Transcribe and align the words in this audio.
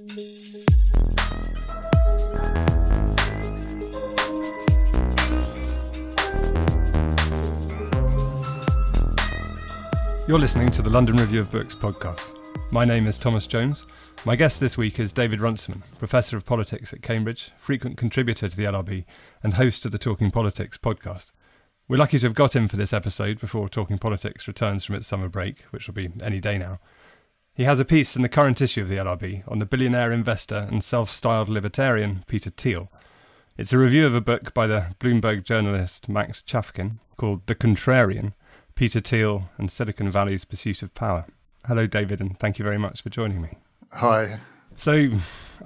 You're 0.00 0.08
listening 10.38 10.70
to 10.70 10.80
the 10.80 10.88
London 10.88 11.16
Review 11.16 11.40
of 11.40 11.50
Books 11.50 11.74
podcast. 11.74 12.34
My 12.70 12.86
name 12.86 13.06
is 13.06 13.18
Thomas 13.18 13.46
Jones. 13.46 13.86
My 14.24 14.36
guest 14.36 14.58
this 14.58 14.78
week 14.78 14.98
is 14.98 15.12
David 15.12 15.42
Runciman, 15.42 15.82
Professor 15.98 16.38
of 16.38 16.46
Politics 16.46 16.94
at 16.94 17.02
Cambridge, 17.02 17.50
frequent 17.58 17.98
contributor 17.98 18.48
to 18.48 18.56
the 18.56 18.64
LRB, 18.64 19.04
and 19.42 19.54
host 19.54 19.84
of 19.84 19.92
the 19.92 19.98
Talking 19.98 20.30
Politics 20.30 20.78
podcast. 20.78 21.32
We're 21.88 21.98
lucky 21.98 22.18
to 22.20 22.26
have 22.26 22.34
got 22.34 22.56
him 22.56 22.68
for 22.68 22.76
this 22.76 22.94
episode 22.94 23.38
before 23.38 23.68
Talking 23.68 23.98
Politics 23.98 24.48
returns 24.48 24.86
from 24.86 24.94
its 24.94 25.08
summer 25.08 25.28
break, 25.28 25.60
which 25.72 25.86
will 25.86 25.94
be 25.94 26.08
any 26.22 26.40
day 26.40 26.56
now. 26.56 26.78
He 27.60 27.64
has 27.64 27.78
a 27.78 27.84
piece 27.84 28.16
in 28.16 28.22
the 28.22 28.30
current 28.30 28.62
issue 28.62 28.80
of 28.80 28.88
the 28.88 28.96
LRB 28.96 29.42
on 29.46 29.58
the 29.58 29.66
billionaire 29.66 30.12
investor 30.12 30.66
and 30.70 30.82
self 30.82 31.10
styled 31.10 31.50
libertarian 31.50 32.24
Peter 32.26 32.48
Thiel. 32.48 32.90
It's 33.58 33.74
a 33.74 33.76
review 33.76 34.06
of 34.06 34.14
a 34.14 34.22
book 34.22 34.54
by 34.54 34.66
the 34.66 34.94
Bloomberg 34.98 35.44
journalist 35.44 36.08
Max 36.08 36.40
Chafkin 36.40 37.00
called 37.18 37.46
The 37.46 37.54
Contrarian 37.54 38.32
Peter 38.74 38.98
Thiel 38.98 39.50
and 39.58 39.70
Silicon 39.70 40.10
Valley's 40.10 40.46
Pursuit 40.46 40.82
of 40.82 40.94
Power. 40.94 41.26
Hello, 41.66 41.86
David, 41.86 42.18
and 42.18 42.38
thank 42.38 42.58
you 42.58 42.64
very 42.64 42.78
much 42.78 43.02
for 43.02 43.10
joining 43.10 43.42
me. 43.42 43.58
Hi. 43.92 44.38
So, 44.76 45.10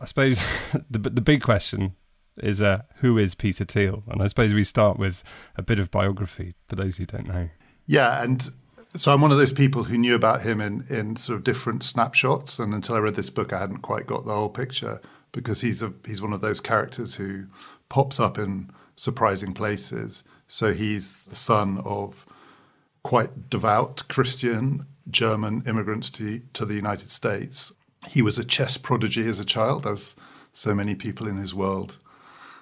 I 0.01 0.05
suppose 0.05 0.41
the 0.91 0.99
the 0.99 1.21
big 1.21 1.43
question 1.43 1.95
is 2.39 2.61
uh, 2.61 2.83
who 3.03 3.19
is 3.19 3.37
Peter 3.37 3.65
Thiel? 3.65 4.03
And 4.09 4.21
I 4.21 4.27
suppose 4.27 4.53
we 4.53 4.65
start 4.65 4.99
with 4.99 5.23
a 5.55 5.63
bit 5.63 5.79
of 5.79 5.93
biography 5.93 6.55
for 6.67 6.75
those 6.75 6.97
who 6.97 7.07
don't 7.07 7.29
know. 7.29 7.51
Yeah, 7.87 8.21
and 8.21 8.51
so 8.97 9.13
I'm 9.13 9.21
one 9.21 9.33
of 9.33 9.39
those 9.39 9.53
people 9.53 9.85
who 9.85 9.99
knew 9.99 10.15
about 10.15 10.43
him 10.43 10.61
in 10.61 10.85
in 10.89 11.17
sort 11.17 11.37
of 11.37 11.45
different 11.45 11.83
snapshots, 11.83 12.59
and 12.59 12.73
until 12.73 12.95
I 12.95 12.99
read 12.99 13.17
this 13.17 13.31
book, 13.31 13.53
I 13.53 13.59
hadn't 13.59 13.79
quite 13.79 14.07
got 14.07 14.25
the 14.25 14.35
whole 14.35 14.49
picture 14.51 15.01
because 15.33 15.61
he's 15.61 15.83
a 15.83 15.93
he's 16.07 16.23
one 16.23 16.33
of 16.33 16.41
those 16.41 16.61
characters 16.61 17.17
who 17.17 17.47
pops 17.89 18.21
up 18.21 18.39
in 18.39 18.71
surprising 18.97 19.53
places. 19.53 20.23
So 20.47 20.73
he's 20.73 21.25
the 21.25 21.35
son 21.35 21.81
of 21.85 22.27
quite 23.03 23.51
devout 23.51 24.05
Christian 24.09 24.87
German 25.11 25.63
immigrants 25.67 26.11
to, 26.11 26.41
to 26.55 26.65
the 26.65 26.75
United 26.75 27.11
States. 27.11 27.73
He 28.09 28.23
was 28.23 28.39
a 28.39 28.45
chess 28.45 28.77
prodigy 28.77 29.27
as 29.29 29.41
a 29.41 29.45
child, 29.45 29.87
as 29.87 30.15
so 30.53 30.75
many 30.75 30.95
people 30.95 31.27
in 31.27 31.37
his 31.37 31.55
world 31.55 31.99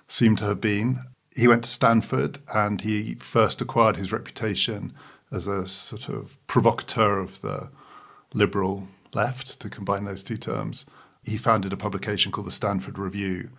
seem 0.08 0.36
to 0.36 0.44
have 0.44 0.60
been. 0.60 1.00
He 1.36 1.48
went 1.48 1.64
to 1.64 1.70
Stanford 1.70 2.38
and 2.55 2.80
he 2.80 3.14
first 3.16 3.60
acquired 3.60 3.97
his 3.97 4.12
reputation 4.12 4.92
as 5.33 5.47
a 5.47 5.66
sort 5.66 6.08
of 6.08 6.38
provocateur 6.47 7.19
of 7.19 7.41
the 7.41 7.70
liberal 8.34 8.86
left, 9.14 9.58
to 9.61 9.69
combine 9.69 10.05
those 10.05 10.22
two 10.22 10.36
terms. 10.36 10.86
He 11.25 11.36
founded 11.36 11.72
a 11.72 11.77
publication 11.77 12.33
called 12.33 12.47
the 12.47 12.52
Stanford 12.52 12.98
Review, 12.98 13.50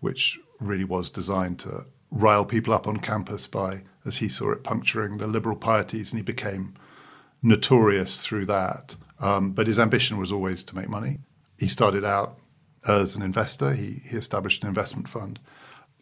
which 0.00 0.38
really 0.60 0.84
was 0.84 1.10
designed 1.10 1.58
to 1.60 1.86
rile 2.10 2.44
people 2.44 2.72
up 2.72 2.86
on 2.86 2.98
campus 2.98 3.46
by, 3.46 3.82
as 4.04 4.18
he 4.18 4.28
saw 4.28 4.52
it, 4.52 4.64
puncturing 4.64 5.18
the 5.18 5.26
liberal 5.26 5.56
pieties, 5.56 6.12
and 6.12 6.18
he 6.18 6.24
became 6.24 6.74
notorious 7.42 8.24
through 8.24 8.46
that. 8.46 8.96
Um, 9.20 9.52
but 9.52 9.66
his 9.66 9.78
ambition 9.78 10.18
was 10.18 10.32
always 10.32 10.62
to 10.64 10.76
make 10.76 10.88
money. 10.88 11.18
He 11.58 11.68
started 11.68 12.04
out 12.04 12.38
as 12.86 13.16
an 13.16 13.22
investor, 13.22 13.72
he, 13.72 14.00
he 14.08 14.16
established 14.16 14.62
an 14.62 14.68
investment 14.68 15.08
fund, 15.08 15.40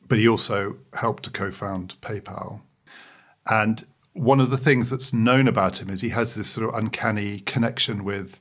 but 0.06 0.19
he 0.19 0.29
also 0.29 0.79
helped 0.93 1.23
to 1.25 1.31
co 1.31 1.51
found 1.51 1.95
PayPal. 2.01 2.61
And 3.47 3.85
one 4.15 4.41
of 4.41 4.51
the 4.51 4.57
things 4.57 4.91
that's 4.91 5.13
known 5.13 5.47
about 5.47 5.83
him 5.83 5.91
is 5.91 6.01
he 6.01 6.09
has 6.11 6.35
this 6.35 6.49
sort 6.49 6.69
of 6.69 6.75
uncanny 6.75 7.41
connection 7.41 8.05
with 8.05 8.41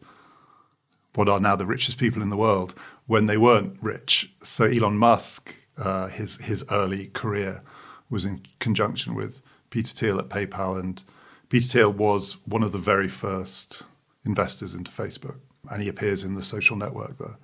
what 1.16 1.28
are 1.28 1.40
now 1.40 1.56
the 1.56 1.66
richest 1.66 1.98
people 1.98 2.22
in 2.22 2.30
the 2.30 2.38
world 2.38 2.74
when 3.06 3.26
they 3.26 3.38
weren't 3.38 3.78
rich. 3.82 4.32
So 4.42 4.66
Elon 4.66 4.98
Musk 4.98 5.54
uh, 5.78 6.08
his 6.08 6.38
his 6.38 6.64
early 6.72 7.08
career 7.08 7.62
was 8.10 8.26
in 8.26 8.46
conjunction 8.60 9.16
with 9.16 9.42
Peter 9.70 9.94
Thiel 9.94 10.20
at 10.20 10.30
PayPal, 10.30 10.80
and 10.80 11.04
Peter 11.50 11.66
Thiel 11.66 11.92
was 11.92 12.38
one 12.46 12.64
of 12.64 12.72
the 12.72 12.78
very 12.78 13.08
first 13.08 13.84
investors 14.26 14.76
into 14.76 14.92
Facebook, 14.92 15.38
and 15.72 15.82
he 15.82 15.90
appears 15.90 16.24
in 16.24 16.36
the 16.36 16.44
Social 16.44 16.78
Network, 16.78 17.18
the 17.18 17.36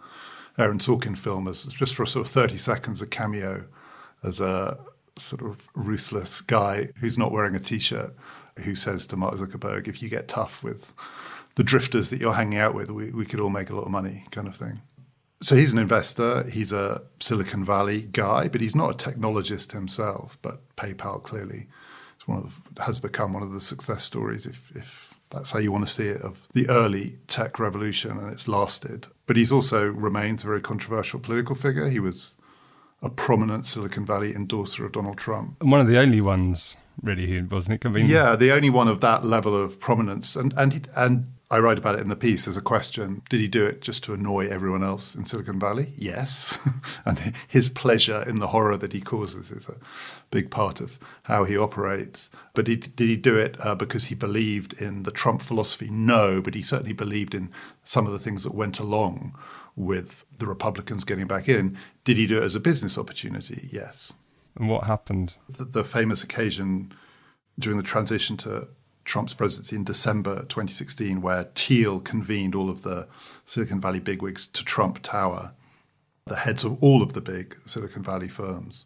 Aaron 0.58 0.80
Sorkin 0.80 1.18
film, 1.18 1.48
as 1.48 1.66
just 1.66 1.96
for 1.96 2.06
sort 2.06 2.26
of 2.26 2.32
thirty 2.32 2.58
seconds, 2.58 3.02
a 3.02 3.08
cameo 3.08 3.66
as 4.24 4.40
a 4.40 4.78
sort 5.20 5.42
of 5.42 5.68
ruthless 5.76 6.42
guy 6.42 6.90
who's 7.00 7.18
not 7.18 7.32
wearing 7.32 7.56
a 7.56 7.60
t-shirt, 7.60 8.16
who 8.64 8.76
says 8.76 9.06
to 9.08 9.18
Mark 9.18 9.36
Zuckerberg, 9.36 9.88
"If 9.88 10.02
you 10.02 10.10
get 10.10 10.28
tough 10.28 10.64
with 10.64 10.94
the 11.56 11.64
drifters 11.64 12.10
that 12.10 12.20
you're 12.20 12.34
hanging 12.34 12.60
out 12.60 12.76
with, 12.76 12.90
we, 12.90 13.12
we 13.12 13.26
could 13.26 13.40
all 13.40 13.50
make 13.50 13.70
a 13.70 13.76
lot 13.76 13.86
of 13.86 13.92
money," 13.92 14.26
kind 14.32 14.48
of 14.48 14.56
thing. 14.56 14.82
So 15.42 15.56
he's 15.56 15.72
an 15.72 15.78
investor, 15.78 16.44
he's 16.50 16.74
a 16.74 17.02
Silicon 17.20 17.64
Valley 17.64 18.02
guy, 18.12 18.50
but 18.50 18.60
he's 18.60 18.76
not 18.76 18.92
a 18.92 19.10
technologist 19.10 19.72
himself. 19.72 20.38
But 20.42 20.76
PayPal 20.76 21.24
clearly 21.24 21.68
of, 22.28 22.62
has 22.86 23.00
become 23.00 23.34
one 23.34 23.44
of 23.44 23.52
the 23.52 23.62
success 23.62 24.04
stories, 24.04 24.46
if, 24.46 24.72
if 24.76 25.16
that's 25.30 25.52
how 25.52 25.60
you 25.60 25.72
want 25.72 25.88
to 25.88 25.92
see 25.92 26.08
it, 26.08 26.22
of 26.22 26.48
the 26.54 26.68
early 26.70 27.18
tech 27.28 27.60
revolution, 27.60 28.18
and 28.18 28.32
it's 28.32 28.48
lasted. 28.48 29.08
But 29.26 29.38
he's 29.38 29.52
also 29.52 29.88
remains 29.88 30.44
a 30.44 30.48
very 30.48 30.62
controversial 30.62 31.20
political 31.20 31.56
figure. 31.56 31.88
He 31.88 32.00
was 32.00 32.36
a 33.02 33.10
prominent 33.10 33.66
Silicon 33.66 34.06
Valley 34.06 34.34
endorser 34.34 34.86
of 34.86 34.92
Donald 34.92 35.18
Trump. 35.18 35.56
And 35.62 35.72
one 35.72 35.82
of 35.82 35.88
the 35.88 36.00
only 36.00 36.22
ones, 36.22 36.76
really, 37.02 37.28
who 37.28 37.48
wasn't 37.48 37.76
it? 37.76 37.82
Convenient? 37.82 38.14
Yeah, 38.14 38.36
the 38.36 38.52
only 38.52 38.70
one 38.70 38.88
of 38.88 39.02
that 39.02 39.24
level 39.24 39.56
of 39.56 39.80
prominence. 39.80 40.36
And 40.36 40.54
and 40.58 40.88
and 40.96 41.32
I 41.52 41.58
write 41.58 41.80
about 41.80 41.96
it 41.96 42.02
in 42.02 42.10
the 42.10 42.16
piece 42.16 42.48
as 42.48 42.58
a 42.58 42.62
question. 42.62 43.24
Did 43.28 43.40
he 43.40 43.48
do 43.48 43.66
it 43.66 43.82
just 43.82 44.04
to 44.04 44.14
annoy 44.14 44.48
everyone 44.50 44.84
else 44.84 45.16
in 45.16 45.26
Silicon 45.26 45.60
Valley? 45.60 45.94
Yes. 45.96 46.60
and 47.06 47.34
his 47.48 47.70
pleasure 47.70 48.24
in 48.28 48.38
the 48.38 48.48
horror 48.48 48.78
that 48.78 48.94
he 48.94 49.02
causes 49.02 49.50
is 49.50 49.68
a 49.68 49.78
big 50.30 50.52
part 50.52 50.80
of 50.80 51.00
how 51.24 51.46
he 51.46 51.58
operates. 51.58 52.30
But 52.54 52.68
he, 52.68 52.76
did 52.76 53.10
he 53.10 53.18
do 53.18 53.36
it 53.36 53.58
uh, 53.66 53.74
because 53.74 54.06
he 54.06 54.16
believed 54.16 54.80
in 54.80 55.04
the 55.04 55.12
Trump 55.12 55.42
philosophy? 55.42 55.90
No, 55.90 56.40
but 56.40 56.54
he 56.54 56.62
certainly 56.62 56.94
believed 56.94 57.34
in 57.34 57.52
some 57.84 58.06
of 58.06 58.12
the 58.12 58.20
things 58.20 58.44
that 58.44 58.54
went 58.54 58.78
along 58.78 59.34
with 59.80 60.26
the 60.38 60.46
Republicans 60.46 61.06
getting 61.06 61.26
back 61.26 61.48
in. 61.48 61.78
Did 62.04 62.18
he 62.18 62.28
do 62.28 62.38
it 62.38 62.44
as 62.44 62.54
a 62.54 62.60
business 62.60 62.98
opportunity? 62.98 63.70
Yes. 63.72 64.14
And 64.58 64.68
what 64.68 64.84
happened? 64.84 65.38
The, 65.48 65.64
the 65.64 65.84
famous 65.86 66.22
occasion 66.22 66.92
during 67.58 67.78
the 67.78 67.84
transition 67.84 68.36
to 68.38 68.68
Trump's 69.06 69.34
presidency 69.34 69.78
in 69.78 69.86
December 69.86 70.42
2016, 70.42 71.22
where 71.22 71.46
Thiel 71.56 72.02
convened 72.02 72.56
all 72.56 72.70
of 72.70 72.82
the 72.82 73.08
Silicon 73.46 73.80
Valley 73.80 74.02
bigwigs 74.02 74.46
to 74.48 74.66
Trump 74.66 75.02
Tower, 75.02 75.54
the 76.26 76.36
heads 76.36 76.66
of 76.66 76.78
all 76.84 77.02
of 77.02 77.14
the 77.14 77.22
big 77.22 77.58
Silicon 77.66 78.04
Valley 78.04 78.28
firms, 78.28 78.86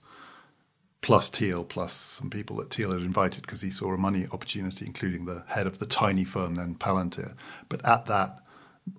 plus 1.02 1.30
Thiel, 1.32 1.66
plus 1.66 1.92
some 1.92 2.30
people 2.30 2.58
that 2.58 2.72
Thiel 2.72 2.92
had 2.92 3.02
invited 3.02 3.42
because 3.42 3.62
he 3.62 3.72
saw 3.72 3.94
a 3.94 3.98
money 3.98 4.28
opportunity, 4.32 4.86
including 4.86 5.26
the 5.26 5.44
head 5.48 5.66
of 5.66 5.80
the 5.80 5.88
tiny 5.88 6.24
firm, 6.24 6.53
then 6.53 6.76
Palantir. 6.76 7.34
But 7.68 7.84
at 7.84 8.06
that 8.06 8.38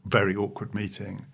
very 0.05 0.35
awkward 0.35 0.75
meeting, 0.75 1.27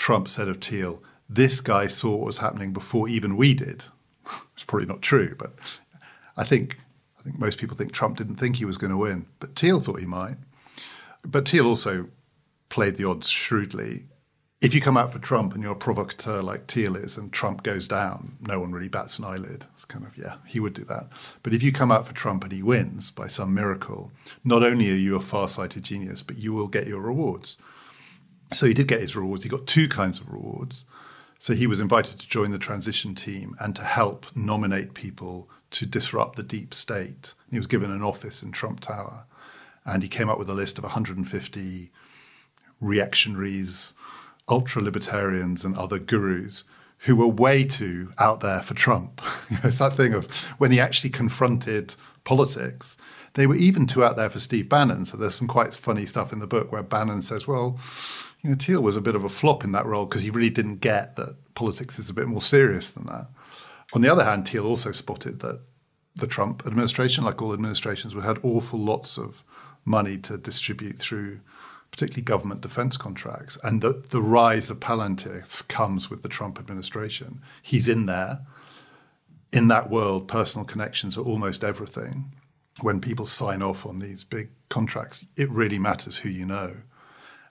Trump 0.00 0.28
said 0.28 0.48
of 0.48 0.56
Thiel, 0.62 1.02
this 1.28 1.60
guy 1.60 1.86
saw 1.86 2.16
what 2.16 2.26
was 2.26 2.38
happening 2.38 2.72
before 2.72 3.06
even 3.06 3.36
we 3.36 3.52
did. 3.52 3.84
it's 4.54 4.64
probably 4.64 4.86
not 4.86 5.02
true, 5.02 5.36
but 5.38 5.52
I 6.38 6.44
think 6.44 6.78
I 7.18 7.22
think 7.22 7.38
most 7.38 7.58
people 7.58 7.76
think 7.76 7.92
Trump 7.92 8.16
didn't 8.16 8.36
think 8.36 8.56
he 8.56 8.64
was 8.64 8.78
going 8.78 8.92
to 8.92 8.96
win, 8.96 9.26
but 9.40 9.54
Thiel 9.54 9.78
thought 9.78 10.00
he 10.00 10.06
might. 10.06 10.38
But 11.22 11.46
Thiel 11.46 11.66
also 11.66 12.08
played 12.70 12.96
the 12.96 13.04
odds 13.04 13.28
shrewdly. 13.28 14.06
If 14.62 14.74
you 14.74 14.80
come 14.80 14.96
out 14.96 15.12
for 15.12 15.18
Trump 15.18 15.52
and 15.52 15.62
you're 15.62 15.72
a 15.72 15.76
provocateur 15.76 16.40
like 16.40 16.66
Thiel 16.66 16.96
is, 16.96 17.18
and 17.18 17.30
Trump 17.30 17.62
goes 17.62 17.86
down, 17.86 18.38
no 18.40 18.58
one 18.58 18.72
really 18.72 18.88
bats 18.88 19.18
an 19.18 19.26
eyelid. 19.26 19.66
It's 19.74 19.84
kind 19.84 20.06
of, 20.06 20.16
yeah, 20.16 20.36
he 20.46 20.60
would 20.60 20.72
do 20.72 20.84
that. 20.84 21.08
But 21.42 21.52
if 21.52 21.62
you 21.62 21.72
come 21.72 21.92
out 21.92 22.06
for 22.06 22.14
Trump 22.14 22.42
and 22.42 22.52
he 22.52 22.62
wins 22.62 23.10
by 23.10 23.28
some 23.28 23.52
miracle, 23.54 24.12
not 24.44 24.62
only 24.62 24.90
are 24.90 24.94
you 24.94 25.16
a 25.16 25.20
far 25.20 25.46
sighted 25.46 25.82
genius, 25.82 26.22
but 26.22 26.38
you 26.38 26.54
will 26.54 26.68
get 26.68 26.86
your 26.86 27.02
rewards. 27.02 27.58
So 28.52 28.66
he 28.66 28.74
did 28.74 28.88
get 28.88 29.00
his 29.00 29.16
rewards. 29.16 29.44
He 29.44 29.48
got 29.48 29.66
two 29.66 29.88
kinds 29.88 30.20
of 30.20 30.32
rewards. 30.32 30.84
So 31.38 31.54
he 31.54 31.66
was 31.66 31.80
invited 31.80 32.18
to 32.18 32.28
join 32.28 32.50
the 32.50 32.58
transition 32.58 33.14
team 33.14 33.54
and 33.60 33.74
to 33.76 33.82
help 33.82 34.26
nominate 34.34 34.94
people 34.94 35.48
to 35.70 35.86
disrupt 35.86 36.36
the 36.36 36.42
deep 36.42 36.74
state. 36.74 37.34
He 37.50 37.56
was 37.56 37.66
given 37.66 37.90
an 37.90 38.02
office 38.02 38.42
in 38.42 38.52
Trump 38.52 38.80
Tower, 38.80 39.24
and 39.84 40.02
he 40.02 40.08
came 40.08 40.28
up 40.28 40.38
with 40.38 40.50
a 40.50 40.54
list 40.54 40.78
of 40.78 40.84
150 40.84 41.90
reactionaries, 42.80 43.94
ultra 44.48 44.82
libertarians, 44.82 45.64
and 45.64 45.76
other 45.76 45.98
gurus 45.98 46.64
who 47.04 47.16
were 47.16 47.26
way 47.26 47.64
too 47.64 48.12
out 48.18 48.40
there 48.40 48.60
for 48.60 48.74
Trump. 48.74 49.22
it's 49.64 49.78
that 49.78 49.96
thing 49.96 50.12
of 50.12 50.26
when 50.58 50.70
he 50.70 50.80
actually 50.80 51.10
confronted 51.10 51.94
politics, 52.24 52.98
they 53.34 53.46
were 53.46 53.54
even 53.54 53.86
too 53.86 54.04
out 54.04 54.16
there 54.16 54.28
for 54.28 54.40
Steve 54.40 54.68
Bannon. 54.68 55.06
So 55.06 55.16
there's 55.16 55.36
some 55.36 55.48
quite 55.48 55.74
funny 55.74 56.04
stuff 56.04 56.32
in 56.32 56.40
the 56.40 56.46
book 56.46 56.70
where 56.70 56.82
Bannon 56.82 57.22
says, 57.22 57.46
well, 57.46 57.78
you 58.42 58.50
know, 58.50 58.56
Thiel 58.56 58.82
was 58.82 58.96
a 58.96 59.00
bit 59.00 59.14
of 59.14 59.24
a 59.24 59.28
flop 59.28 59.64
in 59.64 59.72
that 59.72 59.86
role 59.86 60.06
because 60.06 60.22
he 60.22 60.30
really 60.30 60.50
didn't 60.50 60.80
get 60.80 61.16
that 61.16 61.36
politics 61.54 61.98
is 61.98 62.08
a 62.08 62.14
bit 62.14 62.26
more 62.26 62.40
serious 62.40 62.90
than 62.90 63.06
that. 63.06 63.26
On 63.94 64.00
the 64.00 64.10
other 64.10 64.24
hand, 64.24 64.48
Thiel 64.48 64.66
also 64.66 64.92
spotted 64.92 65.40
that 65.40 65.60
the 66.16 66.26
Trump 66.26 66.66
administration, 66.66 67.24
like 67.24 67.42
all 67.42 67.52
administrations, 67.52 68.14
had 68.14 68.38
awful 68.42 68.78
lots 68.78 69.18
of 69.18 69.44
money 69.84 70.16
to 70.18 70.38
distribute 70.38 70.98
through 70.98 71.40
particularly 71.90 72.22
government 72.22 72.60
defense 72.60 72.96
contracts. 72.96 73.58
And 73.64 73.82
the, 73.82 74.04
the 74.10 74.22
rise 74.22 74.70
of 74.70 74.80
Palantir 74.80 75.66
comes 75.68 76.08
with 76.08 76.22
the 76.22 76.28
Trump 76.28 76.58
administration. 76.58 77.40
He's 77.62 77.88
in 77.88 78.06
there. 78.06 78.40
In 79.52 79.68
that 79.68 79.90
world, 79.90 80.28
personal 80.28 80.64
connections 80.64 81.18
are 81.18 81.24
almost 81.24 81.64
everything. 81.64 82.32
When 82.82 83.00
people 83.00 83.26
sign 83.26 83.62
off 83.62 83.84
on 83.84 83.98
these 83.98 84.22
big 84.22 84.50
contracts, 84.68 85.26
it 85.36 85.50
really 85.50 85.78
matters 85.78 86.16
who 86.18 86.28
you 86.28 86.46
know. 86.46 86.76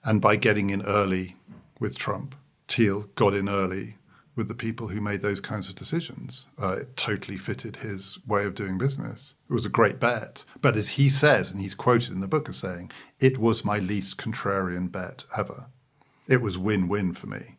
And 0.04 0.22
by 0.22 0.36
getting 0.36 0.70
in 0.70 0.82
early 0.84 1.36
with 1.80 1.98
Trump, 1.98 2.36
Thiel 2.68 3.10
got 3.16 3.34
in 3.34 3.50
early 3.50 3.96
with 4.36 4.48
the 4.48 4.56
people 4.56 4.88
who 4.88 5.02
made 5.02 5.22
those 5.22 5.42
kinds 5.42 5.68
of 5.68 5.76
decisions. 5.76 6.48
Uh, 6.62 6.78
it 6.78 6.96
totally 6.96 7.36
fitted 7.36 7.76
his 7.76 8.18
way 8.26 8.46
of 8.46 8.56
doing 8.56 8.78
business. 8.78 9.34
It 9.50 9.54
was 9.54 9.66
a 9.66 9.70
great 9.70 10.00
bet. 10.00 10.46
But 10.62 10.78
as 10.78 10.90
he 10.90 11.10
says, 11.10 11.52
and 11.52 11.60
he's 11.60 11.76
quoted 11.76 12.14
in 12.14 12.22
the 12.22 12.28
book 12.28 12.48
as 12.48 12.56
saying, 12.56 12.92
it 13.20 13.38
was 13.38 13.66
my 13.66 13.80
least 13.80 14.18
contrarian 14.18 14.90
bet 14.90 15.26
ever. 15.38 15.68
It 16.28 16.42
was 16.42 16.58
win 16.58 16.88
win 16.88 17.14
for 17.14 17.28
me. 17.28 17.58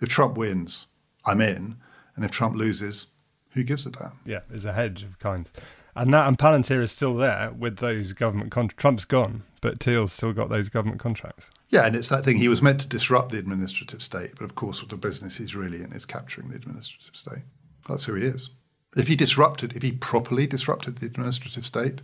If 0.00 0.08
Trump 0.08 0.38
wins, 0.38 0.86
I'm 1.26 1.40
in. 1.40 1.78
And 2.14 2.24
if 2.24 2.30
Trump 2.30 2.54
loses, 2.54 3.08
who 3.50 3.64
gives 3.64 3.86
a 3.86 3.90
damn? 3.90 4.20
Yeah, 4.24 4.40
it's 4.50 4.64
a 4.64 4.72
hedge 4.72 5.02
of 5.02 5.18
kinds. 5.18 5.52
And 5.96 6.14
that 6.14 6.28
and 6.28 6.38
Palantir 6.38 6.80
is 6.80 6.92
still 6.92 7.16
there 7.16 7.50
with 7.50 7.78
those 7.78 8.12
government 8.12 8.52
contracts. 8.52 8.80
Trump's 8.80 9.04
gone, 9.04 9.42
but 9.60 9.80
Thiel's 9.80 10.12
still 10.12 10.32
got 10.32 10.48
those 10.48 10.68
government 10.68 11.00
contracts. 11.00 11.50
Yeah, 11.68 11.86
and 11.86 11.94
it's 11.94 12.08
that 12.08 12.24
thing. 12.24 12.38
He 12.38 12.48
was 12.48 12.62
meant 12.62 12.80
to 12.80 12.88
disrupt 12.88 13.32
the 13.32 13.38
administrative 13.38 14.02
state, 14.02 14.32
but 14.36 14.44
of 14.44 14.54
course, 14.54 14.82
what 14.82 14.90
the 14.90 14.96
business 14.96 15.36
he's 15.36 15.54
really 15.54 15.82
in 15.82 15.92
is 15.92 16.06
capturing 16.06 16.48
the 16.48 16.56
administrative 16.56 17.14
state. 17.14 17.44
That's 17.88 18.04
who 18.04 18.14
he 18.14 18.24
is. 18.24 18.50
If 18.96 19.08
he 19.08 19.16
disrupted, 19.16 19.76
if 19.76 19.82
he 19.82 19.92
properly 19.92 20.46
disrupted 20.46 20.98
the 20.98 21.06
administrative 21.06 21.64
state, 21.64 22.00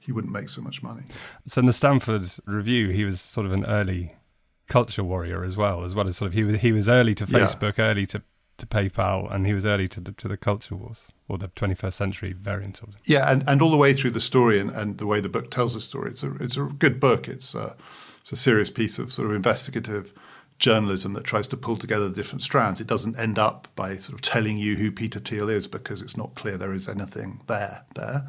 he 0.00 0.12
wouldn't 0.12 0.32
make 0.32 0.48
so 0.48 0.62
much 0.62 0.82
money. 0.82 1.02
So 1.46 1.60
in 1.60 1.66
the 1.66 1.72
Stanford 1.72 2.26
Review, 2.46 2.88
he 2.88 3.04
was 3.04 3.20
sort 3.20 3.46
of 3.46 3.52
an 3.52 3.64
early 3.64 4.14
culture 4.68 5.04
warrior 5.04 5.44
as 5.44 5.56
well, 5.56 5.84
as 5.84 5.94
well 5.94 6.08
as 6.08 6.16
sort 6.16 6.28
of 6.28 6.34
he 6.34 6.44
was 6.44 6.60
he 6.60 6.72
was 6.72 6.88
early 6.88 7.14
to 7.14 7.26
Facebook, 7.26 7.78
yeah. 7.78 7.84
early 7.86 8.06
to 8.06 8.22
to 8.58 8.66
PayPal, 8.66 9.32
and 9.32 9.46
he 9.46 9.54
was 9.54 9.66
early 9.66 9.88
to 9.88 10.00
the, 10.00 10.12
to 10.12 10.28
the 10.28 10.36
culture 10.36 10.74
wars 10.74 11.08
or 11.28 11.38
the 11.38 11.48
21st 11.48 11.92
century 11.92 12.32
variant 12.32 12.82
of 12.82 12.90
it. 12.90 12.94
Yeah, 13.04 13.30
and, 13.30 13.44
and 13.46 13.60
all 13.60 13.70
the 13.70 13.76
way 13.76 13.92
through 13.92 14.12
the 14.12 14.20
story 14.20 14.58
and, 14.58 14.70
and 14.70 14.98
the 14.98 15.06
way 15.06 15.20
the 15.20 15.28
book 15.28 15.50
tells 15.50 15.74
the 15.74 15.80
story, 15.80 16.10
it's 16.10 16.22
a 16.22 16.34
it's 16.36 16.56
a 16.56 16.62
good 16.62 17.00
book. 17.00 17.28
It's 17.28 17.54
a, 17.54 17.76
it's 18.20 18.32
a 18.32 18.36
serious 18.36 18.70
piece 18.70 18.98
of 18.98 19.12
sort 19.12 19.28
of 19.28 19.34
investigative 19.34 20.12
journalism 20.58 21.12
that 21.12 21.24
tries 21.24 21.46
to 21.48 21.56
pull 21.56 21.76
together 21.76 22.08
the 22.08 22.14
different 22.14 22.42
strands. 22.42 22.80
It 22.80 22.86
doesn't 22.86 23.18
end 23.18 23.38
up 23.38 23.68
by 23.74 23.94
sort 23.94 24.14
of 24.14 24.22
telling 24.22 24.56
you 24.56 24.76
who 24.76 24.90
Peter 24.90 25.18
Thiel 25.18 25.50
is 25.50 25.68
because 25.68 26.00
it's 26.00 26.16
not 26.16 26.34
clear 26.34 26.56
there 26.56 26.72
is 26.72 26.88
anything 26.88 27.42
there 27.46 27.84
there. 27.94 28.28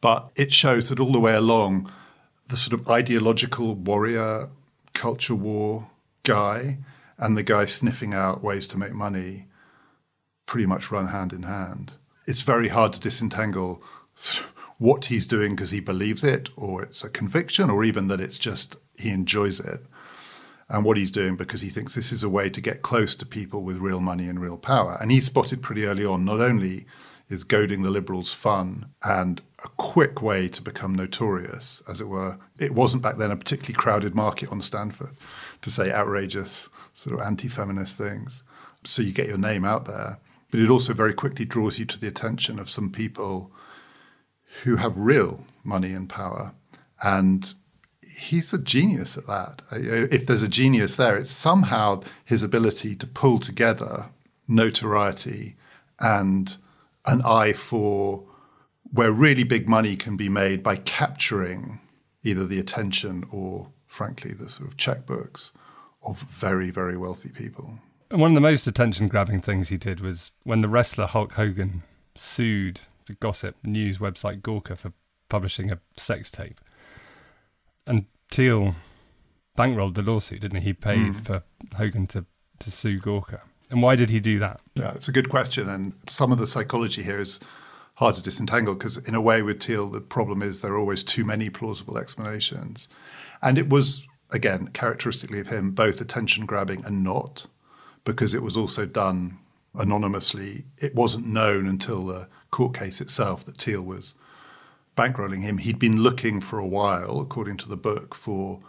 But 0.00 0.30
it 0.36 0.52
shows 0.52 0.90
that 0.90 1.00
all 1.00 1.12
the 1.12 1.20
way 1.20 1.34
along, 1.34 1.90
the 2.48 2.56
sort 2.56 2.78
of 2.78 2.88
ideological 2.88 3.74
warrior, 3.74 4.50
culture 4.92 5.34
war 5.34 5.90
guy 6.22 6.78
and 7.18 7.36
the 7.36 7.42
guy 7.42 7.66
sniffing 7.66 8.14
out 8.14 8.42
ways 8.42 8.66
to 8.68 8.78
make 8.78 8.92
money 8.92 9.46
pretty 10.44 10.66
much 10.66 10.90
run 10.90 11.06
hand 11.06 11.32
in 11.32 11.44
hand. 11.44 11.92
It's 12.26 12.42
very 12.42 12.68
hard 12.68 12.92
to 12.94 13.00
disentangle 13.00 13.82
what 14.78 15.06
he's 15.06 15.26
doing 15.26 15.54
because 15.54 15.70
he 15.70 15.80
believes 15.80 16.24
it, 16.24 16.48
or 16.56 16.82
it's 16.82 17.04
a 17.04 17.10
conviction, 17.10 17.70
or 17.70 17.84
even 17.84 18.08
that 18.08 18.20
it's 18.20 18.38
just 18.38 18.76
he 18.98 19.10
enjoys 19.10 19.60
it, 19.60 19.80
and 20.68 20.84
what 20.84 20.96
he's 20.96 21.10
doing 21.10 21.36
because 21.36 21.60
he 21.60 21.68
thinks 21.68 21.94
this 21.94 22.12
is 22.12 22.22
a 22.22 22.28
way 22.28 22.50
to 22.50 22.60
get 22.60 22.82
close 22.82 23.14
to 23.16 23.26
people 23.26 23.62
with 23.62 23.76
real 23.76 24.00
money 24.00 24.26
and 24.26 24.40
real 24.40 24.56
power. 24.58 24.96
And 25.00 25.10
he 25.10 25.20
spotted 25.20 25.62
pretty 25.62 25.84
early 25.84 26.04
on 26.04 26.24
not 26.24 26.40
only 26.40 26.86
is 27.28 27.44
goading 27.44 27.82
the 27.82 27.90
liberals 27.90 28.32
fun 28.32 28.86
and 29.02 29.42
a 29.64 29.68
quick 29.76 30.22
way 30.22 30.46
to 30.48 30.62
become 30.62 30.94
notorious, 30.94 31.82
as 31.88 32.00
it 32.00 32.08
were. 32.08 32.38
It 32.58 32.72
wasn't 32.72 33.02
back 33.02 33.16
then 33.16 33.32
a 33.32 33.36
particularly 33.36 33.74
crowded 33.74 34.14
market 34.14 34.50
on 34.50 34.62
Stanford 34.62 35.16
to 35.62 35.70
say 35.70 35.90
outrageous, 35.90 36.68
sort 36.96 37.14
of 37.14 37.26
anti 37.26 37.46
feminist 37.46 37.98
things. 37.98 38.42
So 38.84 39.02
you 39.02 39.12
get 39.12 39.28
your 39.28 39.36
name 39.36 39.66
out 39.66 39.84
there. 39.84 40.18
But 40.50 40.60
it 40.60 40.70
also 40.70 40.94
very 40.94 41.12
quickly 41.12 41.44
draws 41.44 41.78
you 41.78 41.84
to 41.84 42.00
the 42.00 42.08
attention 42.08 42.58
of 42.58 42.70
some 42.70 42.90
people 42.90 43.52
who 44.62 44.76
have 44.76 44.96
real 44.96 45.44
money 45.62 45.92
and 45.92 46.08
power. 46.08 46.52
And 47.02 47.52
he's 48.00 48.54
a 48.54 48.58
genius 48.58 49.18
at 49.18 49.26
that. 49.26 49.62
If 49.72 50.26
there's 50.26 50.42
a 50.42 50.48
genius 50.48 50.96
there, 50.96 51.16
it's 51.16 51.30
somehow 51.30 52.02
his 52.24 52.42
ability 52.42 52.96
to 52.96 53.06
pull 53.06 53.40
together 53.40 54.06
notoriety 54.48 55.56
and 56.00 56.56
an 57.04 57.20
eye 57.26 57.52
for 57.52 58.24
where 58.84 59.12
really 59.12 59.44
big 59.44 59.68
money 59.68 59.96
can 59.96 60.16
be 60.16 60.30
made 60.30 60.62
by 60.62 60.76
capturing 60.76 61.78
either 62.22 62.46
the 62.46 62.58
attention 62.58 63.24
or, 63.30 63.68
frankly, 63.86 64.32
the 64.32 64.48
sort 64.48 64.70
of 64.70 64.78
checkbooks 64.78 65.50
of 66.06 66.20
very, 66.20 66.70
very 66.70 66.96
wealthy 66.96 67.30
people. 67.30 67.78
And 68.10 68.20
one 68.20 68.30
of 68.30 68.34
the 68.36 68.40
most 68.40 68.66
attention 68.66 69.08
grabbing 69.08 69.40
things 69.40 69.68
he 69.68 69.76
did 69.76 70.00
was 70.00 70.30
when 70.44 70.60
the 70.60 70.68
wrestler 70.68 71.06
Hulk 71.06 71.34
Hogan 71.34 71.82
sued 72.14 72.80
the 73.06 73.14
gossip 73.14 73.56
news 73.62 73.98
website 73.98 74.42
Gawker 74.42 74.76
for 74.78 74.92
publishing 75.28 75.72
a 75.72 75.80
sex 75.96 76.30
tape. 76.30 76.60
And 77.86 78.06
Thiel 78.30 78.74
bankrolled 79.56 79.94
the 79.94 80.02
lawsuit, 80.02 80.40
didn't 80.40 80.60
he? 80.60 80.68
He 80.68 80.72
paid 80.72 81.14
mm. 81.14 81.24
for 81.24 81.42
Hogan 81.76 82.06
to, 82.08 82.26
to 82.60 82.70
sue 82.70 83.00
Gawker. 83.00 83.40
And 83.70 83.82
why 83.82 83.96
did 83.96 84.10
he 84.10 84.20
do 84.20 84.38
that? 84.38 84.60
Yeah, 84.74 84.92
it's 84.92 85.08
a 85.08 85.12
good 85.12 85.28
question. 85.28 85.68
And 85.68 85.94
some 86.06 86.30
of 86.30 86.38
the 86.38 86.46
psychology 86.46 87.02
here 87.02 87.18
is 87.18 87.40
hard 87.94 88.14
to 88.14 88.22
disentangle 88.22 88.74
because, 88.74 88.98
in 88.98 89.14
a 89.14 89.20
way, 89.20 89.42
with 89.42 89.62
Thiel, 89.62 89.88
the 89.88 90.00
problem 90.00 90.42
is 90.42 90.60
there 90.60 90.72
are 90.72 90.78
always 90.78 91.02
too 91.02 91.24
many 91.24 91.50
plausible 91.50 91.98
explanations. 91.98 92.88
And 93.42 93.58
it 93.58 93.68
was, 93.68 94.06
again, 94.30 94.68
characteristically 94.68 95.40
of 95.40 95.48
him, 95.48 95.70
both 95.70 96.00
attention 96.00 96.46
grabbing 96.46 96.84
and 96.84 97.02
not, 97.02 97.46
because 98.04 98.34
it 98.34 98.42
was 98.42 98.56
also 98.56 98.86
done 98.86 99.38
anonymously. 99.74 100.64
It 100.78 100.94
wasn't 100.94 101.26
known 101.26 101.66
until 101.66 102.06
the 102.06 102.28
court 102.50 102.76
case 102.76 103.00
itself 103.00 103.44
that 103.44 103.58
Thiel 103.58 103.82
was 103.82 104.14
bankrolling 104.96 105.42
him. 105.42 105.58
He'd 105.58 105.78
been 105.78 106.02
looking 106.02 106.40
for 106.40 106.58
a 106.58 106.66
while, 106.66 107.20
according 107.20 107.58
to 107.58 107.68
the 107.68 107.76
book, 107.76 108.14
for 108.14 108.60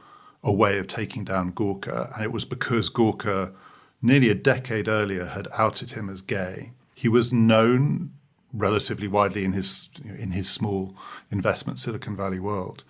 a 0.44 0.54
way 0.54 0.78
of 0.78 0.88
taking 0.88 1.24
down 1.24 1.54
Gawker. 1.54 2.14
And 2.14 2.24
it 2.24 2.32
was 2.32 2.46
because 2.46 2.90
Gawker 2.90 3.54
nearly 4.02 4.30
a 4.30 4.36
decade 4.36 4.88
earlier 4.88 5.26
had 5.26 5.48
outed 5.58 5.92
him 5.92 6.10
as 6.10 6.22
gay. 6.22 6.72
He 6.94 7.08
was 7.08 7.34
known 7.34 8.12
relatively 8.54 9.08
widely 9.08 9.44
in 9.44 9.54
his 9.54 9.90
in 10.04 10.32
his 10.32 10.50
small 10.50 10.96
investment 11.30 11.80
Silicon 11.80 12.16
Valley 12.16 12.40
world 12.40 12.84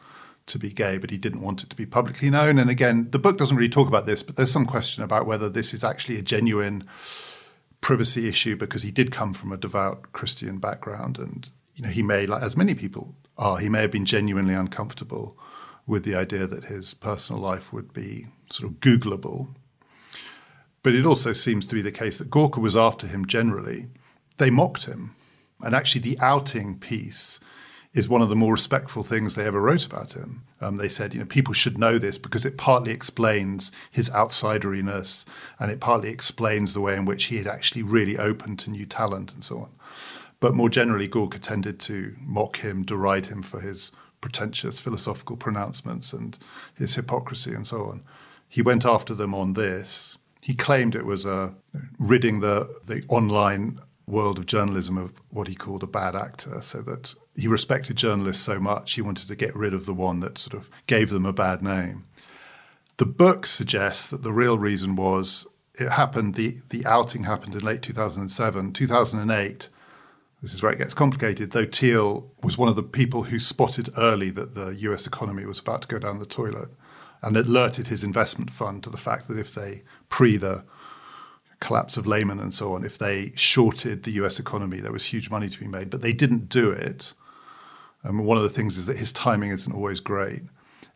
to 0.48 0.60
be 0.60 0.72
gay, 0.72 0.98
but 0.98 1.12
he 1.12 1.18
didn't 1.18 1.42
want 1.42 1.63
it 1.63 1.70
to 1.70 1.75
be 1.75 1.86
publicly 1.86 2.30
known. 2.30 2.60
And 2.60 2.70
again, 2.70 3.10
the 3.12 3.20
book 3.20 3.38
doesn't 3.38 3.56
really 3.56 3.70
talk 3.70 3.88
about 3.88 4.06
this, 4.06 4.24
but 4.24 4.36
there's 4.36 4.51
some 4.51 4.66
question 4.66 5.04
about 5.04 5.25
whether 5.25 5.50
this 5.50 5.74
is 5.74 5.84
actually 5.84 6.18
a 6.18 6.22
genuine 6.22 6.84
privacy 7.82 8.27
issue 8.27 8.56
because 8.56 8.84
he 8.84 8.92
did 8.92 9.12
come 9.12 9.34
from 9.34 9.51
a 9.51 9.58
devout 9.58 10.12
Christian 10.13 10.58
background, 10.58 11.20
and 11.20 11.50
you 11.75 11.84
know 11.84 11.89
he 11.89 12.01
may, 12.01 12.25
like 12.25 12.42
as 12.42 12.58
many 12.58 12.74
people 12.74 13.16
are, 13.38 13.58
he 13.58 13.70
may 13.70 13.82
have 13.82 13.92
been 13.92 14.06
genuinely 14.06 14.54
uncomfortable 14.54 15.38
with 15.86 16.04
the 16.04 16.16
idea 16.16 16.48
that 16.48 16.66
his 16.66 16.94
personal 16.94 17.42
life 17.42 17.72
would 17.72 17.94
be 17.94 18.27
sort 18.50 18.70
of 18.70 18.80
Googleable 18.80 19.50
but 20.88 20.96
it 20.96 21.06
also 21.06 21.34
seems 21.34 21.66
to 21.68 21.75
be 21.75 21.82
the 21.82 21.92
case 21.92 22.18
that 22.18 22.30
Gawker 22.30 22.62
was 22.62 22.74
after 22.74 23.08
him 23.08 23.25
generally. 23.25 23.88
They 24.38 24.50
mocked 24.50 24.86
him. 24.86 25.13
And 25.60 25.75
actually, 25.75 26.00
the 26.00 26.18
outing 26.22 26.80
piece 26.80 27.42
is 27.98 28.08
one 28.08 28.22
of 28.22 28.30
the 28.30 28.36
more 28.36 28.54
respectful 28.54 29.01
things 29.01 29.34
they 29.34 29.46
ever 29.46 29.60
wrote 29.60 29.86
about 29.86 30.13
him. 30.13 30.44
Um, 30.62 30.77
they 30.77 30.88
said, 30.88 31.13
you 31.13 31.20
know, 31.20 31.25
people 31.25 31.54
should 31.54 31.80
know 31.80 31.98
this 31.98 32.20
because 32.20 32.46
it 32.46 32.58
partly 32.58 32.92
explains 32.92 33.72
his 33.92 34.10
outsideriness 34.12 35.25
and 35.60 35.72
it 35.72 35.80
partly 35.80 36.10
explains 36.10 36.74
the 36.74 36.82
way 36.82 36.96
in 36.96 37.06
which 37.06 37.25
he 37.25 37.38
had 37.38 37.48
actually 37.48 37.82
really 37.82 38.16
opened 38.18 38.60
to 38.60 38.70
new 38.70 38.86
talent 38.86 39.34
and 39.34 39.44
so 39.44 39.58
on. 39.58 39.72
But 40.39 40.54
more 40.54 40.70
generally, 40.70 41.08
Gawker 41.08 41.42
tended 41.42 41.80
to 41.82 42.16
mock 42.22 42.58
him, 42.58 42.86
deride 42.86 43.25
him 43.25 43.42
for 43.42 43.60
his 43.60 43.92
pretentious 44.22 44.80
philosophical 44.80 45.36
pronouncements 45.36 46.13
and 46.13 46.38
his 46.75 46.94
hypocrisy 46.94 47.54
and 47.54 47.66
so 47.66 47.86
on. 47.86 48.04
He 48.48 48.62
went 48.62 48.86
after 48.86 49.16
them 49.16 49.34
on 49.34 49.54
this 49.54 50.18
he 50.48 50.54
claimed 50.54 50.96
it 50.96 51.06
was 51.06 51.25
uh, 51.25 51.51
ridding 52.00 52.39
the, 52.39 52.74
the 52.86 53.04
online 53.10 53.82
world 54.08 54.38
of 54.38 54.46
journalism 54.46 54.98
of 54.98 55.14
what 55.30 55.48
he 55.48 55.56
called 55.56 55.84
a 55.84 55.88
bad 55.88 56.16
actor, 56.16 56.62
so 56.62 56.82
that 56.82 57.14
he 57.36 57.48
respected 57.48 57.98
journalists 57.98 58.44
so 58.44 58.60
much 58.60 58.94
he 58.94 59.02
wanted 59.02 59.28
to 59.28 59.36
get 59.36 59.56
rid 59.56 59.74
of 59.74 59.86
the 59.86 59.94
one 59.94 60.22
that 60.22 60.38
sort 60.38 60.60
of 60.60 60.70
gave 60.88 61.10
them 61.10 61.26
a 61.26 61.34
bad 61.34 61.62
name. 61.62 62.04
The 62.98 63.06
book 63.06 63.46
suggests 63.46 64.10
that 64.10 64.24
the 64.24 64.34
real 64.34 64.58
reason 64.58 64.96
was 64.96 65.46
it 65.76 65.92
happened, 65.92 66.34
the, 66.34 66.58
the 66.70 66.86
outing 66.86 67.26
happened 67.26 67.54
in 67.54 67.62
late 67.62 67.84
2007. 67.84 68.74
2008, 68.74 69.70
this 70.42 70.54
is 70.54 70.64
where 70.64 70.72
it 70.72 70.80
gets 70.80 70.96
complicated, 70.96 71.52
though 71.52 71.66
Thiel 71.66 72.32
was 72.42 72.58
one 72.58 72.70
of 72.70 72.76
the 72.76 72.84
people 72.84 73.24
who 73.24 73.40
spotted 73.40 73.90
early 73.98 74.32
that 74.32 74.56
the 74.56 74.74
US 74.80 75.06
economy 75.06 75.46
was 75.46 75.60
about 75.60 75.84
to 75.84 75.88
go 75.88 76.00
down 76.00 76.18
the 76.18 76.26
toilet 76.26 76.70
and 77.22 77.38
alerted 77.38 77.88
his 77.88 78.04
investment 78.04 78.52
fund 78.52 78.84
to 78.84 78.90
the 78.90 78.98
fact 78.98 79.28
that 79.28 79.38
if 79.38 79.54
they, 79.54 79.84
pre 80.10 80.38
the 80.38 80.64
collapse 81.60 81.98
of 81.98 82.06
Lehman 82.06 82.40
and 82.40 82.54
so 82.54 82.74
on, 82.74 82.86
if 82.86 82.98
they 82.98 83.32
shorted 83.36 84.04
the 84.04 84.12
US 84.12 84.40
economy, 84.40 84.80
there 84.80 84.92
was 84.92 85.06
huge 85.06 85.30
money 85.30 85.50
to 85.50 85.60
be 85.60 85.68
made. 85.68 85.90
But 85.90 86.02
they 86.02 86.14
didn't 86.14 86.50
do 86.50 86.72
it. 86.72 87.14
And 88.04 88.26
one 88.26 88.38
of 88.38 88.44
the 88.44 88.50
things 88.50 88.78
is 88.78 88.86
that 88.86 88.98
his 88.98 89.12
timing 89.12 89.52
isn't 89.52 89.74
always 89.74 90.00
great. 90.00 90.44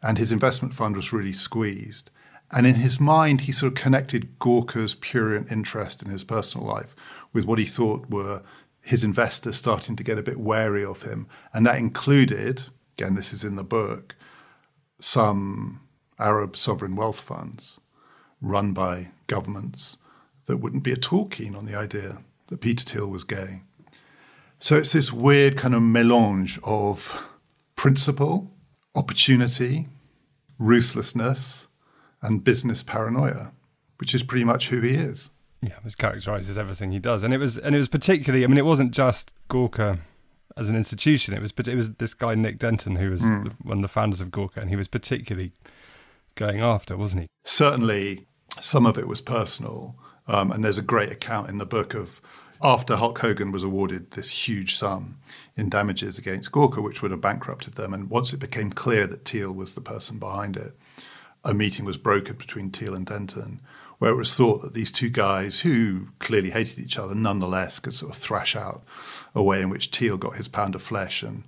And 0.04 0.18
his 0.18 0.32
investment 0.32 0.74
fund 0.74 0.96
was 0.96 1.14
really 1.14 1.34
squeezed. 1.34 2.10
And 2.52 2.68
in 2.68 2.76
his 2.76 3.00
mind, 3.00 3.42
he 3.42 3.52
sort 3.52 3.72
of 3.72 3.82
connected 3.82 4.38
Gawker's 4.40 4.96
purient 4.96 5.52
interest 5.52 6.04
in 6.04 6.10
his 6.10 6.24
personal 6.24 6.68
life 6.68 6.96
with 7.34 7.46
what 7.46 7.60
he 7.60 7.66
thought 7.66 8.10
were 8.10 8.44
his 8.82 9.04
investors 9.04 9.58
starting 9.58 9.96
to 9.96 10.04
get 10.04 10.18
a 10.18 10.24
bit 10.24 10.40
wary 10.40 10.84
of 10.84 11.04
him. 11.04 11.28
And 11.54 11.66
that 11.66 11.78
included, 11.78 12.64
again, 12.98 13.16
this 13.16 13.32
is 13.32 13.44
in 13.44 13.56
the 13.56 13.64
book, 13.64 14.16
some 14.98 15.82
Arab 16.20 16.58
sovereign 16.58 16.96
wealth 16.96 17.20
funds 17.20 17.80
run 18.42 18.74
by 18.74 19.12
governments 19.28 19.98
that 20.52 20.58
wouldn't 20.58 20.84
be 20.84 20.92
at 20.92 21.14
all 21.14 21.28
keen 21.28 21.56
on 21.56 21.66
the 21.66 21.76
idea 21.76 22.18
that 22.48 22.60
Peter 22.60 22.84
Thiel 22.84 23.10
was 23.10 23.24
gay. 23.24 23.62
So 24.60 24.76
it's 24.76 24.92
this 24.92 25.14
weird 25.14 25.58
kind 25.58 25.74
of 25.74 25.82
melange 25.82 26.60
of 26.62 27.26
principle, 27.76 28.52
opportunity, 28.94 29.88
ruthlessness, 30.60 31.70
and 32.22 32.44
business 32.44 32.84
paranoia, 32.84 33.54
which 33.98 34.14
is 34.14 34.24
pretty 34.24 34.44
much 34.44 34.68
who 34.68 34.82
he 34.82 34.92
is. 34.92 35.30
Yeah, 35.62 35.76
it 35.86 35.98
characterizes 35.98 36.58
everything 36.58 36.92
he 36.92 37.00
does, 37.00 37.24
and 37.24 37.34
it 37.34 37.38
was 37.38 37.58
and 37.58 37.74
it 37.74 37.78
was 37.78 37.88
particularly. 37.88 38.44
I 38.44 38.48
mean, 38.48 38.58
it 38.58 38.66
wasn't 38.66 38.92
just 38.92 39.34
Gawker 39.48 40.00
as 40.58 40.70
an 40.70 40.76
institution. 40.76 41.34
It 41.34 41.42
was 41.42 41.54
but 41.54 41.70
it 41.70 41.76
was 41.76 41.92
this 41.92 42.14
guy 42.14 42.36
Nick 42.36 42.60
Denton 42.60 42.98
who 42.98 43.10
was 43.10 43.22
mm. 43.22 43.54
one 43.64 43.78
of 43.78 43.82
the 43.82 43.88
founders 43.88 44.20
of 44.20 44.30
Gawker, 44.30 44.58
and 44.58 44.70
he 44.70 44.76
was 44.76 44.90
particularly 44.90 45.54
going 46.36 46.62
after, 46.62 46.98
wasn't 46.98 47.24
he? 47.24 47.28
Certainly, 47.46 48.28
some 48.60 48.86
of 48.86 48.98
it 48.98 49.08
was 49.08 49.22
personal, 49.22 49.96
um, 50.28 50.52
and 50.52 50.64
there's 50.64 50.78
a 50.78 50.84
great 50.84 51.12
account 51.12 51.50
in 51.50 51.58
the 51.58 51.66
book 51.66 51.94
of 51.94 52.22
after 52.64 52.96
Hulk 52.96 53.20
Hogan 53.20 53.52
was 53.52 53.64
awarded 53.64 54.12
this 54.12 54.48
huge 54.48 54.76
sum 54.76 55.18
in 55.56 55.70
damages 55.70 56.18
against 56.18 56.52
Gawker, 56.52 56.84
which 56.84 57.02
would 57.02 57.12
have 57.12 57.22
bankrupted 57.22 57.74
them. 57.74 57.94
And 57.94 58.10
once 58.10 58.34
it 58.34 58.40
became 58.40 58.72
clear 58.72 59.08
that 59.08 59.26
Thiel 59.26 59.52
was 59.52 59.74
the 59.74 59.82
person 59.82 60.20
behind 60.20 60.58
it, 60.58 60.78
a 61.44 61.56
meeting 61.56 61.86
was 61.86 61.98
brokered 61.98 62.38
between 62.38 62.70
Thiel 62.70 62.94
and 62.94 63.06
Denton, 63.06 63.62
where 63.98 64.12
it 64.12 64.16
was 64.16 64.36
thought 64.36 64.62
that 64.62 64.76
these 64.76 64.92
two 64.92 65.10
guys, 65.10 65.62
who 65.62 66.10
clearly 66.20 66.52
hated 66.52 66.78
each 66.78 67.00
other, 67.00 67.16
nonetheless 67.16 67.80
could 67.80 67.96
sort 67.96 68.12
of 68.12 68.22
thrash 68.22 68.56
out 68.56 68.84
a 69.34 69.42
way 69.42 69.62
in 69.62 69.70
which 69.70 69.88
Thiel 69.88 70.18
got 70.18 70.36
his 70.36 70.48
pound 70.48 70.76
of 70.76 70.84
flesh 70.84 71.24
and 71.24 71.44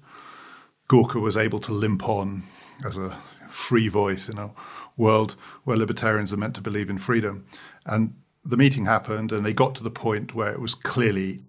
Gawker 0.89 1.21
was 1.21 1.37
able 1.37 1.59
to 1.59 1.71
limp 1.71 2.07
on 2.07 2.43
as 2.85 2.97
a 2.97 3.17
free 3.47 3.87
voice 3.87 4.29
in 4.29 4.37
a 4.37 4.51
world 4.97 5.35
where 5.63 5.77
libertarians 5.77 6.33
are 6.33 6.37
meant 6.37 6.55
to 6.55 6.61
believe 6.61 6.89
in 6.89 6.97
freedom. 6.97 7.45
And 7.85 8.15
the 8.45 8.57
meeting 8.57 8.85
happened, 8.85 9.31
and 9.31 9.45
they 9.45 9.53
got 9.53 9.75
to 9.75 9.83
the 9.83 9.91
point 9.91 10.33
where 10.35 10.51
it 10.51 10.59
was 10.59 10.75
clearly, 10.75 11.43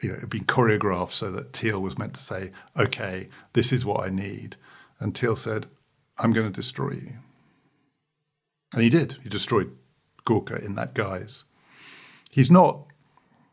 you 0.00 0.08
know, 0.08 0.14
it 0.14 0.20
had 0.20 0.30
been 0.30 0.44
choreographed 0.44 1.12
so 1.12 1.30
that 1.32 1.52
Thiel 1.52 1.80
was 1.80 1.98
meant 1.98 2.14
to 2.14 2.20
say, 2.20 2.52
"Okay, 2.76 3.28
this 3.52 3.72
is 3.72 3.84
what 3.84 4.06
I 4.06 4.10
need," 4.10 4.56
and 4.98 5.16
Thiel 5.16 5.36
said, 5.36 5.66
"I'm 6.18 6.32
going 6.32 6.46
to 6.46 6.52
destroy 6.52 6.92
you," 6.92 7.12
and 8.72 8.82
he 8.82 8.88
did. 8.88 9.18
He 9.22 9.28
destroyed 9.28 9.76
Gawker 10.24 10.64
in 10.64 10.74
that 10.76 10.94
guise. 10.94 11.44
He's 12.30 12.50
not 12.50 12.86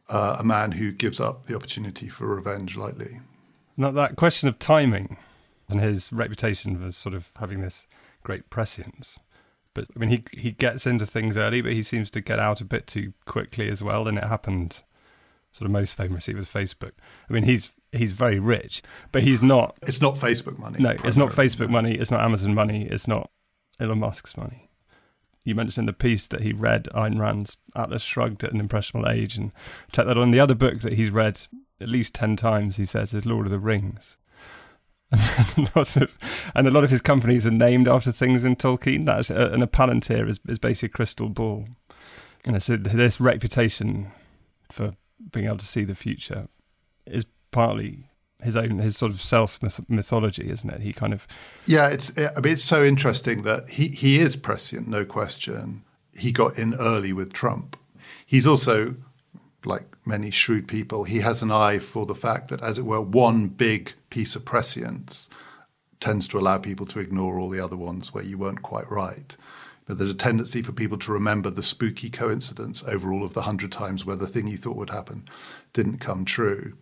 uh, 0.10 0.38
a 0.39 0.44
man 0.44 0.74
who 0.74 0.91
gives 0.91 1.20
up 1.20 1.48
the 1.48 1.56
opportunity 1.56 2.08
for 2.08 2.27
revenge 2.27 2.77
lightly. 2.77 3.20
Not 3.75 3.94
that 3.96 4.15
question 4.15 4.48
of 4.48 4.60
timing 4.60 5.17
and 5.70 5.79
his 5.79 6.12
reputation 6.13 6.77
for 6.77 6.91
sort 6.91 7.13
of 7.15 7.32
having 7.38 7.62
this 7.62 7.88
great 8.24 8.50
prescience 8.50 9.20
but 9.77 9.86
I 9.96 10.00
mean, 10.00 10.10
he 10.10 10.24
he 10.31 10.51
gets 10.51 10.88
into 10.88 11.05
things 11.05 11.38
early, 11.38 11.62
but 11.62 11.74
he 11.74 11.84
seems 11.84 12.10
to 12.12 12.22
get 12.22 12.39
out 12.39 12.62
a 12.62 12.65
bit 12.65 12.88
too 12.88 13.13
quickly 13.25 13.69
as 13.69 13.84
well. 13.84 14.07
And 14.07 14.17
it 14.17 14.24
happened 14.24 14.81
sort 15.51 15.67
of 15.67 15.72
most 15.72 15.93
famously 15.93 16.34
with 16.34 16.51
Facebook. 16.51 16.93
I 17.29 17.34
mean, 17.34 17.43
he's 17.43 17.72
he's 17.91 18.12
very 18.12 18.39
rich, 18.39 18.81
but 19.12 19.22
he's 19.22 19.43
not. 19.43 19.77
It's 19.84 20.01
not 20.01 20.15
Facebook 20.15 20.57
money. 20.57 20.77
No, 20.79 20.96
it's 21.03 21.15
not 21.15 21.29
Facebook 21.29 21.69
money. 21.69 21.93
It's 21.93 22.10
not 22.10 22.22
Amazon 22.22 22.55
money. 22.55 22.88
It's 22.89 23.07
not 23.07 23.29
Elon 23.79 24.00
Musk's 24.00 24.36
money. 24.36 24.72
You 25.43 25.53
mentioned 25.53 25.84
in 25.84 25.86
the 25.86 25.93
piece 25.93 26.25
that 26.25 26.41
he 26.41 26.53
read 26.53 26.88
Ayn 26.96 27.19
Rand's 27.19 27.57
Atlas 27.75 28.01
Shrugged 28.01 28.43
at 28.43 28.51
an 28.51 28.60
impressionable 28.60 29.07
age, 29.07 29.38
and 29.38 29.51
check 29.91 30.07
that 30.07 30.17
on 30.17 30.31
the 30.31 30.39
other 30.39 30.55
book 30.55 30.79
that 30.79 30.93
he's 30.93 31.12
read 31.12 31.43
at 31.79 31.88
least 31.88 32.15
ten 32.15 32.36
times. 32.36 32.77
He 32.77 32.86
says 32.86 33.13
is 33.13 33.27
Lord 33.27 33.46
of 33.46 33.51
the 33.51 33.60
Rings. 33.60 34.17
and, 35.56 36.68
a 36.68 36.72
lot 36.72 36.84
of 36.84 36.90
his 36.90 37.02
companies 37.02 37.46
are 37.48 37.52
named 37.52 37.88
after 37.88 38.12
things 38.12 38.44
in 38.44 38.58
Tolkien. 38.58 39.06
That's 39.06 39.32
uh, 39.32 39.52
and 39.54 39.64
a 39.64 39.68
palantir 39.68 40.28
is, 40.28 40.40
is 40.48 40.60
basically 40.60 40.88
a 40.88 40.98
crystal 40.98 41.30
ball. 41.30 41.66
You 42.46 42.54
know, 42.54 42.60
so 42.60 42.76
this 42.76 43.20
reputation 43.20 44.12
for 44.70 44.96
being 45.32 45.46
able 45.46 45.58
to 45.58 45.66
see 45.66 45.86
the 45.86 45.96
future 45.96 46.48
is 47.06 47.26
partly 47.52 48.10
his 48.44 48.56
own 48.56 48.80
his 48.80 48.98
sort 48.98 49.12
of 49.12 49.22
self 49.22 49.60
mythology, 49.88 50.50
isn't 50.50 50.70
it? 50.70 50.82
He 50.82 50.92
kind 50.92 51.14
of 51.14 51.26
yeah. 51.66 51.88
It's 51.88 52.12
I 52.18 52.40
mean 52.42 52.54
it's 52.54 52.64
so 52.64 52.84
interesting 52.84 53.44
that 53.44 53.70
he 53.70 53.88
he 53.88 54.20
is 54.20 54.36
prescient, 54.36 54.88
no 54.88 55.06
question. 55.06 55.84
He 56.14 56.32
got 56.32 56.58
in 56.58 56.74
early 56.76 57.14
with 57.14 57.32
Trump. 57.32 57.78
He's 58.26 58.48
also 58.48 58.96
like 59.66 59.86
many 60.06 60.32
shrewd 60.32 60.68
people, 60.68 61.04
he 61.04 61.20
has 61.20 61.42
an 61.42 61.52
eye 61.52 61.80
for 61.80 62.06
the 62.06 62.16
fact 62.16 62.50
that, 62.50 62.62
as 62.62 62.78
it 62.78 62.86
were, 62.86 63.02
one 63.02 63.48
big 63.48 63.94
piece 64.10 64.36
of 64.36 64.46
prescience 64.46 65.30
tends 66.00 66.28
to 66.28 66.40
allow 66.40 66.58
people 66.58 66.86
to 66.86 67.00
ignore 67.00 67.40
all 67.40 67.50
the 67.50 67.64
other 67.64 67.76
ones 67.78 68.14
where 68.14 68.24
you 68.24 68.38
weren't 68.38 68.62
quite 68.62 68.90
right. 68.92 69.36
But 69.86 69.98
there's 69.98 70.12
a 70.12 70.16
tendency 70.16 70.62
for 70.62 70.74
people 70.74 70.98
to 71.00 71.14
remember 71.14 71.50
the 71.50 71.64
spooky 71.64 72.10
coincidence 72.10 72.84
over 72.86 73.12
all 73.12 73.24
of 73.24 73.34
the 73.34 73.44
hundred 73.44 73.72
times 73.72 74.06
where 74.06 74.16
the 74.16 74.28
thing 74.28 74.48
you 74.48 74.58
thought 74.58 74.76
would 74.76 74.90
happen 74.90 75.26
didn't 75.74 76.00
come 76.00 76.26
true. 76.26 76.74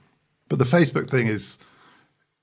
But 0.50 0.60
the 0.60 0.65
Facebook 0.65 1.10
thing 1.10 1.27
is 1.27 1.60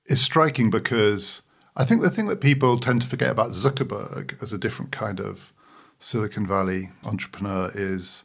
is 0.05 0.21
striking 0.21 0.69
because 0.69 1.41
I 1.75 1.85
think 1.85 2.01
the 2.01 2.09
thing 2.09 2.27
that 2.27 2.41
people 2.41 2.77
tend 2.77 3.01
to 3.01 3.07
forget 3.07 3.31
about 3.31 3.51
Zuckerberg 3.51 4.41
as 4.41 4.51
a 4.51 4.57
different 4.57 4.91
kind 4.91 5.19
of 5.19 5.53
Silicon 5.99 6.45
Valley 6.45 6.91
entrepreneur 7.05 7.71
is 7.73 8.23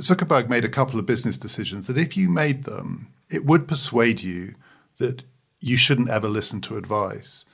Zuckerberg 0.00 0.48
made 0.48 0.64
a 0.64 0.68
couple 0.68 0.98
of 0.98 1.06
business 1.06 1.36
decisions 1.36 1.86
that 1.86 1.98
if 1.98 2.16
you 2.16 2.28
made 2.28 2.64
them, 2.64 3.08
it 3.30 3.44
would 3.44 3.68
persuade 3.68 4.22
you 4.22 4.54
that 4.98 5.22
you 5.60 5.76
shouldn't 5.76 6.10
ever 6.10 6.28
listen 6.28 6.60
to 6.62 6.76
advice. 6.76 7.44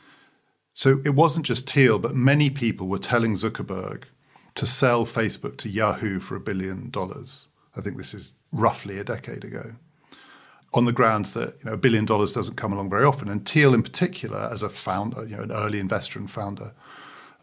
So 0.73 1.00
it 1.04 1.14
wasn't 1.14 1.47
just 1.47 1.70
Thiel, 1.70 1.99
but 1.99 2.14
many 2.14 2.49
people 2.49 2.88
were 2.88 2.99
telling 2.99 3.35
Zuckerberg 3.35 4.04
to 4.54 4.66
sell 4.66 5.06
Facebook 5.06 5.59
to 5.59 5.68
Yahoo 5.68 6.18
for 6.18 6.37
a 6.37 6.40
billion 6.40 6.90
dollars. 6.90 7.49
I 7.76 7.80
think 7.80 7.97
this 7.97 8.14
is 8.14 8.35
roughly 8.52 8.99
a 8.99 9.04
decade 9.04 9.44
ago. 9.44 9.73
On 10.73 10.87
the 10.87 10.92
grounds 10.92 11.35
that 11.35 11.56
you 11.59 11.64
know 11.66 11.73
a 11.73 11.76
billion 11.76 12.04
dollars 12.04 12.32
doesn't 12.32 12.56
come 12.56 12.73
along 12.73 12.90
very 12.90 13.04
often, 13.04 13.28
and 13.28 13.47
Thiel 13.47 13.75
in 13.75 13.82
particular, 13.82 14.49
as 14.52 14.62
a 14.62 14.68
founder, 14.68 15.26
you 15.26 15.37
know, 15.37 15.42
an 15.42 15.52
early 15.52 15.80
investor 15.80 16.18
and 16.18 16.30
founder, 16.30 16.73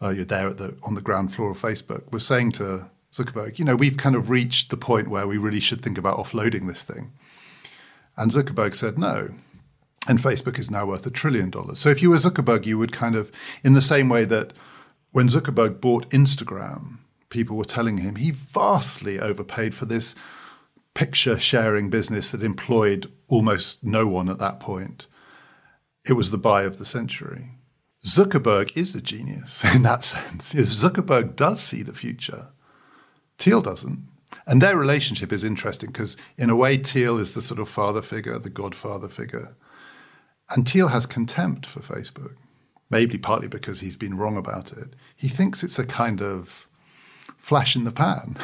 uh, 0.02 0.10
you're 0.10 0.24
there 0.24 0.48
at 0.48 0.58
the 0.58 0.76
on 0.82 0.94
the 0.94 1.02
ground 1.02 1.34
floor 1.34 1.50
of 1.50 1.60
Facebook, 1.60 2.10
was 2.10 2.26
saying 2.26 2.52
to 2.52 2.90
Zuckerberg, 3.12 3.58
you 3.58 3.64
know, 3.64 3.76
we've 3.76 3.96
kind 3.96 4.14
of 4.14 4.30
reached 4.30 4.70
the 4.70 4.76
point 4.76 5.08
where 5.08 5.26
we 5.26 5.38
really 5.38 5.60
should 5.60 5.82
think 5.82 5.98
about 5.98 6.18
offloading 6.18 6.66
this 6.66 6.82
thing. 6.82 7.12
And 8.16 8.30
Zuckerberg 8.30 8.74
said 8.74 8.98
no. 8.98 9.30
And 10.06 10.18
Facebook 10.18 10.58
is 10.58 10.70
now 10.70 10.86
worth 10.86 11.06
a 11.06 11.10
trillion 11.10 11.50
dollars. 11.50 11.78
So 11.78 11.90
if 11.90 12.02
you 12.02 12.10
were 12.10 12.16
Zuckerberg, 12.16 12.66
you 12.66 12.78
would 12.78 12.92
kind 12.92 13.14
of, 13.14 13.30
in 13.62 13.74
the 13.74 13.82
same 13.82 14.08
way 14.08 14.24
that 14.24 14.52
when 15.12 15.28
Zuckerberg 15.28 15.80
bought 15.80 16.08
Instagram, 16.10 16.98
people 17.30 17.56
were 17.56 17.64
telling 17.64 17.98
him 17.98 18.16
he 18.16 18.30
vastly 18.30 19.18
overpaid 19.18 19.74
for 19.74 19.84
this 19.84 20.14
picture 20.94 21.38
sharing 21.38 21.90
business 21.90 22.30
that 22.30 22.42
employed 22.42 23.10
almost 23.28 23.84
no 23.84 24.06
one 24.06 24.28
at 24.28 24.38
that 24.38 24.60
point. 24.60 25.06
It 26.04 26.14
was 26.14 26.30
the 26.30 26.38
buy 26.38 26.62
of 26.62 26.78
the 26.78 26.86
century. 26.86 27.52
Zuckerberg 28.04 28.76
is 28.76 28.94
a 28.94 29.00
genius 29.00 29.64
in 29.74 29.82
that 29.82 30.04
sense. 30.04 30.54
Zuckerberg 30.54 31.36
does 31.36 31.60
see 31.60 31.82
the 31.82 31.94
future. 31.94 32.48
Thiel 33.38 33.60
doesn't. 33.60 34.06
And 34.46 34.60
their 34.60 34.76
relationship 34.76 35.32
is 35.32 35.44
interesting 35.44 35.90
because, 35.90 36.16
in 36.36 36.50
a 36.50 36.56
way, 36.56 36.76
Thiel 36.76 37.18
is 37.18 37.34
the 37.34 37.42
sort 37.42 37.60
of 37.60 37.68
father 37.68 38.02
figure, 38.02 38.38
the 38.38 38.50
godfather 38.50 39.08
figure. 39.08 39.56
And 40.50 40.68
Thiel 40.68 40.88
has 40.88 41.06
contempt 41.06 41.66
for 41.66 41.80
Facebook, 41.80 42.34
maybe 42.90 43.18
partly 43.18 43.48
because 43.48 43.80
he's 43.80 43.96
been 43.96 44.16
wrong 44.16 44.36
about 44.36 44.72
it. 44.72 44.94
He 45.16 45.28
thinks 45.28 45.62
it's 45.62 45.78
a 45.78 45.86
kind 45.86 46.22
of 46.22 46.68
flash 47.36 47.76
in 47.76 47.84
the 47.84 47.90
pan. 47.90 48.36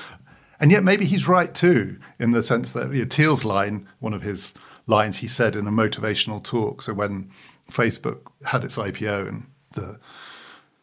and 0.60 0.70
yet, 0.70 0.84
maybe 0.84 1.04
he's 1.04 1.28
right 1.28 1.54
too, 1.54 1.98
in 2.18 2.32
the 2.32 2.42
sense 2.42 2.72
that 2.72 2.92
you 2.92 3.02
know, 3.02 3.08
Thiel's 3.08 3.44
line, 3.44 3.88
one 3.98 4.14
of 4.14 4.22
his 4.22 4.54
lines 4.86 5.18
he 5.18 5.28
said 5.28 5.54
in 5.54 5.66
a 5.66 5.72
motivational 5.72 6.42
talk. 6.42 6.82
So, 6.82 6.94
when 6.94 7.30
Facebook 7.70 8.22
had 8.44 8.64
its 8.64 8.78
IPO 8.78 9.28
and 9.28 9.46
the 9.72 9.98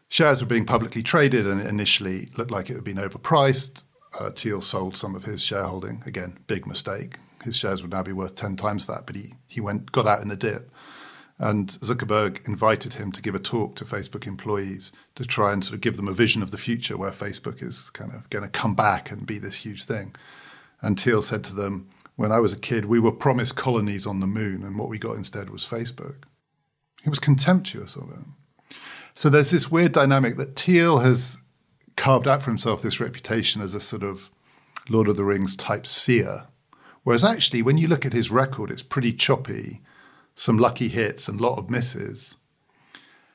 shares 0.10 0.42
were 0.42 0.48
being 0.48 0.66
publicly 0.66 1.04
traded 1.04 1.48
and 1.48 1.62
it 1.62 1.68
initially 1.68 2.30
looked 2.38 2.52
like 2.52 2.70
it 2.70 2.76
had 2.76 2.84
been 2.84 2.98
overpriced. 2.98 3.84
Uh, 4.20 4.30
Thiel 4.32 4.62
sold 4.62 4.96
some 4.96 5.16
of 5.16 5.26
his 5.26 5.44
shareholding. 5.44 6.02
Again, 6.06 6.38
big 6.48 6.66
mistake. 6.66 7.18
His 7.44 7.58
shares 7.58 7.82
would 7.82 7.92
now 7.92 8.04
be 8.04 8.14
worth 8.14 8.36
10 8.36 8.56
times 8.56 8.88
that, 8.88 9.06
but 9.06 9.16
he, 9.16 9.34
he 9.48 9.62
went 9.62 9.92
got 9.92 10.08
out 10.08 10.22
in 10.22 10.30
the 10.30 10.36
dip. 10.36 10.72
And 11.38 11.68
Zuckerberg 11.68 12.48
invited 12.48 12.94
him 12.94 13.12
to 13.12 13.22
give 13.22 13.36
a 13.36 13.40
talk 13.40 13.76
to 13.76 13.86
Facebook 13.86 14.26
employees 14.26 14.94
to 15.16 15.26
try 15.26 15.52
and 15.52 15.64
sort 15.64 15.76
of 15.76 15.82
give 15.82 15.98
them 15.98 16.08
a 16.08 16.14
vision 16.14 16.42
of 16.42 16.52
the 16.52 16.58
future 16.58 16.98
where 16.98 17.12
Facebook 17.12 17.62
is 17.62 17.90
kind 17.90 18.14
of 18.14 18.30
going 18.30 18.46
to 18.46 18.50
come 18.50 18.74
back 18.74 19.12
and 19.12 19.26
be 19.26 19.38
this 19.38 19.58
huge 19.58 19.84
thing. 19.84 20.16
And 20.82 21.00
Thiel 21.00 21.22
said 21.22 21.44
to 21.46 21.54
them, 21.54 21.90
When 22.16 22.32
I 22.32 22.40
was 22.40 22.54
a 22.54 22.60
kid, 22.60 22.86
we 22.86 23.00
were 23.00 23.12
promised 23.12 23.58
colonies 23.58 24.08
on 24.08 24.22
the 24.22 24.28
moon, 24.28 24.64
and 24.64 24.80
what 24.80 24.88
we 24.88 24.98
got 24.98 25.18
instead 25.18 25.50
was 25.50 25.66
Facebook. 25.66 26.24
He 27.04 27.10
was 27.10 27.20
contemptuous 27.20 27.98
of 27.98 28.10
it. 28.12 28.26
So 29.16 29.30
there's 29.30 29.50
this 29.50 29.72
weird 29.72 29.94
dynamic 29.94 30.36
that 30.38 30.58
Thiel 30.58 31.00
has 31.00 31.38
carved 31.96 32.28
out 32.28 32.42
for 32.42 32.52
himself 32.52 32.82
this 32.82 33.00
reputation 33.00 33.62
as 33.62 33.74
a 33.74 33.80
sort 33.80 34.04
of 34.04 34.30
Lord 34.90 35.08
of 35.08 35.16
the 35.16 35.24
Rings 35.24 35.56
type 35.56 35.88
seer. 35.88 36.48
Whereas 37.04 37.24
actually, 37.24 37.62
when 37.62 37.78
you 37.78 37.88
look 37.88 38.06
at 38.06 38.14
his 38.14 38.30
record, 38.30 38.70
it's 38.70 38.84
pretty 38.84 39.14
choppy 39.14 39.82
some 40.36 40.58
lucky 40.58 40.90
hits 40.90 41.30
and 41.30 41.40
a 41.40 41.44
lot 41.44 41.58
of 41.58 41.70
misses. 41.70 42.36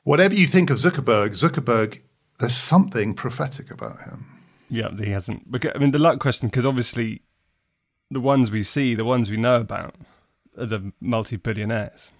Whatever 0.03 0.35
you 0.35 0.45
think 0.45 0.69
of 0.69 0.77
Zuckerberg, 0.77 1.31
Zuckerberg, 1.31 2.01
there's 2.39 2.55
something 2.55 3.13
prophetic 3.13 3.71
about 3.71 4.01
him. 4.01 4.25
Yeah, 4.69 4.89
he 4.95 5.09
hasn't. 5.09 5.47
I 5.75 5.77
mean, 5.79 5.91
the 5.91 5.99
luck 5.99 6.19
question, 6.19 6.47
because 6.47 6.65
obviously 6.65 7.23
the 8.09 8.21
ones 8.21 8.51
we 8.51 8.61
see, 8.63 8.93
the 8.93 9.05
ones 9.05 9.29
we 9.31 9.37
know 9.37 9.61
about, 9.61 9.95
are 10.57 10.65
the 10.65 10.91
multi 10.99 11.37
billionaires. 11.37 12.11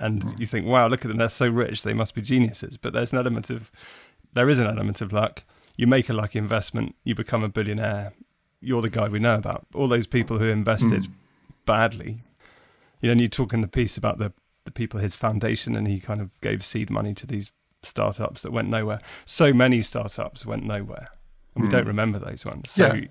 And 0.00 0.24
mm. 0.24 0.40
you 0.40 0.46
think, 0.46 0.66
wow, 0.66 0.88
look 0.88 1.04
at 1.04 1.08
them, 1.08 1.18
they're 1.18 1.28
so 1.28 1.48
rich, 1.48 1.82
they 1.82 1.94
must 1.94 2.14
be 2.14 2.22
geniuses. 2.22 2.76
But 2.76 2.92
there's 2.92 3.12
an 3.12 3.18
element 3.18 3.50
of, 3.50 3.70
there 4.32 4.48
is 4.48 4.58
an 4.58 4.66
element 4.66 5.00
of 5.00 5.12
luck. 5.12 5.44
You 5.76 5.86
make 5.86 6.08
a 6.08 6.12
lucky 6.12 6.38
investment, 6.38 6.96
you 7.04 7.14
become 7.14 7.44
a 7.44 7.48
billionaire, 7.48 8.12
you're 8.60 8.82
the 8.82 8.90
guy 8.90 9.08
we 9.08 9.18
know 9.18 9.36
about. 9.36 9.66
All 9.74 9.88
those 9.88 10.06
people 10.06 10.38
who 10.38 10.46
invested 10.46 11.02
mm. 11.02 11.10
badly 11.64 12.22
you 13.00 13.08
know, 13.08 13.12
and 13.12 13.20
you 13.20 13.28
talk 13.28 13.52
in 13.52 13.60
the 13.60 13.68
piece 13.68 13.96
about 13.96 14.18
the 14.18 14.32
the 14.64 14.70
people 14.70 15.00
his 15.00 15.16
foundation, 15.16 15.74
and 15.74 15.88
he 15.88 16.00
kind 16.00 16.20
of 16.20 16.30
gave 16.40 16.64
seed 16.64 16.90
money 16.90 17.14
to 17.14 17.26
these 17.26 17.50
startups 17.82 18.42
that 18.42 18.52
went 18.52 18.68
nowhere. 18.68 19.00
So 19.24 19.52
many 19.52 19.80
startups 19.80 20.44
went 20.44 20.64
nowhere, 20.64 21.08
and 21.54 21.64
we 21.64 21.68
mm. 21.68 21.72
don't 21.72 21.86
remember 21.86 22.18
those 22.18 22.44
ones. 22.44 22.70
So, 22.70 22.92
yeah, 22.94 23.06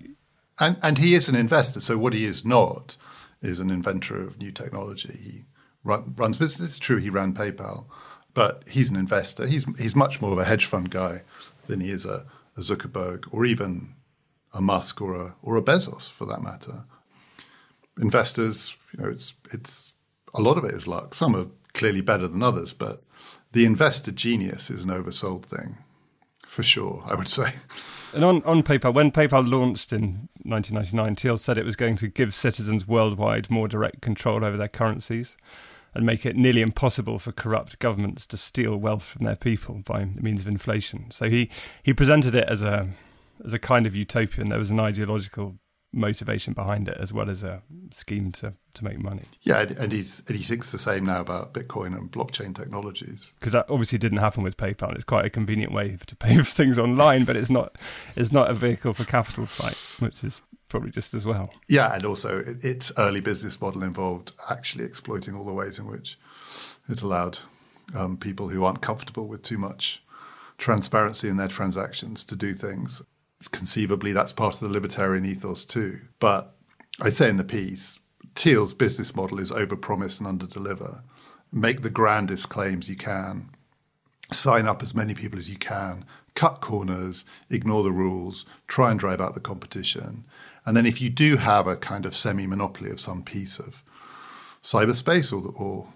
and 0.58 0.76
and 0.82 0.98
he 0.98 1.14
is 1.14 1.28
an 1.28 1.34
investor. 1.34 1.80
So 1.80 1.98
what 1.98 2.12
he 2.12 2.24
is 2.24 2.44
not 2.44 2.96
is 3.42 3.58
an 3.58 3.70
inventor 3.70 4.20
of 4.22 4.38
new 4.38 4.52
technology. 4.52 5.12
He 5.12 5.44
run, 5.84 6.14
runs 6.16 6.38
business. 6.38 6.68
It's 6.68 6.78
true 6.78 6.98
he 6.98 7.10
ran 7.10 7.34
PayPal, 7.34 7.86
but 8.34 8.64
he's 8.68 8.90
an 8.90 8.96
investor. 8.96 9.46
He's 9.46 9.64
he's 9.78 9.96
much 9.96 10.20
more 10.20 10.32
of 10.32 10.38
a 10.38 10.44
hedge 10.44 10.66
fund 10.66 10.90
guy 10.90 11.22
than 11.66 11.80
he 11.80 11.90
is 11.90 12.06
a, 12.06 12.26
a 12.56 12.60
Zuckerberg 12.60 13.32
or 13.32 13.44
even 13.44 13.94
a 14.52 14.60
Musk 14.60 15.00
or 15.00 15.14
a 15.14 15.34
or 15.42 15.56
a 15.56 15.62
Bezos 15.62 16.10
for 16.10 16.26
that 16.26 16.42
matter. 16.42 16.84
Investors 18.00 18.76
you 18.92 19.02
know, 19.02 19.10
it's 19.10 19.34
it's 19.52 19.94
a 20.34 20.40
lot 20.40 20.58
of 20.58 20.64
it 20.64 20.74
is 20.74 20.86
luck. 20.86 21.14
Some 21.14 21.34
are 21.34 21.46
clearly 21.74 22.00
better 22.00 22.28
than 22.28 22.42
others, 22.42 22.72
but 22.72 23.02
the 23.52 23.64
investor 23.64 24.10
genius 24.10 24.70
is 24.70 24.84
an 24.84 24.90
oversold 24.90 25.44
thing, 25.44 25.78
for 26.46 26.62
sure. 26.62 27.02
I 27.06 27.14
would 27.14 27.28
say. 27.28 27.52
And 28.12 28.24
on, 28.24 28.42
on 28.42 28.64
PayPal, 28.64 28.92
when 28.92 29.12
PayPal 29.12 29.48
launched 29.48 29.92
in 29.92 30.28
1999, 30.42 31.14
Thiel 31.14 31.36
said 31.36 31.56
it 31.56 31.64
was 31.64 31.76
going 31.76 31.94
to 31.96 32.08
give 32.08 32.34
citizens 32.34 32.86
worldwide 32.86 33.50
more 33.50 33.68
direct 33.68 34.00
control 34.00 34.44
over 34.44 34.56
their 34.56 34.66
currencies 34.66 35.36
and 35.94 36.06
make 36.06 36.24
it 36.24 36.36
nearly 36.36 36.62
impossible 36.62 37.18
for 37.18 37.32
corrupt 37.32 37.78
governments 37.78 38.26
to 38.26 38.36
steal 38.36 38.76
wealth 38.76 39.04
from 39.04 39.24
their 39.24 39.36
people 39.36 39.82
by 39.84 40.04
means 40.04 40.40
of 40.40 40.48
inflation. 40.48 41.10
So 41.10 41.28
he, 41.28 41.50
he 41.82 41.92
presented 41.92 42.34
it 42.34 42.48
as 42.48 42.62
a 42.62 42.90
as 43.44 43.54
a 43.54 43.58
kind 43.58 43.86
of 43.86 43.96
utopian. 43.96 44.50
There 44.50 44.58
was 44.58 44.70
an 44.70 44.80
ideological 44.80 45.58
motivation 45.92 46.52
behind 46.52 46.88
it 46.88 46.96
as 47.00 47.12
well 47.12 47.28
as 47.28 47.42
a 47.42 47.62
scheme 47.92 48.30
to, 48.30 48.54
to 48.74 48.84
make 48.84 48.98
money. 48.98 49.24
Yeah, 49.42 49.60
and 49.60 49.92
he's 49.92 50.22
and 50.28 50.36
he 50.36 50.44
thinks 50.44 50.70
the 50.70 50.78
same 50.78 51.04
now 51.06 51.20
about 51.20 51.52
Bitcoin 51.52 51.96
and 51.96 52.10
blockchain 52.10 52.54
technologies. 52.54 53.32
Because 53.38 53.52
that 53.52 53.66
obviously 53.68 53.98
didn't 53.98 54.18
happen 54.18 54.42
with 54.42 54.56
PayPal. 54.56 54.94
It's 54.94 55.04
quite 55.04 55.24
a 55.24 55.30
convenient 55.30 55.72
way 55.72 55.96
to 56.06 56.16
pay 56.16 56.36
for 56.36 56.44
things 56.44 56.78
online, 56.78 57.24
but 57.24 57.36
it's 57.36 57.50
not 57.50 57.76
it's 58.16 58.32
not 58.32 58.50
a 58.50 58.54
vehicle 58.54 58.94
for 58.94 59.04
capital 59.04 59.46
flight, 59.46 59.76
which 59.98 60.22
is 60.22 60.42
probably 60.70 60.90
just 60.90 61.12
as 61.12 61.26
well. 61.26 61.50
Yeah, 61.68 61.94
and 61.94 62.06
also 62.06 62.40
it, 62.40 62.64
its 62.64 62.90
early 62.96 63.20
business 63.20 63.60
model 63.60 63.82
involved 63.82 64.32
actually 64.48 64.84
exploiting 64.84 65.34
all 65.34 65.44
the 65.44 65.52
ways 65.52 65.78
in 65.78 65.86
which 65.86 66.18
it 66.88 67.02
allowed 67.02 67.38
um, 67.94 68.16
people 68.16 68.48
who 68.48 68.64
aren't 68.64 68.80
comfortable 68.80 69.28
with 69.28 69.42
too 69.42 69.58
much 69.58 70.02
transparency 70.56 71.28
in 71.28 71.36
their 71.36 71.48
transactions 71.48 72.24
to 72.24 72.36
do 72.36 72.54
things 72.54 73.02
conceivably 73.48 74.12
that's 74.12 74.32
part 74.32 74.54
of 74.54 74.60
the 74.60 74.68
libertarian 74.68 75.24
ethos 75.24 75.64
too. 75.64 75.98
But 76.18 76.54
I 77.00 77.08
say 77.08 77.28
in 77.28 77.38
the 77.38 77.44
piece, 77.44 77.98
Thiel's 78.34 78.74
business 78.74 79.14
model 79.16 79.40
is 79.40 79.50
overpromise 79.50 80.20
and 80.20 80.40
underdeliver. 80.40 81.02
Make 81.52 81.82
the 81.82 81.90
grandest 81.90 82.48
claims 82.48 82.88
you 82.88 82.96
can, 82.96 83.50
sign 84.30 84.66
up 84.66 84.82
as 84.82 84.94
many 84.94 85.14
people 85.14 85.38
as 85.38 85.50
you 85.50 85.56
can, 85.56 86.04
cut 86.34 86.60
corners, 86.60 87.24
ignore 87.48 87.82
the 87.82 87.92
rules, 87.92 88.46
try 88.68 88.90
and 88.90 89.00
drive 89.00 89.20
out 89.20 89.34
the 89.34 89.40
competition. 89.40 90.24
And 90.66 90.76
then 90.76 90.86
if 90.86 91.00
you 91.00 91.10
do 91.10 91.36
have 91.36 91.66
a 91.66 91.76
kind 91.76 92.06
of 92.06 92.14
semi-monopoly 92.14 92.90
of 92.90 93.00
some 93.00 93.22
piece 93.22 93.58
of 93.58 93.82
cyberspace 94.62 95.32
or, 95.32 95.52
or 95.56 95.88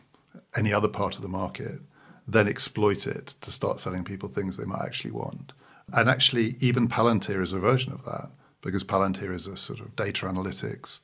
any 0.56 0.72
other 0.72 0.88
part 0.88 1.16
of 1.16 1.22
the 1.22 1.28
market, 1.28 1.80
then 2.26 2.48
exploit 2.48 3.06
it 3.06 3.34
to 3.40 3.50
start 3.50 3.80
selling 3.80 4.04
people 4.04 4.28
things 4.28 4.56
they 4.56 4.64
might 4.64 4.84
actually 4.84 5.10
want. 5.10 5.52
And 5.92 6.08
actually, 6.08 6.54
even 6.60 6.88
Palantir 6.88 7.42
is 7.42 7.52
a 7.52 7.58
version 7.58 7.92
of 7.92 8.04
that 8.04 8.30
because 8.62 8.84
Palantir 8.84 9.34
is 9.34 9.46
a 9.46 9.56
sort 9.56 9.80
of 9.80 9.94
data 9.94 10.26
analytics 10.26 11.00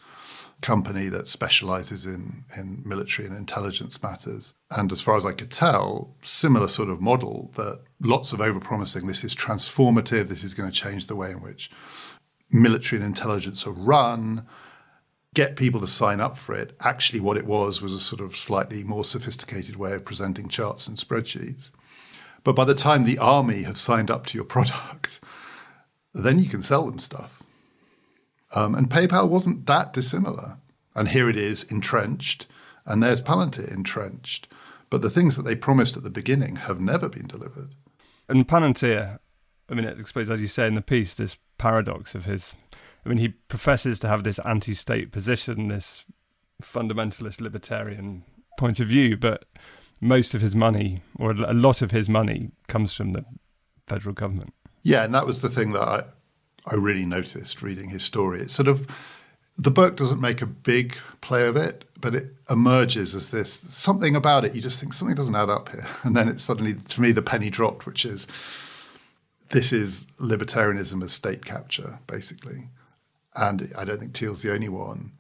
company 0.62 1.08
that 1.08 1.28
specializes 1.28 2.06
in, 2.06 2.44
in 2.56 2.82
military 2.84 3.28
and 3.28 3.36
intelligence 3.36 4.02
matters. 4.02 4.54
And 4.70 4.90
as 4.92 5.02
far 5.02 5.16
as 5.16 5.26
I 5.26 5.32
could 5.32 5.50
tell, 5.50 6.14
similar 6.22 6.68
sort 6.68 6.88
of 6.88 7.00
model 7.00 7.50
that 7.56 7.80
lots 8.00 8.32
of 8.32 8.40
overpromising 8.40 9.06
this 9.06 9.24
is 9.24 9.34
transformative, 9.34 10.28
this 10.28 10.44
is 10.44 10.54
going 10.54 10.70
to 10.70 10.76
change 10.76 11.06
the 11.06 11.16
way 11.16 11.30
in 11.30 11.42
which 11.42 11.70
military 12.50 13.00
and 13.00 13.06
intelligence 13.06 13.66
are 13.66 13.72
run, 13.72 14.46
get 15.34 15.56
people 15.56 15.80
to 15.80 15.86
sign 15.86 16.20
up 16.20 16.36
for 16.36 16.54
it. 16.54 16.76
Actually, 16.80 17.20
what 17.20 17.36
it 17.36 17.46
was 17.46 17.80
was 17.80 17.94
a 17.94 18.00
sort 18.00 18.20
of 18.20 18.36
slightly 18.36 18.82
more 18.82 19.04
sophisticated 19.04 19.76
way 19.76 19.92
of 19.92 20.04
presenting 20.04 20.48
charts 20.48 20.88
and 20.88 20.96
spreadsheets. 20.96 21.70
But 22.42 22.56
by 22.56 22.64
the 22.64 22.74
time 22.74 23.04
the 23.04 23.18
army 23.18 23.62
have 23.62 23.78
signed 23.78 24.10
up 24.10 24.26
to 24.26 24.36
your 24.36 24.44
product, 24.56 25.20
then 26.12 26.38
you 26.38 26.48
can 26.48 26.62
sell 26.62 26.86
them 26.86 26.98
stuff. 26.98 27.42
Um, 28.52 28.74
and 28.74 28.90
PayPal 28.90 29.28
wasn't 29.28 29.66
that 29.66 29.92
dissimilar. 29.92 30.56
And 30.94 31.08
here 31.08 31.28
it 31.28 31.36
is 31.36 31.62
entrenched, 31.64 32.48
and 32.84 33.00
there's 33.02 33.22
Palantir 33.22 33.72
entrenched. 33.72 34.48
But 34.90 35.02
the 35.02 35.10
things 35.10 35.36
that 35.36 35.42
they 35.42 35.54
promised 35.54 35.96
at 35.96 36.02
the 36.02 36.10
beginning 36.10 36.56
have 36.56 36.80
never 36.80 37.08
been 37.08 37.28
delivered. 37.28 37.70
And 38.28 38.46
Palantir, 38.48 39.20
I 39.68 39.74
mean, 39.74 39.86
I 39.86 40.02
suppose, 40.02 40.28
as 40.28 40.42
you 40.42 40.48
say 40.48 40.66
in 40.66 40.74
the 40.74 40.82
piece, 40.82 41.14
this 41.14 41.38
paradox 41.60 42.14
of 42.14 42.24
his. 42.24 42.54
I 43.04 43.08
mean, 43.08 43.18
he 43.18 43.28
professes 43.28 44.00
to 44.00 44.08
have 44.08 44.24
this 44.24 44.38
anti 44.40 44.74
state 44.74 45.12
position, 45.12 45.68
this 45.68 46.04
fundamentalist 46.62 47.40
libertarian 47.40 48.24
point 48.58 48.80
of 48.80 48.88
view, 48.88 49.16
but 49.16 49.44
most 50.00 50.34
of 50.34 50.40
his 50.40 50.54
money, 50.54 51.02
or 51.18 51.30
a 51.30 51.52
lot 51.52 51.82
of 51.82 51.90
his 51.90 52.08
money, 52.08 52.50
comes 52.66 52.94
from 52.94 53.12
the 53.12 53.24
federal 53.86 54.14
government. 54.14 54.54
Yeah, 54.82 55.04
and 55.04 55.14
that 55.14 55.26
was 55.26 55.42
the 55.42 55.50
thing 55.50 55.72
that 55.72 55.82
I, 55.82 56.02
I 56.66 56.76
really 56.76 57.04
noticed 57.04 57.62
reading 57.62 57.90
his 57.90 58.02
story. 58.02 58.40
It's 58.40 58.54
sort 58.54 58.68
of 58.68 58.86
the 59.58 59.70
book 59.70 59.96
doesn't 59.96 60.20
make 60.20 60.40
a 60.40 60.46
big 60.46 60.96
play 61.20 61.46
of 61.46 61.56
it, 61.56 61.84
but 62.00 62.14
it 62.14 62.34
emerges 62.48 63.14
as 63.14 63.28
this 63.28 63.52
something 63.52 64.16
about 64.16 64.46
it. 64.46 64.54
You 64.54 64.62
just 64.62 64.80
think 64.80 64.94
something 64.94 65.14
doesn't 65.14 65.36
add 65.36 65.50
up 65.50 65.68
here, 65.68 65.86
and 66.04 66.16
then 66.16 66.28
it's 66.28 66.42
suddenly, 66.42 66.74
to 66.74 67.00
me, 67.02 67.12
the 67.12 67.22
penny 67.22 67.50
dropped, 67.50 67.84
which 67.84 68.06
is 68.06 68.26
this 69.50 69.72
is 69.72 70.06
libertarianism 70.20 71.02
as 71.02 71.12
state 71.12 71.44
capture, 71.44 71.98
basically. 72.06 72.68
And 73.34 73.72
I 73.76 73.84
don't 73.84 73.98
think 73.98 74.16
Thiel's 74.16 74.42
the 74.42 74.52
only 74.52 74.68
one. 74.68 75.12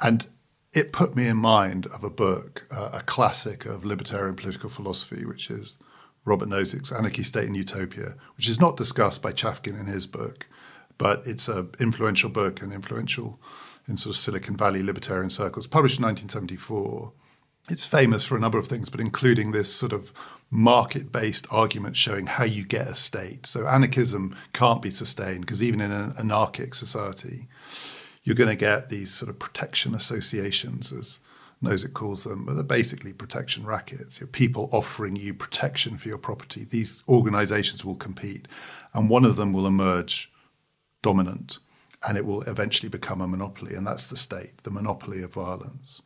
And 0.00 0.26
it 0.72 0.92
put 0.92 1.16
me 1.16 1.26
in 1.26 1.36
mind 1.36 1.86
of 1.86 2.04
a 2.04 2.10
book, 2.10 2.66
uh, 2.70 2.90
a 2.94 3.02
classic 3.02 3.66
of 3.66 3.84
libertarian 3.84 4.36
political 4.36 4.70
philosophy, 4.70 5.24
which 5.24 5.50
is 5.50 5.76
Robert 6.24 6.48
Nozick's 6.48 6.92
Anarchy, 6.92 7.22
State 7.22 7.46
and 7.46 7.56
Utopia, 7.56 8.14
which 8.36 8.48
is 8.48 8.60
not 8.60 8.76
discussed 8.76 9.22
by 9.22 9.32
Chafkin 9.32 9.78
in 9.78 9.86
his 9.86 10.06
book, 10.06 10.46
but 10.98 11.22
it's 11.24 11.48
an 11.48 11.70
influential 11.80 12.28
book 12.28 12.60
and 12.60 12.72
influential 12.72 13.40
in 13.88 13.96
sort 13.96 14.14
of 14.14 14.20
Silicon 14.20 14.56
Valley 14.56 14.82
libertarian 14.82 15.30
circles, 15.30 15.66
published 15.66 15.98
in 15.98 16.04
1974. 16.04 17.12
It's 17.70 17.86
famous 17.86 18.24
for 18.24 18.36
a 18.36 18.40
number 18.40 18.58
of 18.58 18.66
things, 18.68 18.90
but 18.90 19.00
including 19.00 19.52
this 19.52 19.72
sort 19.74 19.92
of 19.92 20.12
market 20.50 21.12
based 21.12 21.46
argument 21.50 21.96
showing 21.96 22.26
how 22.26 22.44
you 22.44 22.64
get 22.64 22.86
a 22.86 22.94
state. 22.94 23.46
So 23.46 23.66
anarchism 23.66 24.36
can't 24.52 24.82
be 24.82 24.90
sustained 24.90 25.42
because 25.42 25.62
even 25.62 25.80
in 25.80 25.90
an 25.90 26.14
anarchic 26.18 26.74
society, 26.74 27.48
you're 28.24 28.36
going 28.36 28.50
to 28.50 28.56
get 28.56 28.88
these 28.88 29.12
sort 29.12 29.28
of 29.28 29.38
protection 29.38 29.94
associations 29.94 30.92
as 30.92 31.20
Nozick 31.62 31.92
calls 31.92 32.24
them, 32.24 32.44
but 32.44 32.54
they're 32.54 32.62
basically 32.62 33.12
protection 33.12 33.66
rackets. 33.66 34.20
You're 34.20 34.28
people 34.28 34.68
offering 34.72 35.16
you 35.16 35.34
protection 35.34 35.96
for 35.96 36.08
your 36.08 36.18
property. 36.18 36.64
These 36.64 37.02
organizations 37.08 37.84
will 37.84 37.96
compete, 37.96 38.46
and 38.94 39.10
one 39.10 39.24
of 39.24 39.36
them 39.36 39.52
will 39.52 39.66
emerge 39.66 40.30
dominant, 41.02 41.58
and 42.06 42.16
it 42.16 42.24
will 42.24 42.42
eventually 42.42 42.88
become 42.88 43.20
a 43.20 43.26
monopoly, 43.26 43.74
and 43.74 43.86
that's 43.86 44.06
the 44.06 44.16
state, 44.16 44.58
the 44.62 44.70
monopoly 44.70 45.22
of 45.22 45.32
violence. 45.32 46.02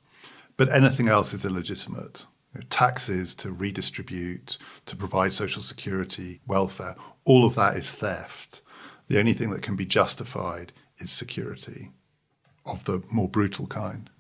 But 0.56 0.74
anything 0.74 1.08
else 1.08 1.34
is 1.34 1.44
illegitimate. 1.44 2.24
Taxes 2.68 3.34
to 3.36 3.50
redistribute, 3.50 4.58
to 4.86 4.96
provide 4.96 5.32
social 5.32 5.62
security, 5.62 6.40
welfare, 6.46 6.96
all 7.24 7.44
of 7.46 7.54
that 7.54 7.76
is 7.76 7.92
theft. 7.92 8.60
The 9.08 9.18
only 9.18 9.32
thing 9.32 9.50
that 9.50 9.62
can 9.62 9.76
be 9.76 9.86
justified 9.86 10.72
is 10.98 11.10
security 11.10 11.92
of 12.66 12.84
the 12.84 13.02
more 13.10 13.28
brutal 13.28 13.66
kind. 13.66 14.10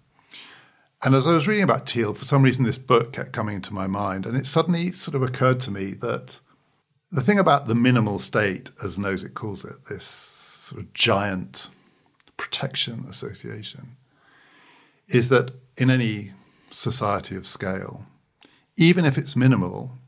And 1.04 1.14
as 1.14 1.26
I 1.26 1.34
was 1.34 1.48
reading 1.48 1.64
about 1.64 1.88
Thiel, 1.88 2.14
for 2.14 2.24
some 2.24 2.42
reason 2.42 2.64
this 2.64 2.78
book 2.78 3.12
kept 3.12 3.32
coming 3.32 3.56
into 3.56 3.74
my 3.74 3.86
mind, 3.86 4.24
and 4.24 4.36
it 4.36 4.46
suddenly 4.46 4.92
sort 4.92 5.14
of 5.14 5.22
occurred 5.22 5.60
to 5.60 5.70
me 5.70 5.92
that 5.94 6.38
the 7.10 7.22
thing 7.22 7.38
about 7.38 7.66
the 7.66 7.74
minimal 7.74 8.18
state, 8.18 8.70
as 8.82 8.98
Nozick 8.98 9.34
calls 9.34 9.64
it, 9.64 9.74
this 9.88 10.04
sort 10.04 10.80
of 10.80 10.92
giant 10.94 11.68
protection 12.36 13.04
association, 13.08 13.96
is 15.08 15.28
that 15.28 15.52
in 15.76 15.90
any 15.90 16.32
society 16.70 17.36
of 17.36 17.46
scale, 17.46 18.06
even 18.76 19.04
if 19.04 19.18
it's 19.18 19.36
minimal, 19.36 19.98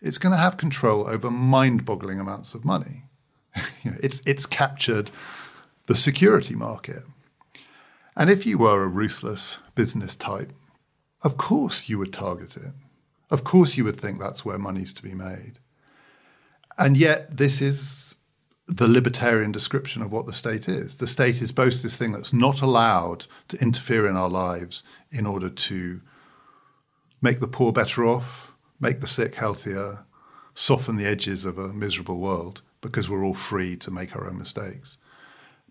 it's 0.00 0.18
going 0.18 0.32
to 0.32 0.38
have 0.38 0.56
control 0.56 1.08
over 1.08 1.30
mind-boggling 1.30 2.20
amounts 2.20 2.54
of 2.54 2.64
money. 2.64 3.04
you 3.82 3.90
know, 3.90 3.96
it's 4.02 4.22
it's 4.26 4.46
captured 4.46 5.10
the 5.86 5.96
security 5.96 6.54
market. 6.54 7.02
And 8.16 8.30
if 8.30 8.46
you 8.46 8.58
were 8.58 8.82
a 8.82 8.88
ruthless 8.88 9.58
business 9.74 10.16
type, 10.16 10.52
of 11.22 11.36
course 11.36 11.88
you 11.88 11.98
would 11.98 12.12
target 12.12 12.56
it. 12.56 12.72
Of 13.30 13.44
course 13.44 13.76
you 13.76 13.84
would 13.84 13.98
think 13.98 14.20
that's 14.20 14.44
where 14.44 14.58
money's 14.58 14.92
to 14.94 15.02
be 15.02 15.14
made. 15.14 15.58
And 16.78 16.96
yet, 16.96 17.36
this 17.36 17.62
is 17.62 18.14
the 18.66 18.88
libertarian 18.88 19.52
description 19.52 20.02
of 20.02 20.12
what 20.12 20.26
the 20.26 20.32
state 20.32 20.68
is. 20.68 20.98
The 20.98 21.06
state 21.06 21.42
is 21.42 21.52
both 21.52 21.82
this 21.82 21.96
thing 21.96 22.12
that's 22.12 22.32
not 22.32 22.62
allowed 22.62 23.26
to 23.48 23.58
interfere 23.60 24.06
in 24.06 24.16
our 24.16 24.28
lives 24.28 24.84
in 25.10 25.26
order 25.26 25.48
to 25.48 26.00
make 27.22 27.40
the 27.40 27.48
poor 27.48 27.72
better 27.72 28.04
off, 28.04 28.52
make 28.80 29.00
the 29.00 29.06
sick 29.06 29.36
healthier, 29.36 30.04
soften 30.54 30.96
the 30.96 31.06
edges 31.06 31.44
of 31.44 31.56
a 31.56 31.72
miserable 31.72 32.18
world 32.18 32.60
because 32.80 33.08
we're 33.08 33.24
all 33.24 33.32
free 33.32 33.76
to 33.76 33.90
make 33.90 34.14
our 34.14 34.26
own 34.26 34.36
mistakes. 34.36 34.98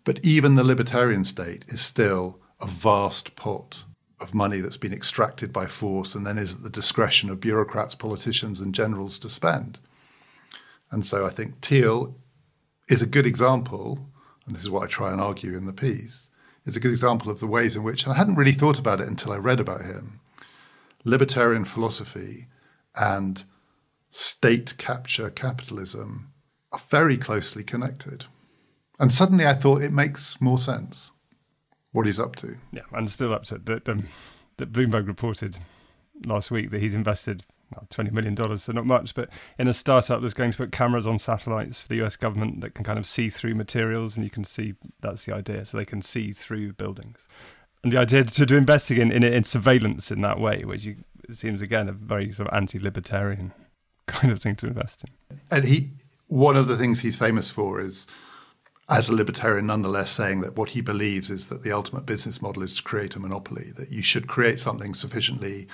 But 0.03 0.23
even 0.23 0.55
the 0.55 0.63
libertarian 0.63 1.23
state 1.25 1.65
is 1.67 1.81
still 1.81 2.39
a 2.59 2.65
vast 2.65 3.35
pot 3.35 3.83
of 4.19 4.33
money 4.33 4.61
that's 4.61 4.77
been 4.77 4.93
extracted 4.93 5.51
by 5.51 5.65
force 5.65 6.15
and 6.15 6.25
then 6.25 6.37
is 6.37 6.55
at 6.55 6.63
the 6.63 6.69
discretion 6.69 7.29
of 7.29 7.41
bureaucrats, 7.41 7.95
politicians, 7.95 8.59
and 8.59 8.73
generals 8.73 9.19
to 9.19 9.29
spend. 9.29 9.77
And 10.89 11.05
so 11.05 11.25
I 11.25 11.29
think 11.29 11.61
Thiel 11.61 12.15
is 12.87 13.01
a 13.01 13.07
good 13.07 13.25
example, 13.25 13.99
and 14.45 14.55
this 14.55 14.63
is 14.63 14.69
what 14.69 14.83
I 14.83 14.87
try 14.87 15.11
and 15.11 15.19
argue 15.19 15.57
in 15.57 15.65
the 15.65 15.73
piece, 15.73 16.29
is 16.65 16.75
a 16.75 16.79
good 16.79 16.91
example 16.91 17.31
of 17.31 17.39
the 17.39 17.47
ways 17.47 17.75
in 17.75 17.83
which, 17.83 18.03
and 18.03 18.13
I 18.13 18.17
hadn't 18.17 18.35
really 18.35 18.51
thought 18.51 18.79
about 18.79 19.01
it 19.01 19.07
until 19.07 19.31
I 19.31 19.37
read 19.37 19.59
about 19.59 19.81
him, 19.81 20.20
libertarian 21.03 21.65
philosophy 21.65 22.47
and 22.95 23.43
state 24.11 24.77
capture 24.77 25.29
capitalism 25.29 26.31
are 26.71 26.81
very 26.89 27.17
closely 27.17 27.63
connected. 27.63 28.25
And 28.99 29.11
suddenly 29.11 29.47
I 29.47 29.53
thought 29.53 29.81
it 29.81 29.91
makes 29.91 30.39
more 30.41 30.59
sense 30.59 31.11
what 31.91 32.05
he's 32.05 32.19
up 32.19 32.35
to. 32.37 32.55
Yeah, 32.71 32.83
and 32.93 33.09
still 33.09 33.33
up 33.33 33.43
to 33.45 33.55
it. 33.55 33.65
That, 33.65 33.89
um, 33.89 34.07
that 34.57 34.71
Bloomberg 34.71 35.07
reported 35.07 35.57
last 36.25 36.51
week 36.51 36.71
that 36.71 36.81
he's 36.81 36.93
invested 36.93 37.43
well, 37.71 37.87
$20 37.89 38.11
million, 38.11 38.57
so 38.57 38.73
not 38.73 38.85
much, 38.85 39.15
but 39.15 39.29
in 39.57 39.67
a 39.67 39.73
startup 39.73 40.21
that's 40.21 40.33
going 40.33 40.51
to 40.51 40.57
put 40.57 40.71
cameras 40.71 41.07
on 41.07 41.17
satellites 41.17 41.79
for 41.79 41.87
the 41.87 42.03
US 42.03 42.17
government 42.17 42.59
that 42.61 42.73
can 42.73 42.83
kind 42.83 42.99
of 42.99 43.07
see 43.07 43.29
through 43.29 43.55
materials, 43.55 44.17
and 44.17 44.25
you 44.25 44.29
can 44.29 44.43
see 44.43 44.73
that's 44.99 45.25
the 45.25 45.33
idea. 45.33 45.63
So 45.63 45.77
they 45.77 45.85
can 45.85 46.01
see 46.01 46.33
through 46.33 46.73
buildings. 46.73 47.27
And 47.83 47.91
the 47.91 47.97
idea 47.97 48.23
to, 48.23 48.45
to 48.45 48.55
investing 48.55 49.01
in, 49.01 49.11
in, 49.11 49.23
in 49.23 49.43
surveillance 49.43 50.11
in 50.11 50.21
that 50.21 50.39
way, 50.39 50.63
which 50.63 50.85
you, 50.85 50.97
seems 51.31 51.61
again 51.61 51.89
a 51.89 51.93
very 51.93 52.31
sort 52.31 52.49
of 52.49 52.53
anti 52.53 52.79
libertarian 52.79 53.53
kind 54.07 54.31
of 54.31 54.41
thing 54.41 54.55
to 54.57 54.67
invest 54.67 55.03
in. 55.03 55.39
And 55.49 55.65
he, 55.65 55.91
one 56.27 56.57
of 56.57 56.67
the 56.67 56.77
things 56.77 57.01
he's 57.01 57.17
famous 57.17 57.49
for 57.49 57.81
is 57.81 58.07
as 58.89 59.07
a 59.07 59.15
libertarian, 59.15 59.67
nonetheless 59.67 60.11
saying 60.11 60.41
that 60.41 60.57
what 60.57 60.69
he 60.69 60.81
believes 60.81 61.29
is 61.29 61.47
that 61.47 61.63
the 61.63 61.71
ultimate 61.71 62.05
business 62.05 62.41
model 62.41 62.61
is 62.61 62.75
to 62.75 62.83
create 62.83 63.15
a 63.15 63.19
monopoly, 63.19 63.71
that 63.77 63.89
you 63.89 64.01
should 64.01 64.27
create 64.27 64.59
something 64.59 64.93
sufficiently 64.93 65.67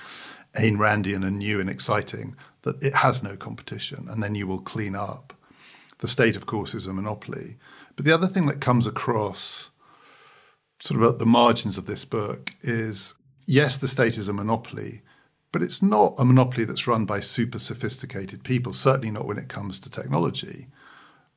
Ayn 0.56 0.76
Randian 0.76 1.26
and 1.26 1.38
new 1.38 1.60
and 1.60 1.68
exciting 1.68 2.36
that 2.62 2.82
it 2.82 2.94
has 2.94 3.22
no 3.22 3.36
competition, 3.36 4.06
and 4.08 4.22
then 4.22 4.34
you 4.34 4.46
will 4.46 4.60
clean 4.60 4.94
up. 4.94 5.34
The 5.98 6.08
state, 6.08 6.36
of 6.36 6.46
course, 6.46 6.74
is 6.74 6.86
a 6.86 6.92
monopoly. 6.92 7.56
But 7.96 8.04
the 8.04 8.14
other 8.14 8.28
thing 8.28 8.46
that 8.46 8.60
comes 8.60 8.86
across 8.86 9.67
sort 10.80 11.02
of 11.02 11.08
at 11.14 11.18
the 11.18 11.26
margins 11.26 11.78
of 11.78 11.86
this 11.86 12.04
book 12.04 12.52
is 12.62 13.14
yes, 13.46 13.76
the 13.76 13.88
state 13.88 14.16
is 14.16 14.28
a 14.28 14.32
monopoly, 14.32 15.02
but 15.52 15.62
it's 15.62 15.82
not 15.82 16.14
a 16.18 16.24
monopoly 16.24 16.64
that's 16.64 16.86
run 16.86 17.04
by 17.04 17.20
super 17.20 17.58
sophisticated 17.58 18.44
people, 18.44 18.72
certainly 18.72 19.10
not 19.10 19.26
when 19.26 19.38
it 19.38 19.48
comes 19.48 19.80
to 19.80 19.90
technology 19.90 20.68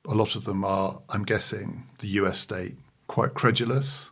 a 0.07 0.15
lot 0.15 0.35
of 0.35 0.45
them 0.45 0.63
are, 0.63 1.01
I'm 1.09 1.23
guessing, 1.23 1.87
the 1.99 2.07
US 2.07 2.39
state, 2.39 2.75
quite 3.07 3.33
credulous, 3.33 4.11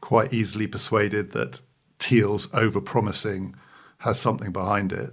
quite 0.00 0.32
easily 0.32 0.66
persuaded 0.66 1.32
that 1.32 1.60
Thiel's 1.98 2.48
overpromising 2.48 3.54
has 3.98 4.20
something 4.20 4.52
behind 4.52 4.92
it. 4.92 5.10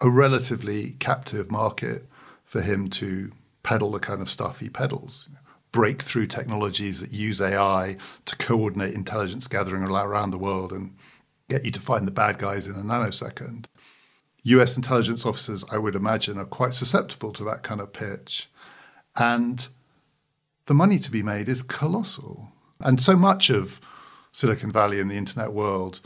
A 0.00 0.10
relatively 0.10 0.92
captive 0.98 1.50
market 1.50 2.06
for 2.44 2.60
him 2.60 2.88
to 2.90 3.30
peddle 3.62 3.92
the 3.92 4.00
kind 4.00 4.20
of 4.20 4.30
stuff 4.30 4.60
he 4.60 4.68
peddles. 4.68 5.28
Breakthrough 5.74 6.28
technologies 6.28 7.00
that 7.00 7.10
use 7.10 7.40
AI 7.40 7.96
to 8.26 8.36
coordinate 8.36 8.94
intelligence 8.94 9.48
gathering 9.48 9.82
around 9.82 10.30
the 10.30 10.38
world 10.38 10.72
and 10.72 10.94
get 11.48 11.64
you 11.64 11.72
to 11.72 11.80
find 11.80 12.06
the 12.06 12.12
bad 12.12 12.38
guys 12.38 12.68
in 12.68 12.76
a 12.76 12.78
nanosecond. 12.78 13.64
US 14.44 14.76
intelligence 14.76 15.26
officers, 15.26 15.64
I 15.72 15.78
would 15.78 15.96
imagine, 15.96 16.38
are 16.38 16.44
quite 16.44 16.74
susceptible 16.74 17.32
to 17.32 17.42
that 17.46 17.64
kind 17.64 17.80
of 17.80 17.92
pitch. 17.92 18.48
And 19.16 19.66
the 20.66 20.74
money 20.74 21.00
to 21.00 21.10
be 21.10 21.24
made 21.24 21.48
is 21.48 21.64
colossal. 21.64 22.52
And 22.78 23.02
so 23.02 23.16
much 23.16 23.50
of 23.50 23.80
Silicon 24.30 24.70
Valley 24.70 25.00
and 25.00 25.10
the 25.10 25.16
internet 25.16 25.54
world, 25.54 26.00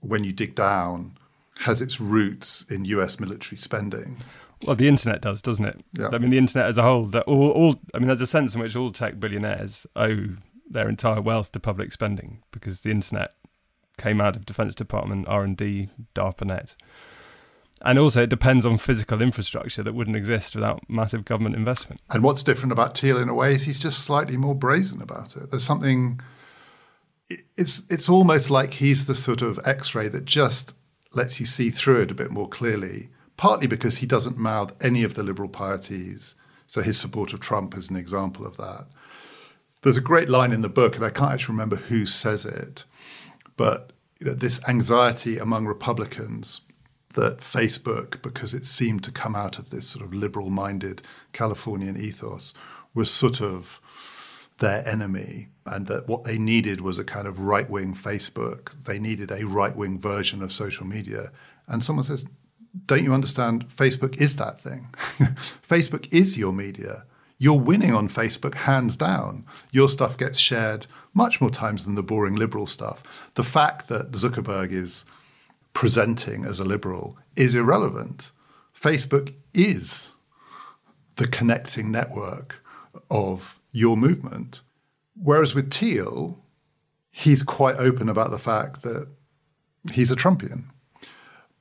when 0.00 0.24
you 0.24 0.32
dig 0.32 0.56
down, 0.56 1.16
has 1.60 1.80
its 1.80 2.00
roots 2.00 2.64
in 2.68 2.84
US 2.86 3.20
military 3.20 3.58
spending. 3.58 4.16
Well, 4.64 4.76
the 4.76 4.88
internet 4.88 5.20
does, 5.20 5.42
doesn't 5.42 5.64
it? 5.64 5.84
Yeah. 5.98 6.08
I 6.12 6.18
mean, 6.18 6.30
the 6.30 6.38
internet 6.38 6.66
as 6.66 6.78
a 6.78 6.82
whole, 6.82 7.04
that 7.06 7.24
all, 7.24 7.50
all, 7.50 7.80
I 7.94 7.98
mean, 7.98 8.08
there's 8.08 8.20
a 8.20 8.26
sense 8.26 8.54
in 8.54 8.60
which 8.60 8.74
all 8.76 8.92
tech 8.92 9.20
billionaires 9.20 9.86
owe 9.94 10.26
their 10.68 10.88
entire 10.88 11.20
wealth 11.20 11.52
to 11.52 11.60
public 11.60 11.92
spending 11.92 12.42
because 12.50 12.80
the 12.80 12.90
internet 12.90 13.34
came 13.98 14.20
out 14.20 14.36
of 14.36 14.46
Defense 14.46 14.74
Department 14.74 15.28
R&D, 15.28 15.88
DARPANET 16.14 16.74
and 17.84 17.98
also 17.98 18.22
it 18.22 18.30
depends 18.30 18.64
on 18.64 18.78
physical 18.78 19.20
infrastructure 19.20 19.82
that 19.82 19.94
wouldn't 19.94 20.16
exist 20.16 20.54
without 20.54 20.88
massive 20.88 21.24
government 21.24 21.54
investment. 21.54 22.00
And 22.10 22.22
what's 22.22 22.42
different 22.42 22.72
about 22.72 22.96
Thiel 22.96 23.18
in 23.18 23.28
a 23.28 23.34
way 23.34 23.52
is 23.52 23.64
he's 23.64 23.78
just 23.78 24.00
slightly 24.00 24.36
more 24.36 24.54
brazen 24.54 25.02
about 25.02 25.36
it. 25.36 25.50
There's 25.50 25.64
something. 25.64 26.20
It's 27.56 27.82
it's 27.90 28.08
almost 28.08 28.50
like 28.50 28.74
he's 28.74 29.06
the 29.06 29.14
sort 29.14 29.42
of 29.42 29.58
X-ray 29.64 30.08
that 30.08 30.24
just 30.24 30.74
lets 31.12 31.40
you 31.40 31.46
see 31.46 31.70
through 31.70 32.02
it 32.02 32.10
a 32.10 32.14
bit 32.14 32.30
more 32.30 32.48
clearly. 32.48 33.10
Partly 33.36 33.66
because 33.66 33.98
he 33.98 34.06
doesn't 34.06 34.38
mouth 34.38 34.72
any 34.80 35.02
of 35.02 35.14
the 35.14 35.22
liberal 35.22 35.48
pieties. 35.48 36.34
So 36.66 36.82
his 36.82 36.98
support 36.98 37.32
of 37.32 37.40
Trump 37.40 37.76
is 37.76 37.90
an 37.90 37.96
example 37.96 38.46
of 38.46 38.56
that. 38.56 38.86
There's 39.82 39.96
a 39.96 40.02
great 40.02 40.28
line 40.30 40.52
in 40.52 40.62
the 40.62 40.68
book, 40.68 40.96
and 40.96 41.04
I 41.04 41.10
can't 41.10 41.32
actually 41.32 41.54
remember 41.54 41.76
who 41.76 42.06
says 42.06 42.46
it, 42.46 42.84
but 43.56 43.92
you 44.18 44.26
know, 44.26 44.34
this 44.34 44.66
anxiety 44.66 45.36
among 45.38 45.66
Republicans 45.66 46.62
that 47.14 47.38
Facebook, 47.38 48.22
because 48.22 48.54
it 48.54 48.64
seemed 48.64 49.04
to 49.04 49.12
come 49.12 49.36
out 49.36 49.58
of 49.58 49.70
this 49.70 49.86
sort 49.86 50.04
of 50.04 50.14
liberal 50.14 50.50
minded 50.50 51.02
Californian 51.32 52.00
ethos, 52.00 52.54
was 52.94 53.10
sort 53.10 53.40
of 53.40 53.80
their 54.58 54.86
enemy, 54.88 55.48
and 55.66 55.86
that 55.86 56.08
what 56.08 56.24
they 56.24 56.38
needed 56.38 56.80
was 56.80 56.98
a 56.98 57.04
kind 57.04 57.26
of 57.26 57.40
right 57.40 57.68
wing 57.68 57.94
Facebook. 57.94 58.72
They 58.84 58.98
needed 58.98 59.30
a 59.30 59.46
right 59.46 59.74
wing 59.76 59.98
version 59.98 60.42
of 60.42 60.52
social 60.52 60.86
media. 60.86 61.30
And 61.66 61.82
someone 61.82 62.04
says, 62.04 62.24
Don't 62.86 63.04
you 63.04 63.14
understand? 63.14 63.68
Facebook 63.68 64.20
is 64.20 64.36
that 64.36 64.60
thing. 64.60 64.88
Facebook 65.68 66.12
is 66.12 66.36
your 66.36 66.52
media. 66.52 67.04
You're 67.38 67.60
winning 67.60 67.94
on 67.94 68.08
Facebook 68.08 68.54
hands 68.54 68.96
down. 68.96 69.44
Your 69.72 69.88
stuff 69.88 70.16
gets 70.16 70.38
shared 70.38 70.86
much 71.14 71.40
more 71.40 71.50
times 71.50 71.84
than 71.84 71.94
the 71.94 72.02
boring 72.02 72.34
liberal 72.34 72.66
stuff. 72.66 73.02
The 73.34 73.44
fact 73.44 73.88
that 73.88 74.12
Zuckerberg 74.12 74.72
is 74.72 75.04
presenting 75.72 76.44
as 76.44 76.60
a 76.60 76.64
liberal 76.64 77.18
is 77.36 77.54
irrelevant. 77.54 78.30
Facebook 78.74 79.34
is 79.52 80.10
the 81.16 81.26
connecting 81.26 81.90
network 81.90 82.56
of 83.10 83.60
your 83.72 83.96
movement. 83.96 84.62
Whereas 85.20 85.54
with 85.54 85.72
Thiel, 85.72 86.42
he's 87.10 87.42
quite 87.42 87.76
open 87.76 88.08
about 88.08 88.30
the 88.30 88.38
fact 88.38 88.82
that 88.82 89.08
he's 89.92 90.10
a 90.10 90.16
Trumpian. 90.16 90.64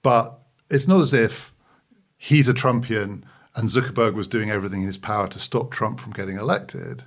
But 0.02 0.39
it's 0.73 0.88
not 0.88 1.01
as 1.01 1.13
if 1.13 1.53
he's 2.17 2.49
a 2.49 2.53
Trumpian 2.53 3.23
and 3.55 3.69
Zuckerberg 3.69 4.15
was 4.15 4.27
doing 4.27 4.49
everything 4.49 4.81
in 4.81 4.88
his 4.88 4.97
power 4.97 5.27
to 5.27 5.38
stop 5.38 5.69
Trump 5.69 5.99
from 5.99 6.13
getting 6.13 6.38
elected. 6.38 7.03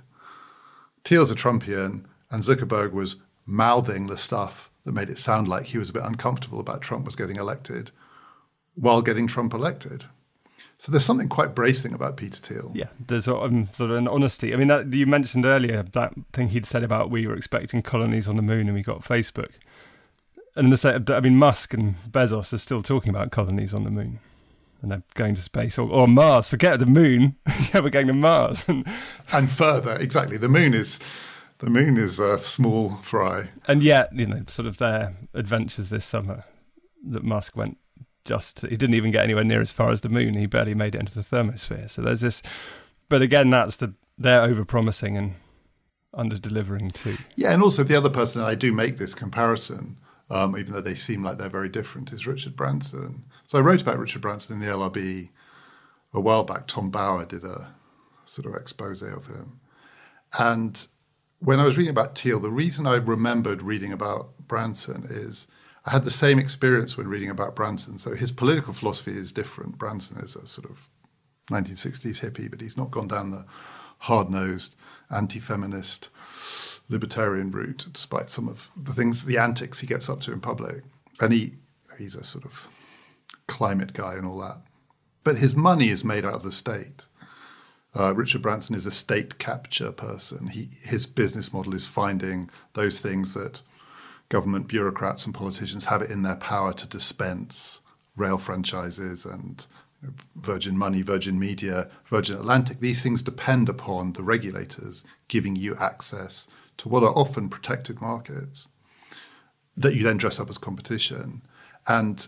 Thiel's 1.03 1.31
a 1.31 1.35
Trumpian 1.35 2.05
and 2.31 2.43
Zuckerberg 2.43 2.93
was 2.93 3.17
mouthing 3.45 4.07
the 4.07 4.17
stuff 4.17 4.71
that 4.85 4.93
made 4.93 5.09
it 5.09 5.19
sound 5.19 5.49
like 5.49 5.65
he 5.65 5.77
was 5.77 5.89
a 5.89 5.93
bit 5.93 6.03
uncomfortable 6.03 6.61
about 6.61 6.81
Trump 6.81 7.05
was 7.05 7.17
getting 7.17 7.35
elected 7.35 7.91
while 8.75 9.01
getting 9.01 9.27
Trump 9.27 9.53
elected. 9.53 10.05
So 10.77 10.91
there's 10.91 11.03
something 11.03 11.27
quite 11.27 11.55
bracing 11.55 11.93
about 11.93 12.15
Peter 12.15 12.37
Thiel. 12.37 12.71
Yeah, 12.73 12.89
there's 13.05 13.25
sort 13.25 13.43
of, 13.43 13.51
um, 13.51 13.67
sort 13.73 13.91
of 13.91 13.97
an 13.97 14.07
honesty. 14.07 14.53
I 14.53 14.57
mean, 14.57 14.67
that, 14.67 14.93
you 14.93 15.07
mentioned 15.07 15.43
earlier 15.43 15.83
that 15.83 16.13
thing 16.31 16.49
he'd 16.49 16.67
said 16.67 16.83
about 16.83 17.09
we 17.09 17.27
were 17.27 17.35
expecting 17.35 17.81
colonies 17.81 18.27
on 18.27 18.37
the 18.37 18.41
moon 18.41 18.67
and 18.67 18.75
we 18.75 18.83
got 18.83 19.01
Facebook. 19.01 19.51
And 20.57 20.71
the 20.71 20.77
same, 20.77 21.05
I 21.07 21.19
mean, 21.19 21.37
Musk 21.37 21.73
and 21.73 21.95
Bezos 22.11 22.51
are 22.51 22.57
still 22.57 22.81
talking 22.81 23.09
about 23.09 23.31
colonies 23.31 23.73
on 23.73 23.83
the 23.83 23.91
moon. 23.91 24.19
And 24.81 24.91
they're 24.91 25.03
going 25.15 25.35
to 25.35 25.41
space 25.41 25.77
or, 25.77 25.89
or 25.89 26.07
Mars. 26.07 26.49
Forget 26.49 26.79
the 26.79 26.85
moon. 26.85 27.35
yeah, 27.73 27.79
we're 27.79 27.89
going 27.89 28.07
to 28.07 28.13
Mars. 28.13 28.65
and, 28.67 28.85
and 29.31 29.51
further, 29.51 29.95
exactly. 29.95 30.37
The 30.37 30.49
moon 30.49 30.73
is 30.73 30.99
the 31.59 31.69
moon 31.69 31.97
is 31.97 32.19
a 32.19 32.37
small 32.37 32.97
fry. 32.97 33.49
And 33.67 33.81
yet, 33.81 34.09
you 34.13 34.27
know, 34.27 34.43
sort 34.47 34.67
of 34.67 34.77
their 34.77 35.15
adventures 35.33 35.89
this 35.89 36.05
summer 36.05 36.43
that 37.07 37.23
Musk 37.23 37.55
went 37.55 37.77
just 38.25 38.61
he 38.61 38.75
didn't 38.75 38.95
even 38.95 39.11
get 39.11 39.23
anywhere 39.23 39.43
near 39.43 39.61
as 39.61 39.71
far 39.71 39.91
as 39.91 40.01
the 40.01 40.09
moon. 40.09 40.35
He 40.35 40.45
barely 40.45 40.75
made 40.75 40.93
it 40.93 40.99
into 40.99 41.15
the 41.15 41.21
thermosphere. 41.21 41.89
So 41.89 42.01
there's 42.01 42.21
this, 42.21 42.43
but 43.09 43.21
again, 43.21 43.49
that's 43.49 43.77
the 43.77 43.93
they're 44.17 44.41
over 44.41 44.65
promising 44.65 45.17
and 45.17 45.35
under 46.13 46.37
delivering 46.37 46.91
too. 46.91 47.17
Yeah, 47.35 47.53
and 47.53 47.63
also 47.63 47.83
the 47.83 47.95
other 47.95 48.09
person 48.09 48.41
I 48.41 48.55
do 48.55 48.73
make 48.73 48.97
this 48.97 49.15
comparison, 49.15 49.97
um, 50.29 50.57
even 50.57 50.73
though 50.73 50.81
they 50.81 50.95
seem 50.95 51.23
like 51.23 51.37
they're 51.37 51.49
very 51.49 51.69
different, 51.69 52.11
is 52.11 52.27
Richard 52.27 52.55
Branson. 52.55 53.25
So 53.45 53.57
I 53.57 53.61
wrote 53.61 53.81
about 53.81 53.97
Richard 53.99 54.21
Branson 54.21 54.55
in 54.55 54.67
the 54.67 54.73
LRB 54.73 55.29
a 56.13 56.21
while 56.21 56.43
back. 56.43 56.67
Tom 56.67 56.89
Bower 56.89 57.25
did 57.25 57.43
a 57.43 57.73
sort 58.25 58.45
of 58.45 58.55
expose 58.59 59.01
of 59.01 59.27
him, 59.27 59.59
and 60.37 60.87
when 61.39 61.59
I 61.59 61.65
was 61.65 61.77
reading 61.77 61.91
about 61.91 62.17
Thiel, 62.17 62.39
the 62.39 62.49
reason 62.49 62.87
I 62.87 62.95
remembered 62.95 63.61
reading 63.61 63.93
about 63.93 64.47
Branson 64.47 65.05
is 65.09 65.47
I 65.85 65.91
had 65.91 66.03
the 66.03 66.11
same 66.11 66.39
experience 66.39 66.97
when 66.97 67.07
reading 67.07 67.29
about 67.29 67.55
Branson. 67.55 67.99
So 67.99 68.15
his 68.15 68.31
political 68.31 68.73
philosophy 68.73 69.11
is 69.11 69.31
different. 69.31 69.77
Branson 69.77 70.17
is 70.17 70.35
a 70.35 70.47
sort 70.47 70.69
of 70.69 70.89
1960s 71.51 72.21
hippie, 72.21 72.49
but 72.49 72.61
he's 72.61 72.77
not 72.77 72.91
gone 72.91 73.07
down 73.07 73.31
the 73.31 73.45
hard 73.99 74.29
nosed, 74.29 74.75
anti 75.09 75.39
feminist, 75.39 76.09
libertarian 76.89 77.51
route, 77.51 77.85
despite 77.91 78.29
some 78.29 78.47
of 78.47 78.69
the 78.75 78.93
things, 78.93 79.25
the 79.25 79.37
antics 79.37 79.79
he 79.79 79.87
gets 79.87 80.09
up 80.09 80.21
to 80.21 80.31
in 80.31 80.39
public. 80.39 80.83
And 81.19 81.33
he, 81.33 81.53
he's 81.97 82.15
a 82.15 82.23
sort 82.23 82.45
of 82.45 82.67
climate 83.47 83.93
guy 83.93 84.13
and 84.13 84.25
all 84.25 84.39
that. 84.39 84.61
But 85.23 85.39
his 85.39 85.55
money 85.55 85.89
is 85.89 86.03
made 86.03 86.25
out 86.25 86.35
of 86.35 86.43
the 86.43 86.51
state. 86.51 87.05
Uh, 87.95 88.13
Richard 88.15 88.41
Branson 88.41 88.75
is 88.75 88.85
a 88.85 88.91
state 88.91 89.39
capture 89.39 89.91
person. 89.91 90.47
He, 90.47 90.69
his 90.83 91.05
business 91.05 91.51
model 91.51 91.73
is 91.73 91.87
finding 91.87 92.49
those 92.73 92.99
things 92.99 93.33
that 93.33 93.61
government 94.29 94.67
bureaucrats 94.67 95.25
and 95.25 95.33
politicians 95.33 95.85
have 95.85 96.01
it 96.01 96.11
in 96.11 96.23
their 96.23 96.35
power 96.35 96.73
to 96.73 96.87
dispense 96.87 97.79
rail 98.15 98.37
franchises 98.37 99.25
and 99.25 99.65
Virgin 100.35 100.77
Money, 100.77 101.01
Virgin 101.01 101.39
Media, 101.39 101.89
Virgin 102.05 102.37
Atlantic. 102.37 102.79
These 102.79 103.01
things 103.01 103.21
depend 103.21 103.67
upon 103.67 104.13
the 104.13 104.23
regulators 104.23 105.03
giving 105.27 105.55
you 105.55 105.75
access 105.75 106.47
to 106.77 106.89
what 106.89 107.03
are 107.03 107.13
often 107.13 107.49
protected 107.49 108.01
markets 108.01 108.67
that 109.75 109.95
you 109.95 110.03
then 110.03 110.17
dress 110.17 110.39
up 110.39 110.49
as 110.49 110.57
competition. 110.57 111.41
And 111.87 112.27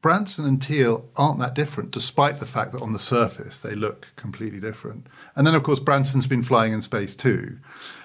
Branson 0.00 0.44
and 0.44 0.62
Thiel 0.62 1.08
aren't 1.16 1.38
that 1.40 1.54
different, 1.54 1.90
despite 1.90 2.40
the 2.40 2.46
fact 2.46 2.72
that 2.72 2.82
on 2.82 2.92
the 2.92 2.98
surface 2.98 3.58
they 3.60 3.74
look 3.74 4.08
completely 4.16 4.60
different. 4.60 5.06
And 5.34 5.46
then, 5.46 5.54
of 5.54 5.62
course, 5.62 5.80
Branson's 5.80 6.26
been 6.26 6.42
flying 6.42 6.72
in 6.72 6.82
space 6.82 7.16
too. 7.16 7.58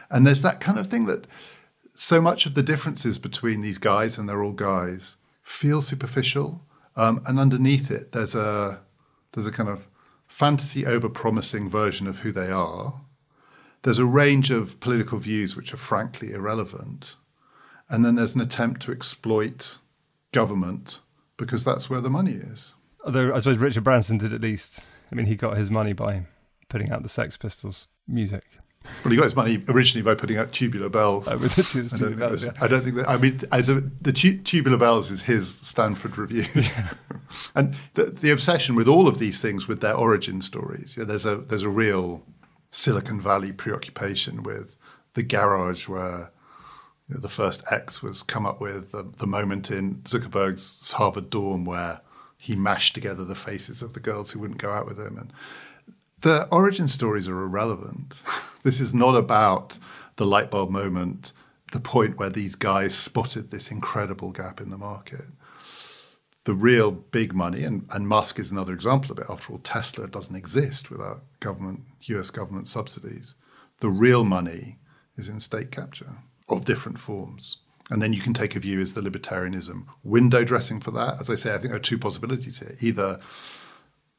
And 0.10 0.26
there's 0.26 0.42
that 0.42 0.62
kind 0.62 0.80
of 0.80 0.88
thing 0.88 1.06
that 1.08 1.28
so 1.94 2.22
much 2.22 2.46
of 2.46 2.54
the 2.54 2.64
differences 2.64 3.18
between 3.18 3.62
these 3.62 3.78
guys, 3.78 4.18
and 4.18 4.30
they're 4.30 4.44
all 4.44 4.54
guys, 4.54 5.18
feel 5.42 5.82
superficial. 5.82 6.62
Um, 6.96 7.22
and 7.28 7.40
underneath 7.40 7.92
it, 7.92 8.14
there's 8.14 8.36
a 8.36 8.82
there's 9.34 9.48
a 9.48 9.52
kind 9.52 9.70
of 9.70 9.88
fantasy 10.28 10.86
over-promising 10.86 11.70
version 11.70 12.08
of 12.08 12.20
who 12.20 12.32
they 12.32 12.50
are. 12.50 13.02
There's 13.84 14.00
a 14.00 14.06
range 14.06 14.52
of 14.52 14.80
political 14.80 15.20
views 15.20 15.56
which 15.56 15.74
are 15.74 15.78
frankly 15.78 16.32
irrelevant, 16.32 17.16
and 17.90 18.04
then 18.04 18.16
there's 18.16 18.36
an 18.36 18.42
attempt 18.42 18.82
to 18.84 18.92
exploit 18.92 19.78
government 20.32 21.02
because 21.38 21.64
that's 21.64 21.90
where 21.90 22.02
the 22.02 22.10
money 22.10 22.34
is. 22.34 22.74
Although 23.06 23.34
I 23.34 23.40
suppose 23.40 23.58
Richard 23.58 23.84
Branson 23.84 24.18
did 24.18 24.34
at 24.34 24.42
least. 24.42 24.82
I 25.12 25.16
mean, 25.16 25.26
he 25.26 25.36
got 25.36 25.58
his 25.58 25.72
money 25.72 25.94
by 25.94 26.26
putting 26.68 26.92
out 26.92 27.04
the 27.04 27.10
Sex 27.10 27.38
Pistols 27.38 27.88
music. 28.08 28.44
Well, 29.04 29.12
he 29.12 29.18
got 29.18 29.26
his 29.26 29.36
money 29.36 29.62
originally 29.68 30.04
by 30.04 30.16
putting 30.16 30.38
out 30.38 30.52
Tubular 30.52 30.90
Bells. 30.90 31.26
That 31.26 31.40
was 31.40 31.58
it. 31.58 31.94
I, 31.94 31.98
don't 31.98 32.18
bells, 32.18 32.46
yeah. 32.46 32.52
I 32.62 32.68
don't 32.68 32.84
think 32.84 32.96
that. 32.96 33.10
I 33.10 33.18
mean, 33.18 33.40
as 33.52 33.70
a, 33.70 33.82
the 33.82 34.14
tu- 34.14 34.38
Tubular 34.38 34.78
Bells 34.78 35.12
is 35.12 35.22
his 35.22 35.56
Stanford 35.56 36.18
review, 36.18 36.44
yeah. 36.56 36.94
and 37.56 37.76
the, 37.96 38.06
the, 38.06 38.32
obsession 38.32 38.76
with 38.76 38.88
all 38.88 39.08
of 39.08 39.20
these 39.20 39.42
things 39.42 39.68
with 39.68 39.82
their 39.82 39.94
origin 39.94 40.42
stories. 40.42 40.96
Yeah, 40.98 41.04
there's 41.04 41.26
a 41.26 41.38
there's 41.38 41.64
a 41.64 41.70
real 41.70 42.24
Silicon 42.72 43.20
Valley 43.20 43.52
preoccupation 43.52 44.44
with 44.44 44.78
the 45.14 45.24
garage 45.24 45.88
where 45.88 46.32
you 47.08 47.16
know, 47.16 47.22
the 47.22 47.30
first 47.30 47.64
X 47.72 48.04
was 48.04 48.22
come 48.24 48.46
up 48.46 48.62
with, 48.62 48.92
the, 48.92 49.12
the 49.18 49.28
moment 49.28 49.72
in 49.72 49.96
Zuckerberg's 50.04 50.92
Harvard 50.92 51.30
dorm 51.30 51.66
where 51.66 52.02
he 52.38 52.56
mashed 52.56 52.94
together 52.94 53.26
the 53.26 53.36
faces 53.36 53.82
of 53.82 53.94
the 53.94 54.00
girls 54.00 54.32
who 54.32 54.40
wouldn't 54.40 54.62
go 54.62 54.72
out 54.72 54.86
with 54.86 55.00
him, 55.00 55.18
and 55.18 55.34
the 56.22 56.48
origin 56.52 56.88
stories 56.88 57.28
are 57.28 57.42
irrelevant. 57.42 58.22
this 58.64 58.80
is 58.80 58.94
not 58.94 59.16
about 59.16 59.78
the 60.16 60.26
light 60.26 60.52
bulb 60.52 60.70
moment, 60.70 61.34
the 61.72 61.80
point 61.80 62.18
where 62.18 62.30
these 62.30 62.56
guys 62.56 62.96
spotted 62.96 63.50
this 63.50 63.72
incredible 63.72 64.32
gap 64.32 64.62
in 64.62 64.70
the 64.70 64.78
market. 64.78 65.26
The 66.46 66.54
real 66.54 66.92
big 66.92 67.34
money, 67.34 67.64
and, 67.64 67.86
and 67.92 68.08
Musk 68.08 68.40
is 68.40 68.50
another 68.50 68.74
example 68.74 69.12
of 69.12 69.20
it. 69.20 69.26
After 69.30 69.54
all, 69.54 69.60
Tesla 69.60 70.08
doesn't 70.08 70.36
exist 70.36 70.90
without 70.90 71.22
government, 71.40 71.82
US 72.02 72.32
government 72.32 72.68
subsidies. 72.68 73.36
The 73.82 73.90
real 73.90 74.24
money 74.24 74.80
is 75.18 75.28
in 75.28 75.40
state 75.40 75.72
capture 75.72 76.18
of 76.48 76.66
different 76.66 77.00
forms. 77.00 77.58
And 77.90 78.02
then 78.02 78.14
you 78.14 78.22
can 78.22 78.34
take 78.34 78.56
a 78.56 78.60
view 78.60 78.80
as 78.80 78.94
the 78.94 79.02
libertarianism 79.02 79.86
window 80.04 80.44
dressing 80.44 80.80
for 80.80 80.92
that. 80.92 81.20
As 81.20 81.30
I 81.30 81.36
say, 81.36 81.54
I 81.54 81.58
think 81.58 81.70
there 81.70 81.76
are 81.76 81.80
two 81.80 81.98
possibilities 81.98 82.60
here. 82.60 82.76
Either 82.82 83.20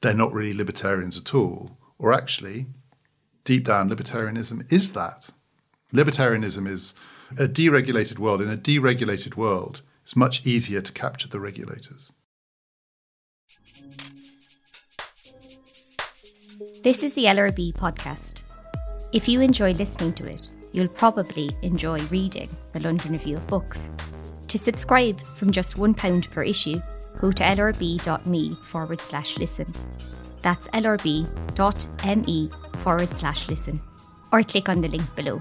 they're 0.00 0.14
not 0.14 0.33
really 0.33 0.52
libertarians 0.52 1.18
at 1.18 1.35
all, 1.35 1.78
or 1.98 2.12
actually, 2.12 2.66
deep 3.44 3.64
down, 3.64 3.90
libertarianism 3.90 4.70
is 4.72 4.92
that. 4.92 5.28
Libertarianism 5.94 6.66
is 6.66 6.94
a 7.33 7.46
deregulated 7.46 8.18
world. 8.18 8.42
In 8.42 8.50
a 8.50 8.56
deregulated 8.56 9.37
world, 9.37 9.83
it's 10.11 10.16
much 10.16 10.44
easier 10.44 10.81
to 10.81 10.90
capture 10.90 11.29
the 11.29 11.38
regulators. 11.38 12.11
This 16.83 17.05
is 17.05 17.14
the 17.14 17.27
LRB 17.27 17.75
podcast. 17.75 18.42
If 19.12 19.29
you 19.29 19.40
enjoy 19.40 19.70
listening 19.75 20.14
to 20.14 20.27
it, 20.27 20.51
you'll 20.73 20.88
probably 20.88 21.57
enjoy 21.62 22.01
reading 22.07 22.51
the 22.73 22.81
London 22.81 23.12
Review 23.12 23.37
of 23.37 23.46
Books. 23.46 23.88
To 24.49 24.59
subscribe 24.59 25.20
from 25.37 25.53
just 25.53 25.77
£1 25.77 26.29
per 26.29 26.42
issue, 26.42 26.83
go 27.20 27.31
to 27.31 27.44
lrb.me 27.44 28.55
forward 28.64 29.01
slash 29.01 29.38
listen. 29.38 29.73
That's 30.42 30.66
lrb.me 30.66 32.51
forward 32.79 33.14
slash 33.16 33.49
listen, 33.49 33.81
or 34.33 34.42
click 34.42 34.68
on 34.68 34.81
the 34.81 34.88
link 34.88 35.14
below. 35.14 35.40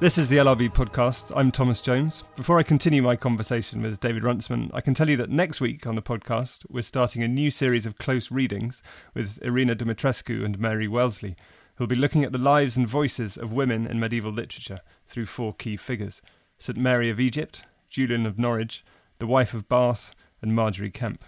This 0.00 0.16
is 0.16 0.30
the 0.30 0.38
LRB 0.38 0.72
podcast. 0.72 1.30
I'm 1.36 1.52
Thomas 1.52 1.82
Jones. 1.82 2.24
Before 2.34 2.58
I 2.58 2.62
continue 2.62 3.02
my 3.02 3.16
conversation 3.16 3.82
with 3.82 4.00
David 4.00 4.24
Runciman, 4.24 4.70
I 4.72 4.80
can 4.80 4.94
tell 4.94 5.10
you 5.10 5.16
that 5.18 5.28
next 5.28 5.60
week 5.60 5.86
on 5.86 5.94
the 5.94 6.00
podcast, 6.00 6.64
we're 6.70 6.80
starting 6.80 7.22
a 7.22 7.28
new 7.28 7.50
series 7.50 7.84
of 7.84 7.98
close 7.98 8.30
readings 8.30 8.82
with 9.12 9.38
Irina 9.42 9.76
Dumitrescu 9.76 10.42
and 10.42 10.58
Mary 10.58 10.88
Wellesley, 10.88 11.36
who'll 11.74 11.86
be 11.86 11.94
looking 11.94 12.24
at 12.24 12.32
the 12.32 12.38
lives 12.38 12.78
and 12.78 12.88
voices 12.88 13.36
of 13.36 13.52
women 13.52 13.86
in 13.86 14.00
medieval 14.00 14.32
literature 14.32 14.80
through 15.06 15.26
four 15.26 15.52
key 15.52 15.76
figures 15.76 16.22
St 16.56 16.78
Mary 16.78 17.10
of 17.10 17.20
Egypt, 17.20 17.64
Julian 17.90 18.24
of 18.24 18.38
Norwich, 18.38 18.82
the 19.18 19.26
wife 19.26 19.52
of 19.52 19.68
Bath, 19.68 20.14
and 20.40 20.56
Margery 20.56 20.90
Kempe. 20.90 21.20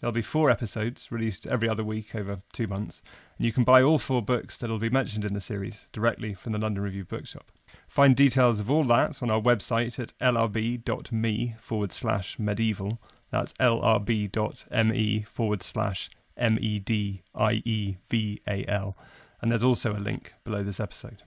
There'll 0.00 0.10
be 0.10 0.20
four 0.20 0.50
episodes 0.50 1.12
released 1.12 1.46
every 1.46 1.68
other 1.68 1.84
week 1.84 2.12
over 2.12 2.42
two 2.52 2.66
months, 2.66 3.02
and 3.38 3.46
you 3.46 3.52
can 3.52 3.62
buy 3.62 3.82
all 3.82 4.00
four 4.00 4.20
books 4.20 4.58
that 4.58 4.68
will 4.68 4.80
be 4.80 4.90
mentioned 4.90 5.24
in 5.24 5.32
the 5.32 5.40
series 5.40 5.86
directly 5.92 6.34
from 6.34 6.50
the 6.50 6.58
London 6.58 6.82
Review 6.82 7.04
Bookshop. 7.04 7.52
Find 7.88 8.14
details 8.14 8.60
of 8.60 8.70
all 8.70 8.84
that 8.84 9.22
on 9.22 9.30
our 9.30 9.40
website 9.40 9.98
at 9.98 10.12
lrb.me 10.18 11.54
forward 11.58 11.92
slash 11.92 12.38
medieval. 12.38 13.00
That's 13.30 13.52
lrb.me 13.54 15.26
forward 15.28 15.62
slash 15.62 16.10
M 16.36 16.58
E 16.60 16.78
D 16.78 17.22
I 17.34 17.62
E 17.64 17.96
V 18.08 18.40
A 18.46 18.64
L. 18.66 18.96
And 19.40 19.50
there's 19.50 19.62
also 19.62 19.94
a 19.94 19.98
link 19.98 20.34
below 20.44 20.62
this 20.62 20.80
episode. 20.80 21.22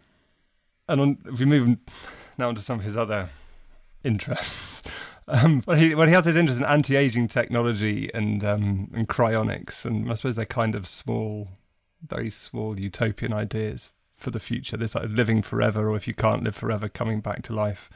And 0.88 1.02
on, 1.02 1.18
if 1.26 1.40
we 1.40 1.46
move 1.46 1.78
now 2.38 2.50
on 2.50 2.56
to 2.56 2.62
some 2.62 2.80
of 2.80 2.86
his 2.86 2.98
other 2.98 3.30
interests, 4.04 4.82
Um, 5.32 5.64
well, 5.68 5.78
he, 5.78 5.94
well, 5.94 6.08
he 6.08 6.14
has 6.14 6.26
his 6.26 6.36
interest 6.36 6.60
in 6.60 6.66
anti-aging 6.66 7.28
technology 7.28 8.10
and 8.16 8.44
um, 8.44 8.90
and 8.96 9.08
cryonics, 9.08 9.86
and 9.86 10.12
I 10.12 10.16
suppose 10.16 10.36
they're 10.36 10.46
kind 10.46 10.74
of 10.74 10.88
small, 10.88 11.50
very 12.02 12.32
small 12.32 12.80
utopian 12.80 13.32
ideas 13.32 13.92
for 14.20 14.32
the 14.32 14.40
future. 14.40 14.78
This 14.78 14.96
like 14.96 15.10
living 15.10 15.42
forever, 15.42 15.90
or 15.90 15.96
if 15.96 16.08
you 16.08 16.14
can't 16.14 16.44
live 16.44 16.56
forever, 16.56 16.88
coming 16.88 17.22
back 17.22 17.42
to 17.44 17.54
life 17.54 17.90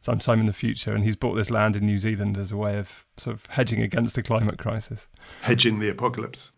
sometime 0.00 0.40
in 0.40 0.46
the 0.46 0.52
future. 0.52 0.94
And 0.94 1.04
he's 1.04 1.16
bought 1.16 1.34
this 1.34 1.50
land 1.50 1.76
in 1.76 1.84
New 1.84 1.98
Zealand 1.98 2.38
as 2.38 2.52
a 2.52 2.56
way 2.56 2.78
of 2.78 3.04
sort 3.16 3.36
of 3.36 3.46
hedging 3.46 3.82
against 3.82 4.14
the 4.14 4.22
climate 4.22 4.58
crisis, 4.58 5.08
hedging 5.42 5.80
the 5.80 5.90
apocalypse. 5.90 6.52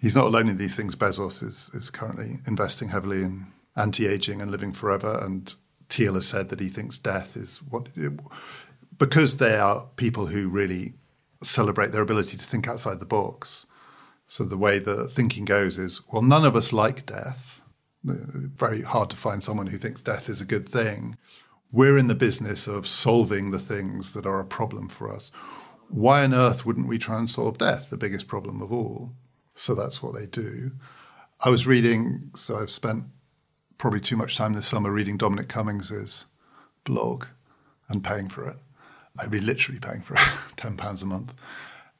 He's 0.00 0.16
not 0.16 0.26
alone 0.26 0.48
in 0.48 0.56
these 0.56 0.76
things. 0.76 0.96
Bezos 0.96 1.42
is 1.42 1.70
is 1.74 1.90
currently 1.90 2.38
investing 2.46 2.88
heavily 2.88 3.22
in 3.22 3.46
anti-aging 3.76 4.40
and 4.40 4.50
living 4.50 4.72
forever, 4.72 5.18
and 5.22 5.54
Thiel 5.88 6.14
has 6.14 6.26
said 6.26 6.48
that 6.48 6.60
he 6.60 6.68
thinks 6.68 6.98
death 6.98 7.36
is 7.36 7.62
what 7.62 7.88
because 8.98 9.38
they 9.38 9.56
are 9.56 9.88
people 9.96 10.26
who 10.26 10.48
really 10.48 10.94
celebrate 11.42 11.92
their 11.92 12.02
ability 12.02 12.36
to 12.36 12.44
think 12.44 12.68
outside 12.68 13.00
the 13.00 13.06
box. 13.06 13.66
So 14.26 14.44
the 14.44 14.56
way 14.56 14.78
the 14.78 15.08
thinking 15.08 15.44
goes 15.44 15.78
is, 15.78 16.00
well, 16.12 16.22
none 16.22 16.44
of 16.44 16.56
us 16.56 16.72
like 16.72 17.04
death. 17.04 17.61
Very 18.04 18.82
hard 18.82 19.10
to 19.10 19.16
find 19.16 19.42
someone 19.42 19.68
who 19.68 19.78
thinks 19.78 20.02
death 20.02 20.28
is 20.28 20.40
a 20.40 20.46
good 20.46 20.68
thing. 20.68 21.16
We're 21.70 21.96
in 21.98 22.08
the 22.08 22.14
business 22.14 22.66
of 22.66 22.86
solving 22.86 23.50
the 23.50 23.58
things 23.58 24.12
that 24.12 24.26
are 24.26 24.40
a 24.40 24.44
problem 24.44 24.88
for 24.88 25.12
us. 25.12 25.30
Why 25.88 26.24
on 26.24 26.34
earth 26.34 26.66
wouldn't 26.66 26.88
we 26.88 26.98
try 26.98 27.18
and 27.18 27.28
solve 27.28 27.58
death, 27.58 27.90
the 27.90 27.96
biggest 27.96 28.26
problem 28.26 28.60
of 28.60 28.72
all? 28.72 29.12
So 29.54 29.74
that's 29.74 30.02
what 30.02 30.14
they 30.14 30.26
do. 30.26 30.72
I 31.44 31.48
was 31.48 31.66
reading, 31.66 32.30
so 32.34 32.56
I've 32.56 32.70
spent 32.70 33.04
probably 33.78 34.00
too 34.00 34.16
much 34.16 34.36
time 34.36 34.52
this 34.52 34.66
summer 34.66 34.92
reading 34.92 35.16
Dominic 35.16 35.48
Cummings's 35.48 36.26
blog 36.84 37.26
and 37.88 38.02
paying 38.04 38.28
for 38.28 38.48
it. 38.48 38.56
I'd 39.18 39.30
be 39.30 39.40
literally 39.40 39.80
paying 39.80 40.02
for 40.02 40.14
it, 40.14 40.22
ten 40.56 40.76
pounds 40.76 41.02
a 41.02 41.06
month. 41.06 41.34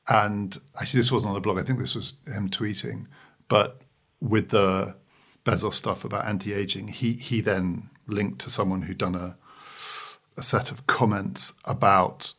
And 0.09 0.57
actually, 0.81 1.01
this 1.01 1.13
wasn't 1.13 1.31
on 1.31 1.35
the 1.35 1.41
blog. 1.41 1.59
I 1.59 1.63
think 1.63 1.79
this 1.79 1.95
was 1.95 2.15
him 2.27 2.49
tweeting. 2.49 3.07
But 3.49 3.83
with 4.21 4.51
the 4.51 4.97
Bezos 5.45 5.75
stuff 5.75 6.05
about 6.05 6.27
anti-aging, 6.27 6.89
he 6.89 7.13
he 7.15 7.41
then 7.41 7.91
linked 8.07 8.41
to 8.41 8.51
someone 8.51 8.83
who'd 8.83 8.99
done 8.99 9.15
a 9.15 9.37
a 10.37 10.43
set 10.43 10.71
of 10.71 10.87
comments 10.87 11.53
about 11.65 12.35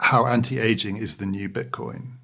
how 0.00 0.26
anti-aging 0.26 0.96
is 0.96 1.18
the 1.18 1.26
new 1.26 1.48
Bitcoin. 1.48 2.14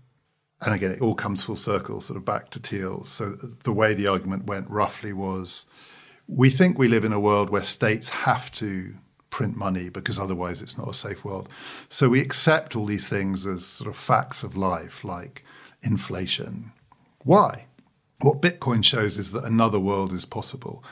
And 0.60 0.74
again, 0.74 0.90
it 0.90 1.00
all 1.00 1.14
comes 1.14 1.44
full 1.44 1.56
circle, 1.56 2.00
sort 2.00 2.16
of 2.16 2.24
back 2.24 2.50
to 2.50 2.58
Thiel. 2.58 3.04
So 3.04 3.36
the 3.62 3.72
way 3.72 3.94
the 3.94 4.08
argument 4.08 4.46
went 4.46 4.68
roughly 4.68 5.12
was 5.12 5.66
we 6.26 6.50
think 6.50 6.78
we 6.78 6.88
live 6.88 7.04
in 7.04 7.12
a 7.12 7.20
world 7.20 7.50
where 7.50 7.62
states 7.62 8.08
have 8.08 8.50
to 8.52 8.94
print 9.30 9.56
money 9.56 9.88
because 9.88 10.18
otherwise 10.18 10.62
it's 10.62 10.76
not 10.76 10.88
a 10.88 10.94
safe 10.94 11.24
world. 11.24 11.48
So 11.88 12.08
we 12.08 12.20
accept 12.20 12.74
all 12.74 12.86
these 12.86 13.08
things 13.08 13.46
as 13.46 13.64
sort 13.64 13.88
of 13.88 13.96
facts 13.96 14.42
of 14.42 14.56
life, 14.56 15.04
like 15.04 15.44
inflation. 15.82 16.72
Why? 17.22 17.66
What 18.20 18.42
Bitcoin 18.42 18.85
shows 18.85 19.16
is 19.16 19.31
that 19.33 19.44
another 19.44 19.78
world 19.78 20.12
is 20.12 20.24
possible. 20.24 20.85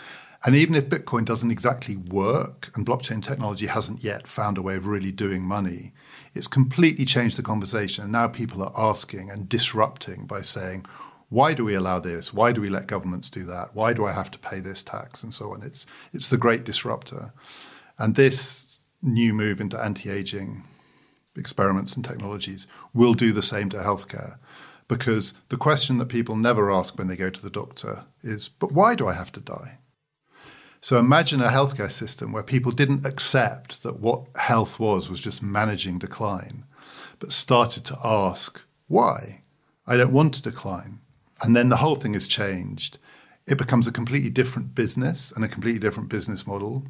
And 0.45 0.55
even 0.55 0.77
if 0.77 0.89
Bitcoin 0.89 1.25
doesn't 1.25 1.51
exactly 1.51 1.97
work 1.97 2.71
and 2.75 2.87
blockchain 2.87 3.21
technology 3.21 3.67
hasn't 3.67 4.05
yet 4.05 4.29
found 4.29 4.59
a 4.59 4.63
way 4.63 4.77
of 4.77 4.87
really 4.87 5.11
doing 5.11 5.43
money, 5.43 5.93
it's 6.35 6.47
completely 6.47 7.05
changed 7.05 7.37
the 7.37 7.43
conversation. 7.43 8.05
And 8.05 8.13
now 8.13 8.29
people 8.29 8.63
are 8.63 8.73
asking 8.77 9.31
and 9.31 9.49
disrupting 9.49 10.27
by 10.27 10.43
saying, 10.43 10.87
why 11.29 11.55
do 11.55 11.65
we 11.65 11.75
allow 11.75 11.99
this? 11.99 12.33
Why 12.33 12.53
do 12.53 12.61
we 12.61 12.69
let 12.69 12.87
governments 12.87 13.29
do 13.29 13.43
that? 13.45 13.75
Why 13.75 13.93
do 13.93 14.05
I 14.05 14.13
have 14.13 14.31
to 14.31 14.39
pay 14.39 14.61
this 14.61 14.85
tax 14.85 15.25
and 15.25 15.35
so 15.35 15.53
on? 15.53 15.63
It's 15.63 15.85
it's 16.13 16.29
the 16.29 16.37
great 16.37 16.63
disruptor. 16.63 17.33
And 17.99 18.15
this 18.15 18.79
new 19.03 19.33
move 19.35 19.61
into 19.61 19.83
anti-aging 19.83 20.63
experiments 21.37 21.97
and 21.97 22.05
technologies 22.05 22.69
will 22.95 23.15
do 23.15 23.33
the 23.33 23.43
same 23.43 23.69
to 23.71 23.79
healthcare. 23.79 24.39
Because 24.89 25.35
the 25.49 25.57
question 25.57 25.99
that 25.99 26.07
people 26.07 26.37
never 26.37 26.71
ask 26.71 26.97
when 26.97 27.09
they 27.09 27.17
go 27.17 27.31
to 27.31 27.43
the 27.43 27.51
doctor 27.51 28.05
is, 28.23 28.49
but 28.49 28.73
why 28.73 28.95
do 28.95 29.09
I 29.09 29.15
have 29.15 29.33
to 29.33 29.41
die? 29.41 29.79
So 30.81 30.99
imagine 30.99 31.41
a 31.41 31.49
healthcare 31.49 31.91
system 31.91 32.31
where 32.31 32.45
people 32.45 32.71
didn't 32.71 33.05
accept 33.05 33.83
that 33.83 33.99
what 33.99 34.25
health 34.37 34.79
was 34.79 35.11
was 35.11 35.19
just 35.19 35.43
managing 35.43 35.99
decline, 35.99 36.65
but 37.19 37.33
started 37.33 37.85
to 37.87 37.99
ask, 38.05 38.63
why? 38.87 39.43
I 39.87 39.97
don't 39.97 40.13
want 40.13 40.35
to 40.35 40.43
decline. 40.43 41.01
And 41.43 41.57
then 41.57 41.69
the 41.69 41.77
whole 41.77 41.97
thing 41.97 42.15
is 42.15 42.29
changed. 42.29 42.99
It 43.47 43.59
becomes 43.59 43.87
a 43.87 43.93
completely 43.93 44.31
different 44.31 44.75
business 44.75 45.33
and 45.33 45.45
a 45.45 45.49
completely 45.49 45.81
different 45.81 46.09
business 46.09 46.47
model. 46.47 46.85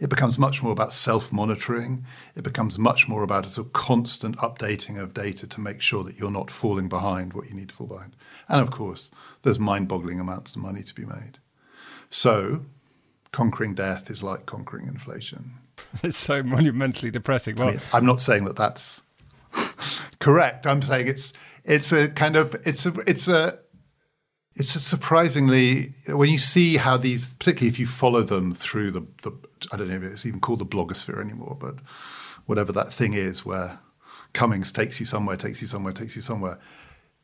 It 0.00 0.10
becomes 0.10 0.38
much 0.38 0.62
more 0.62 0.72
about 0.72 0.92
self 0.92 1.32
monitoring. 1.32 2.04
It 2.34 2.42
becomes 2.42 2.78
much 2.78 3.08
more 3.08 3.22
about 3.22 3.46
a 3.46 3.50
sort 3.50 3.68
of 3.68 3.72
constant 3.72 4.36
updating 4.38 5.00
of 5.00 5.14
data 5.14 5.46
to 5.46 5.60
make 5.60 5.80
sure 5.80 6.02
that 6.04 6.18
you're 6.18 6.30
not 6.30 6.50
falling 6.50 6.88
behind 6.88 7.32
what 7.32 7.48
you 7.48 7.54
need 7.54 7.68
to 7.68 7.74
fall 7.74 7.86
behind. 7.86 8.16
And 8.48 8.60
of 8.60 8.70
course, 8.70 9.10
there's 9.42 9.60
mind 9.60 9.88
boggling 9.88 10.20
amounts 10.20 10.56
of 10.56 10.62
money 10.62 10.82
to 10.82 10.94
be 10.94 11.04
made. 11.04 11.38
So, 12.10 12.64
conquering 13.32 13.74
death 13.74 14.10
is 14.10 14.22
like 14.22 14.46
conquering 14.46 14.86
inflation. 14.86 15.52
It's 16.02 16.16
so 16.16 16.42
monumentally 16.42 17.10
depressing. 17.10 17.56
Well, 17.56 17.68
I 17.68 17.70
mean, 17.72 17.80
I'm 17.92 18.06
not 18.06 18.20
saying 18.20 18.44
that 18.44 18.56
that's 18.56 19.02
correct. 20.18 20.66
I'm 20.66 20.82
saying 20.82 21.08
it's 21.08 21.32
it's 21.64 21.92
a 21.92 22.08
kind 22.08 22.36
of 22.36 22.54
it's 22.64 22.86
a 22.86 22.92
it's 23.06 23.28
a 23.28 23.58
it's 24.56 24.70
surprisingly 24.70 25.94
when 26.06 26.28
you 26.28 26.38
see 26.38 26.76
how 26.76 26.96
these, 26.96 27.30
particularly 27.30 27.68
if 27.68 27.78
you 27.78 27.86
follow 27.86 28.22
them 28.22 28.54
through 28.54 28.92
the, 28.92 29.06
the 29.22 29.32
I 29.72 29.76
don't 29.76 29.88
know 29.88 29.96
if 29.96 30.02
it's 30.02 30.26
even 30.26 30.40
called 30.40 30.60
the 30.60 30.66
blogosphere 30.66 31.20
anymore, 31.20 31.56
but 31.60 31.76
whatever 32.46 32.72
that 32.72 32.92
thing 32.92 33.14
is 33.14 33.44
where 33.44 33.78
Cummings 34.32 34.72
takes 34.72 35.00
you 35.00 35.06
somewhere, 35.06 35.36
takes 35.36 35.60
you 35.60 35.66
somewhere, 35.66 35.92
takes 35.92 36.14
you 36.14 36.22
somewhere. 36.22 36.58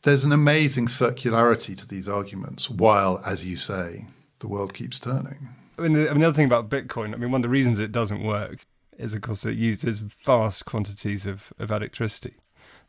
There's 0.02 0.24
an 0.24 0.32
amazing 0.32 0.86
circularity 0.86 1.76
to 1.76 1.86
these 1.86 2.08
arguments, 2.08 2.70
while, 2.70 3.20
as 3.26 3.44
you 3.44 3.56
say, 3.56 4.06
the 4.38 4.48
world 4.48 4.72
keeps 4.72 4.98
turning. 4.98 5.50
I 5.78 5.82
mean, 5.82 5.92
the, 5.92 6.08
I 6.08 6.12
mean, 6.12 6.20
the 6.20 6.28
other 6.28 6.36
thing 6.36 6.46
about 6.46 6.70
Bitcoin, 6.70 7.12
I 7.12 7.16
mean, 7.16 7.30
one 7.30 7.40
of 7.40 7.42
the 7.42 7.48
reasons 7.50 7.78
it 7.78 7.92
doesn't 7.92 8.22
work 8.22 8.60
is, 8.96 9.14
of 9.14 9.20
course, 9.20 9.44
it 9.44 9.56
uses 9.56 10.02
vast 10.24 10.64
quantities 10.64 11.26
of, 11.26 11.52
of 11.58 11.70
electricity. 11.70 12.34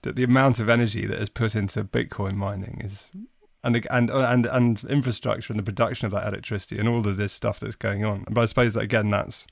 That 0.04 0.16
the 0.16 0.24
amount 0.24 0.60
of 0.60 0.70
energy 0.70 1.06
that 1.06 1.22
is 1.22 1.30
put 1.30 1.56
into 1.56 1.84
Bitcoin 1.84 2.34
mining 2.34 2.82
is 2.84 3.12
and 3.64 3.86
and 3.90 4.12
uh, 4.12 4.28
and 4.30 4.46
and 4.46 4.84
infrastructure 4.86 5.54
and 5.54 5.60
the 5.60 5.64
production 5.64 6.06
of 6.06 6.12
that 6.12 6.28
electricity 6.28 6.80
and 6.80 6.88
all 6.88 7.08
of 7.08 7.18
this 7.18 7.34
stuff 7.34 7.60
that's 7.60 7.76
going 7.76 8.04
on. 8.04 8.26
But 8.30 8.42
I 8.42 8.46
suppose 8.46 8.74
that 8.74 8.82
again, 8.82 9.10
that's 9.10 9.48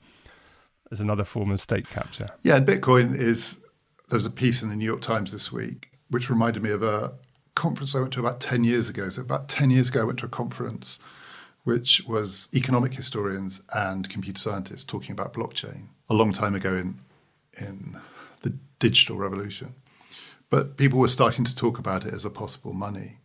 is 0.90 1.00
another 1.00 1.24
form 1.24 1.50
of 1.50 1.60
state 1.60 1.88
capture. 1.88 2.28
Yeah, 2.42 2.56
and 2.56 2.66
Bitcoin 2.66 3.16
is. 3.16 3.58
There 4.08 4.16
was 4.16 4.26
a 4.26 4.30
piece 4.30 4.60
in 4.60 4.70
the 4.70 4.74
New 4.74 4.86
York 4.86 5.02
Times 5.02 5.30
this 5.30 5.52
week 5.52 5.90
which 6.10 6.28
reminded 6.28 6.62
me 6.62 6.70
of 6.70 6.82
a 6.82 7.14
conference 7.54 7.94
I 7.94 8.00
went 8.00 8.12
to 8.14 8.20
about 8.20 8.40
ten 8.40 8.64
years 8.64 8.88
ago. 8.88 9.08
So 9.08 9.22
about 9.22 9.48
ten 9.48 9.70
years 9.70 9.88
ago, 9.88 10.02
I 10.02 10.04
went 10.04 10.18
to 10.18 10.26
a 10.26 10.30
conference 10.30 10.98
which 11.64 12.02
was 12.06 12.48
economic 12.54 12.94
historians 12.94 13.60
and 13.74 14.08
computer 14.08 14.40
scientists 14.40 14.84
talking 14.84 15.12
about 15.12 15.34
blockchain 15.34 15.88
a 16.08 16.14
long 16.14 16.32
time 16.32 16.54
ago 16.54 16.74
in 16.74 17.00
in 17.58 17.98
the 18.42 18.54
digital 18.78 19.16
revolution. 19.16 19.74
But 20.48 20.76
people 20.76 20.98
were 20.98 21.08
starting 21.08 21.44
to 21.44 21.54
talk 21.54 21.78
about 21.78 22.04
it 22.06 22.12
as 22.12 22.24
a 22.24 22.30
possible 22.30 22.72
money. 22.72 23.18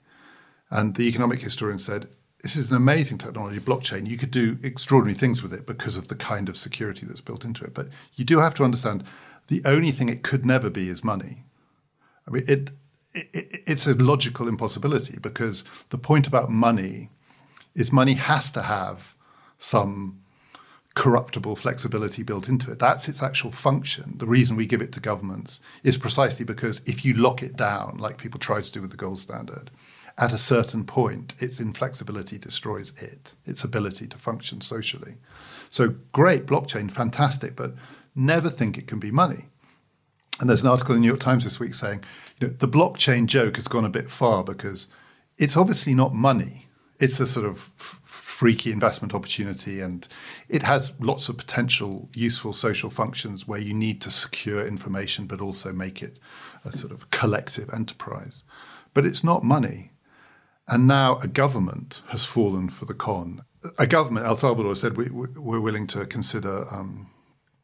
And 0.69 0.95
the 0.95 1.07
economic 1.07 1.41
historian 1.41 1.79
said, 1.79 2.07
this 2.43 2.55
is 2.55 2.69
an 2.69 2.77
amazing 2.77 3.17
technology, 3.17 3.59
blockchain. 3.59 4.05
You 4.07 4.17
could 4.17 4.31
do 4.31 4.57
extraordinary 4.61 5.17
things 5.17 5.41
with 5.41 5.51
it 5.53 5.65
because 5.65 5.97
of 5.97 6.09
the 6.09 6.15
kind 6.15 6.47
of 6.47 6.57
security 6.57 7.05
that's 7.05 7.21
built 7.21 7.43
into 7.43 7.63
it. 7.63 7.73
But 7.73 7.87
you 8.15 8.23
do 8.23 8.39
have 8.39 8.53
to 8.55 8.63
understand 8.63 9.03
the 9.47 9.61
only 9.65 9.91
thing 9.91 10.09
it 10.09 10.23
could 10.23 10.45
never 10.45 10.69
be 10.69 10.89
is 10.89 11.03
money. 11.03 11.43
I 12.27 12.31
mean, 12.31 12.43
it, 12.47 12.69
it, 13.13 13.63
it's 13.65 13.87
a 13.87 13.93
logical 13.93 14.47
impossibility 14.47 15.17
because 15.19 15.63
the 15.89 15.97
point 15.97 16.27
about 16.27 16.49
money 16.49 17.09
is 17.73 17.91
money 17.91 18.13
has 18.13 18.51
to 18.51 18.61
have 18.61 19.15
some 19.57 20.21
corruptible 20.95 21.55
flexibility 21.55 22.23
built 22.23 22.47
into 22.47 22.71
it. 22.71 22.79
That's 22.79 23.07
its 23.07 23.21
actual 23.21 23.51
function. 23.51 24.17
The 24.17 24.27
reason 24.27 24.55
we 24.55 24.65
give 24.65 24.81
it 24.81 24.91
to 24.93 24.99
governments 24.99 25.61
is 25.83 25.97
precisely 25.97 26.45
because 26.45 26.81
if 26.85 27.03
you 27.03 27.13
lock 27.13 27.43
it 27.43 27.55
down, 27.55 27.97
like 27.97 28.17
people 28.17 28.39
try 28.39 28.61
to 28.61 28.71
do 28.71 28.81
with 28.81 28.91
the 28.91 28.97
gold 28.97 29.19
standard, 29.19 29.71
at 30.17 30.31
a 30.31 30.37
certain 30.37 30.85
point, 30.85 31.35
its 31.39 31.59
inflexibility 31.59 32.37
destroys 32.37 32.93
it, 33.01 33.33
its 33.45 33.63
ability 33.63 34.07
to 34.07 34.17
function 34.17 34.61
socially. 34.61 35.15
So 35.69 35.95
great, 36.13 36.45
blockchain, 36.45 36.89
fantastic, 36.89 37.55
but 37.55 37.73
never 38.15 38.49
think 38.49 38.77
it 38.77 38.87
can 38.87 38.99
be 38.99 39.11
money. 39.11 39.45
And 40.39 40.49
there's 40.49 40.61
an 40.61 40.69
article 40.69 40.95
in 40.95 41.01
the 41.01 41.05
New 41.05 41.09
York 41.09 41.19
Times 41.19 41.43
this 41.43 41.59
week 41.59 41.75
saying, 41.75 42.03
you 42.39 42.47
know, 42.47 42.53
the 42.53 42.67
blockchain 42.67 43.25
joke 43.25 43.57
has 43.57 43.67
gone 43.67 43.85
a 43.85 43.89
bit 43.89 44.09
far 44.09 44.43
because 44.43 44.87
it's 45.37 45.57
obviously 45.57 45.93
not 45.93 46.13
money. 46.13 46.67
It's 46.99 47.19
a 47.19 47.27
sort 47.27 47.45
of 47.45 47.69
f- 47.79 47.99
freaky 48.03 48.71
investment 48.71 49.13
opportunity 49.13 49.79
and 49.81 50.07
it 50.49 50.63
has 50.63 50.93
lots 50.99 51.29
of 51.29 51.37
potential 51.37 52.09
useful 52.13 52.53
social 52.53 52.89
functions 52.89 53.47
where 53.47 53.59
you 53.59 53.73
need 53.73 54.01
to 54.01 54.11
secure 54.11 54.65
information 54.65 55.25
but 55.25 55.41
also 55.41 55.71
make 55.71 56.01
it 56.01 56.19
a 56.65 56.75
sort 56.75 56.91
of 56.91 57.09
collective 57.11 57.69
enterprise. 57.73 58.43
But 58.93 59.05
it's 59.05 59.23
not 59.23 59.43
money. 59.43 59.91
And 60.67 60.87
now 60.87 61.17
a 61.17 61.27
government 61.27 62.01
has 62.07 62.25
fallen 62.25 62.69
for 62.69 62.85
the 62.85 62.93
con. 62.93 63.43
A 63.77 63.85
government, 63.87 64.25
El 64.25 64.35
Salvador, 64.35 64.75
said 64.75 64.97
we, 64.97 65.09
we're 65.09 65.61
willing 65.61 65.87
to 65.87 66.05
consider 66.05 66.65
um, 66.71 67.07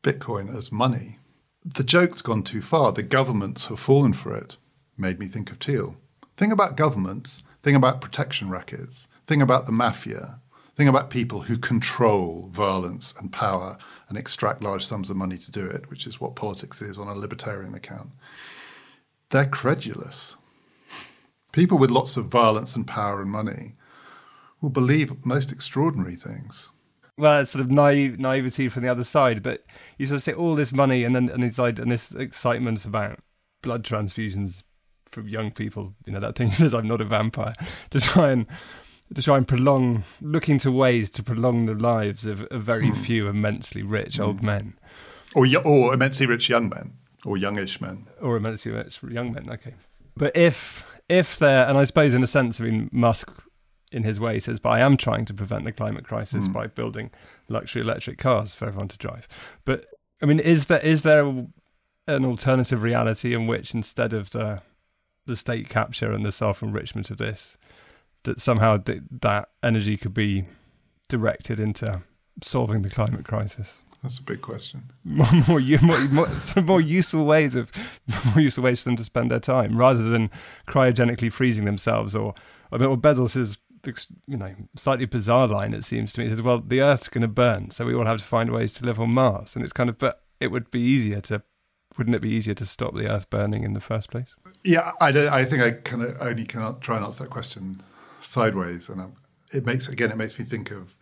Bitcoin 0.03 0.55
as 0.55 0.71
money. 0.71 1.17
the 1.63 1.83
joke's 1.83 2.21
gone 2.21 2.43
too 2.43 2.61
far. 2.61 2.91
The 2.91 3.03
governments 3.03 3.67
have 3.67 3.79
fallen 3.79 4.13
for 4.13 4.35
it. 4.35 4.57
Made 4.97 5.19
me 5.19 5.27
think 5.27 5.51
of 5.51 5.57
Thiel. 5.57 5.97
Think 6.37 6.51
about 6.53 6.75
governments, 6.75 7.43
think 7.61 7.77
about 7.77 8.01
protection 8.01 8.49
rackets, 8.49 9.07
think 9.27 9.43
about 9.43 9.65
the 9.67 9.71
mafia, 9.71 10.39
think 10.75 10.89
about 10.89 11.11
people 11.11 11.41
who 11.41 11.57
control 11.57 12.49
violence 12.51 13.13
and 13.19 13.31
power 13.31 13.77
and 14.09 14.17
extract 14.17 14.63
large 14.63 14.83
sums 14.85 15.09
of 15.09 15.17
money 15.17 15.37
to 15.37 15.51
do 15.51 15.65
it, 15.65 15.89
which 15.89 16.07
is 16.07 16.19
what 16.19 16.35
politics 16.35 16.81
is 16.81 16.97
on 16.97 17.07
a 17.07 17.13
libertarian 17.13 17.75
account. 17.75 18.09
They're 19.29 19.45
credulous. 19.45 20.35
People 21.51 21.77
with 21.77 21.91
lots 21.91 22.17
of 22.17 22.25
violence 22.25 22.75
and 22.75 22.87
power 22.87 23.21
and 23.21 23.29
money 23.29 23.75
will 24.61 24.69
believe 24.69 25.25
most 25.25 25.51
extraordinary 25.51 26.15
things. 26.15 26.69
Well, 27.17 27.41
it's 27.41 27.51
sort 27.51 27.63
of 27.63 27.71
naive, 27.71 28.19
naivety 28.19 28.69
from 28.69 28.83
the 28.83 28.89
other 28.89 29.03
side, 29.03 29.43
but 29.43 29.63
you 29.97 30.05
sort 30.05 30.17
of 30.17 30.23
say 30.23 30.33
all 30.33 30.55
this 30.55 30.71
money 30.71 31.03
and 31.03 31.13
then 31.13 31.29
and 31.29 31.57
like 31.57 31.77
and 31.79 31.91
this 31.91 32.13
excitement 32.13 32.85
about 32.85 33.19
blood 33.61 33.83
transfusions 33.83 34.63
from 35.05 35.27
young 35.27 35.51
people, 35.51 35.93
you 36.05 36.13
know, 36.13 36.19
that 36.19 36.35
thing 36.35 36.51
says 36.51 36.73
I'm 36.73 36.87
not 36.87 37.01
a 37.01 37.05
vampire, 37.05 37.53
to 37.89 37.99
try 37.99 38.31
and 38.31 38.47
to 39.13 39.21
try 39.21 39.37
and 39.37 39.47
prolong, 39.47 40.03
looking 40.21 40.57
to 40.59 40.71
ways 40.71 41.09
to 41.11 41.23
prolong 41.23 41.65
the 41.65 41.75
lives 41.75 42.25
of, 42.25 42.43
of 42.43 42.63
very 42.63 42.89
mm. 42.89 42.97
few 42.97 43.27
immensely 43.27 43.83
rich 43.83 44.17
mm. 44.17 44.25
old 44.25 44.41
men, 44.41 44.73
or 45.35 45.45
or 45.65 45.93
immensely 45.93 46.25
rich 46.25 46.49
young 46.49 46.69
men, 46.69 46.93
or 47.25 47.37
youngish 47.37 47.81
men, 47.81 48.07
or 48.21 48.37
immensely 48.37 48.71
rich 48.71 48.99
young 49.03 49.33
men. 49.33 49.49
Okay, 49.49 49.73
but 50.15 50.35
if 50.35 50.83
if 51.11 51.37
they're, 51.37 51.67
and 51.67 51.77
I 51.77 51.83
suppose 51.83 52.13
in 52.13 52.23
a 52.23 52.27
sense, 52.27 52.61
I 52.61 52.63
mean, 52.63 52.89
Musk 52.91 53.29
in 53.91 54.03
his 54.03 54.19
way 54.19 54.39
says, 54.39 54.61
but 54.61 54.69
I 54.69 54.79
am 54.79 54.95
trying 54.95 55.25
to 55.25 55.33
prevent 55.33 55.65
the 55.65 55.73
climate 55.73 56.05
crisis 56.05 56.47
mm. 56.47 56.53
by 56.53 56.67
building 56.67 57.11
luxury 57.49 57.81
electric 57.81 58.17
cars 58.17 58.55
for 58.55 58.65
everyone 58.65 58.87
to 58.87 58.97
drive. 58.97 59.27
But 59.65 59.85
I 60.21 60.25
mean, 60.25 60.39
is 60.39 60.67
there 60.67 60.79
is 60.79 61.01
there 61.01 61.25
an 62.07 62.25
alternative 62.25 62.81
reality 62.81 63.33
in 63.33 63.45
which 63.45 63.75
instead 63.75 64.13
of 64.13 64.29
the 64.29 64.61
the 65.25 65.35
state 65.35 65.67
capture 65.67 66.11
and 66.11 66.25
the 66.25 66.31
self 66.31 66.63
enrichment 66.63 67.11
of 67.11 67.17
this, 67.17 67.57
that 68.23 68.39
somehow 68.39 68.77
th- 68.77 69.03
that 69.21 69.49
energy 69.61 69.97
could 69.97 70.13
be 70.13 70.45
directed 71.09 71.59
into 71.59 72.01
solving 72.41 72.83
the 72.83 72.89
climate 72.89 73.25
crisis? 73.25 73.83
That's 74.03 74.17
a 74.17 74.23
big 74.23 74.41
question. 74.41 74.91
More, 75.03 75.31
more, 75.47 75.59
more, 75.59 75.99
more, 76.09 76.27
more 76.63 76.81
useful 76.81 77.25
ways 77.25 77.55
of 77.55 77.71
more 78.25 78.39
useful 78.39 78.63
ways 78.63 78.81
for 78.81 78.89
them 78.89 78.95
to 78.95 79.03
spend 79.03 79.29
their 79.29 79.39
time, 79.39 79.77
rather 79.77 80.03
than 80.03 80.31
cryogenically 80.67 81.31
freezing 81.31 81.65
themselves, 81.65 82.15
or 82.15 82.33
I 82.71 82.77
mean, 82.77 82.89
or 82.89 82.97
Bezos's 82.97 83.59
you 84.27 84.37
know 84.37 84.55
slightly 84.75 85.05
bizarre 85.05 85.47
line. 85.47 85.73
It 85.73 85.85
seems 85.85 86.13
to 86.13 86.19
me. 86.19 86.25
He 86.25 86.31
says, 86.31 86.41
"Well, 86.41 86.59
the 86.59 86.81
Earth's 86.81 87.09
going 87.09 87.21
to 87.21 87.27
burn, 87.27 87.69
so 87.69 87.85
we 87.85 87.93
all 87.93 88.05
have 88.05 88.17
to 88.19 88.23
find 88.23 88.51
ways 88.51 88.73
to 88.75 88.85
live 88.85 88.99
on 88.99 89.11
Mars," 89.11 89.55
and 89.55 89.63
it's 89.63 89.73
kind 89.73 89.89
of, 89.89 89.97
but 89.97 90.23
it 90.39 90.47
would 90.47 90.71
be 90.71 90.79
easier 90.79 91.21
to 91.21 91.43
wouldn't 91.97 92.15
it 92.15 92.21
be 92.21 92.29
easier 92.29 92.53
to 92.55 92.65
stop 92.65 92.95
the 92.95 93.07
earth 93.07 93.29
burning 93.29 93.63
in 93.63 93.73
the 93.73 93.79
first 93.79 94.09
place? 94.09 94.35
Yeah, 94.63 94.91
I, 95.01 95.09
I 95.09 95.45
think 95.45 95.61
I 95.61 95.71
kind 95.71 96.03
of 96.03 96.15
only 96.19 96.45
can 96.45 96.79
try 96.79 96.95
and 96.95 97.05
answer 97.05 97.23
that 97.23 97.29
question 97.29 97.83
sideways, 98.21 98.89
and 98.89 99.01
um, 99.01 99.13
it 99.53 99.65
makes 99.65 99.87
again 99.87 100.11
it 100.11 100.17
makes 100.17 100.37
me 100.39 100.45
think 100.45 100.71
of 100.71 100.95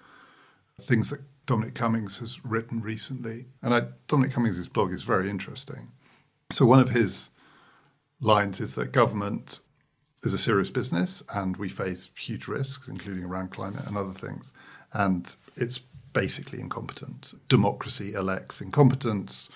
things 0.82 1.10
that 1.10 1.22
Dominic 1.50 1.74
Cummings 1.74 2.20
has 2.20 2.46
written 2.46 2.80
recently, 2.80 3.48
and 3.64 3.74
I, 3.74 3.88
Dominic 4.08 4.34
Cummings' 4.34 4.70
blog 4.70 4.94
is 4.94 5.02
very 5.02 5.32
interesting. 5.32 5.90
So 6.52 6.64
one 6.64 6.80
of 6.80 6.90
his 6.90 7.30
lines 8.22 8.60
is 8.60 8.76
that 8.76 8.92
government 8.92 9.62
is 10.22 10.32
a 10.32 10.38
serious 10.38 10.70
business, 10.70 11.24
and 11.34 11.58
we 11.58 11.68
face 11.68 12.12
huge 12.16 12.48
risks, 12.48 12.88
including 12.88 13.24
around 13.24 13.50
climate 13.50 13.88
and 13.88 13.98
other 13.98 14.14
things, 14.14 14.54
and 14.94 15.36
it's 15.56 15.80
basically 16.14 16.60
incompetent. 16.60 17.34
Democracy 17.48 18.14
elects 18.14 18.62
incompetence 18.62 19.50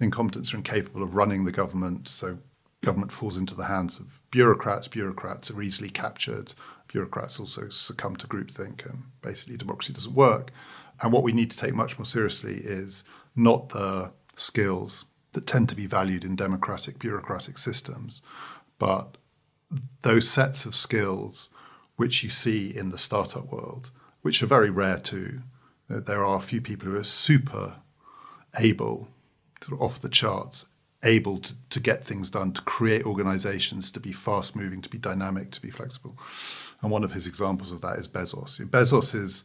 Incompetents 0.00 0.54
are 0.54 0.58
incapable 0.58 1.02
of 1.02 1.16
running 1.16 1.44
the 1.44 1.52
government. 1.52 2.08
So 2.08 2.38
government 2.82 3.12
falls 3.12 3.36
into 3.36 3.54
the 3.54 3.64
hands 3.64 3.98
of 3.98 4.20
bureaucrats. 4.30 4.88
Bureaucrats 4.88 5.50
are 5.50 5.62
easily 5.62 5.90
captured. 5.90 6.54
Bureaucrats 6.88 7.40
also 7.40 7.68
succumb 7.70 8.16
to 8.16 8.28
groupthink, 8.28 8.88
and 8.88 9.02
basically 9.20 9.56
democracy 9.56 9.92
doesn't 9.92 10.14
work. 10.14 10.52
And 11.02 11.12
what 11.12 11.22
we 11.22 11.32
need 11.32 11.50
to 11.50 11.56
take 11.56 11.74
much 11.74 11.98
more 11.98 12.06
seriously 12.06 12.54
is 12.54 13.04
not 13.36 13.70
the 13.70 14.12
skills 14.36 15.04
that 15.32 15.46
tend 15.46 15.68
to 15.68 15.76
be 15.76 15.86
valued 15.86 16.24
in 16.24 16.36
democratic 16.36 16.98
bureaucratic 16.98 17.58
systems, 17.58 18.22
but 18.78 19.16
those 20.02 20.28
sets 20.28 20.66
of 20.66 20.74
skills 20.74 21.50
which 21.96 22.22
you 22.22 22.30
see 22.30 22.76
in 22.76 22.90
the 22.90 22.98
startup 22.98 23.52
world, 23.52 23.90
which 24.22 24.42
are 24.42 24.46
very 24.46 24.70
rare 24.70 24.98
too. 24.98 25.40
There 25.88 26.24
are 26.24 26.38
a 26.38 26.42
few 26.42 26.60
people 26.60 26.88
who 26.88 26.96
are 26.96 27.04
super 27.04 27.76
able 28.58 29.08
sort 29.60 29.80
of 29.80 29.82
off 29.82 30.00
the 30.00 30.08
charts, 30.08 30.66
able 31.02 31.38
to, 31.38 31.54
to 31.70 31.80
get 31.80 32.04
things 32.04 32.30
done, 32.30 32.52
to 32.52 32.62
create 32.62 33.06
organizations, 33.06 33.90
to 33.92 34.00
be 34.00 34.12
fast 34.12 34.54
moving, 34.54 34.82
to 34.82 34.88
be 34.88 34.98
dynamic, 34.98 35.50
to 35.52 35.62
be 35.62 35.70
flexible. 35.70 36.16
And 36.80 36.90
one 36.90 37.04
of 37.04 37.12
his 37.12 37.26
examples 37.26 37.72
of 37.72 37.80
that 37.82 37.98
is 37.98 38.08
Bezos. 38.08 38.60
Bezos 38.68 39.14
is 39.14 39.44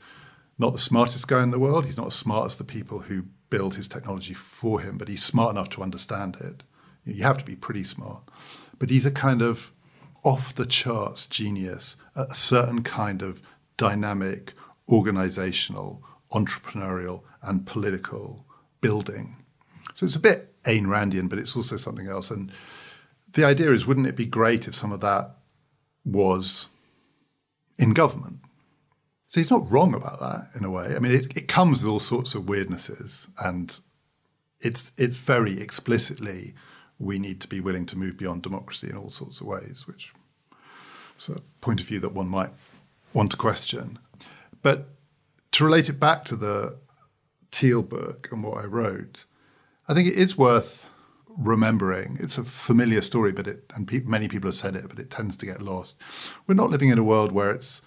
not 0.60 0.74
the 0.74 0.80
smartest 0.80 1.28
guy 1.28 1.42
in 1.42 1.52
the 1.52 1.60
world. 1.60 1.86
He's 1.86 1.98
not 1.98 2.08
as 2.08 2.16
smart 2.16 2.48
as 2.48 2.58
the 2.58 2.64
people 2.64 3.00
who 3.00 3.24
build 3.50 3.76
his 3.76 3.88
technology 3.88 4.34
for 4.34 4.82
him, 4.82 4.98
but 4.98 5.08
he's 5.08 5.24
smart 5.24 5.52
enough 5.52 5.70
to 5.72 5.82
understand 5.82 6.38
it. 6.40 6.64
You 7.06 7.24
have 7.24 7.38
to 7.40 7.46
be 7.46 7.56
pretty 7.56 7.84
smart. 7.84 8.24
But 8.78 8.90
he's 8.90 9.06
a 9.06 9.12
kind 9.12 9.42
of 9.42 9.72
off 10.24 10.54
the 10.54 10.66
charts 10.66 11.26
genius, 11.26 11.96
at 12.16 12.32
a 12.32 12.36
certain 12.36 12.84
kind 12.84 13.22
of 13.22 13.42
dynamic, 13.78 14.54
organizational, 14.92 16.04
entrepreneurial, 16.34 17.24
and 17.42 17.66
political 17.66 18.46
building 18.82 19.38
so 20.00 20.06
it's 20.06 20.16
a 20.16 20.22
bit 20.22 20.56
Ayn 20.64 20.86
Randian, 20.86 21.28
but 21.28 21.40
it's 21.40 21.58
also 21.58 21.76
something 21.76 22.08
else. 22.08 22.32
And 22.32 22.54
the 23.34 23.44
idea 23.44 23.74
is, 23.74 23.86
wouldn't 23.86 24.08
it 24.08 24.16
be 24.16 24.26
great 24.26 24.66
if 24.66 24.74
some 24.74 24.94
of 24.94 25.02
that 25.02 25.36
was 26.06 26.68
in 27.78 27.92
government? 27.92 28.38
So 29.30 29.40
he's 29.40 29.52
not 29.52 29.70
wrong 29.70 29.94
about 29.94 30.20
that 30.20 30.50
in 30.60 30.66
a 30.66 30.72
way. 30.72 30.96
I 30.96 31.00
mean, 31.00 31.12
it, 31.12 31.38
it 31.38 31.48
comes 31.48 31.84
with 31.84 31.92
all 31.92 32.00
sorts 32.00 32.34
of 32.34 32.44
weirdnesses, 32.44 33.28
and 33.44 33.80
it's 34.60 34.92
it's 34.98 35.18
very 35.18 35.62
explicitly 35.62 36.56
we 36.98 37.20
need 37.20 37.40
to 37.42 37.48
be 37.48 37.62
willing 37.62 37.86
to 37.86 37.98
move 37.98 38.18
beyond 38.18 38.42
democracy 38.42 38.90
in 38.90 38.98
all 38.98 39.12
sorts 39.12 39.40
of 39.40 39.46
ways, 39.46 39.86
which 39.88 40.12
is 41.18 41.30
a 41.30 41.42
point 41.62 41.80
of 41.80 41.86
view 41.86 42.00
that 42.00 42.14
one 42.14 42.28
might 42.28 42.50
want 43.14 43.30
to 43.30 43.38
question. 43.38 44.00
But 44.64 44.90
to 45.52 45.64
relate 45.64 45.90
it 45.90 46.00
back 46.00 46.26
to 46.26 46.36
the 46.36 46.80
Thiel 47.52 47.84
book 47.84 48.30
and 48.32 48.44
what 48.44 48.64
I 48.64 48.66
wrote, 48.66 49.26
I 49.88 49.94
think 49.94 50.08
it 50.08 50.16
is 50.16 50.40
worth 50.40 50.90
remembering. 51.28 52.18
It's 52.20 52.40
a 52.40 52.44
familiar 52.44 53.02
story, 53.04 53.32
but 53.32 53.46
it 53.46 53.72
and 53.76 53.88
pe- 53.88 54.00
many 54.00 54.28
people 54.28 54.48
have 54.48 54.56
said 54.56 54.76
it, 54.76 54.90
but 54.90 54.98
it 54.98 55.12
tends 55.12 55.38
to 55.38 55.46
get 55.46 55.62
lost. 55.62 55.98
We're 56.48 56.56
not 56.56 56.72
living 56.72 56.90
in 56.90 56.98
a 56.98 57.04
world 57.04 57.32
where 57.32 57.52
it's 57.52 57.84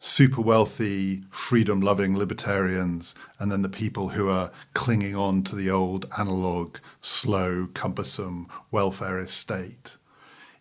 super 0.00 0.40
wealthy, 0.40 1.22
freedom 1.30 1.80
loving 1.80 2.16
libertarians, 2.16 3.14
and 3.38 3.52
then 3.52 3.62
the 3.62 3.68
people 3.68 4.08
who 4.08 4.28
are 4.28 4.50
clinging 4.74 5.14
on 5.14 5.42
to 5.44 5.54
the 5.54 5.70
old 5.70 6.06
analog, 6.18 6.78
slow, 7.02 7.68
cumbersome 7.74 8.48
welfarist 8.72 9.30
state. 9.30 9.96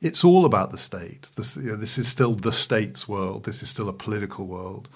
It's 0.01 0.23
all 0.23 0.45
about 0.45 0.71
the 0.71 0.77
state. 0.77 1.27
This, 1.35 1.57
you 1.57 1.71
know, 1.71 1.75
this 1.75 1.97
is 1.97 2.07
still 2.07 2.35
the 2.35 2.53
state's 2.53 3.07
world. 3.07 3.45
This 3.45 3.63
is 3.63 3.69
still 3.69 3.89
a 3.89 3.93
political 3.93 4.45
world. 4.45 4.87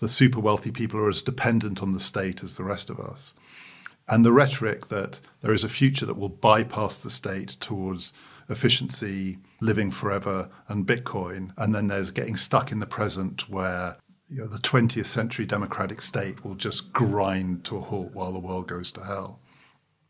The 0.00 0.08
super 0.08 0.40
wealthy 0.40 0.70
people 0.70 1.00
are 1.00 1.08
as 1.08 1.22
dependent 1.22 1.82
on 1.82 1.92
the 1.92 2.00
state 2.00 2.44
as 2.44 2.56
the 2.56 2.64
rest 2.64 2.90
of 2.90 3.00
us 3.00 3.34
and 4.08 4.24
the 4.24 4.32
rhetoric 4.32 4.88
that 4.88 5.20
there 5.42 5.52
is 5.52 5.64
a 5.64 5.68
future 5.68 6.06
that 6.06 6.18
will 6.18 6.28
bypass 6.28 6.98
the 6.98 7.10
state 7.10 7.56
towards 7.60 8.12
efficiency, 8.48 9.38
living 9.60 9.90
forever, 9.90 10.48
and 10.68 10.86
Bitcoin, 10.86 11.52
and 11.58 11.74
then 11.74 11.88
there's 11.88 12.10
getting 12.10 12.36
stuck 12.36 12.72
in 12.72 12.80
the 12.80 12.86
present 12.86 13.48
where 13.48 13.96
you 14.28 14.40
know, 14.40 14.46
the 14.46 14.58
20th 14.58 15.06
century 15.06 15.46
democratic 15.46 16.02
state 16.02 16.44
will 16.44 16.54
just 16.54 16.92
grind 16.92 17.64
to 17.64 17.76
a 17.76 17.80
halt 17.80 18.12
while 18.14 18.32
the 18.32 18.38
world 18.38 18.68
goes 18.68 18.92
to 18.92 19.02
hell 19.02 19.40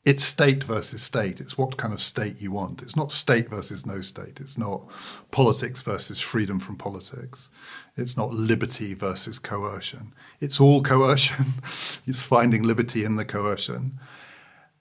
it's 0.09 0.24
state 0.24 0.64
versus 0.64 1.03
state. 1.03 1.39
It's 1.39 1.59
what 1.59 1.76
kind 1.76 1.93
of 1.93 2.01
state 2.01 2.41
you 2.41 2.51
want. 2.51 2.80
It's 2.80 2.97
not 2.97 3.12
state 3.12 3.51
versus 3.51 3.84
no 3.84 4.01
state. 4.01 4.41
It's 4.41 4.57
not 4.57 4.89
politics 5.32 5.82
versus 5.82 6.18
freedom 6.18 6.59
from 6.59 6.76
politics. 6.76 7.51
It's 7.95 8.16
not 8.16 8.32
liberty 8.32 8.95
versus 8.95 9.39
coercion. 9.39 10.14
It's 10.41 10.61
all 10.61 10.82
coercion. 10.82 11.45
it's 12.07 12.22
finding 12.22 12.62
liberty 12.62 13.05
in 13.05 13.16
the 13.16 13.26
coercion. 13.26 14.01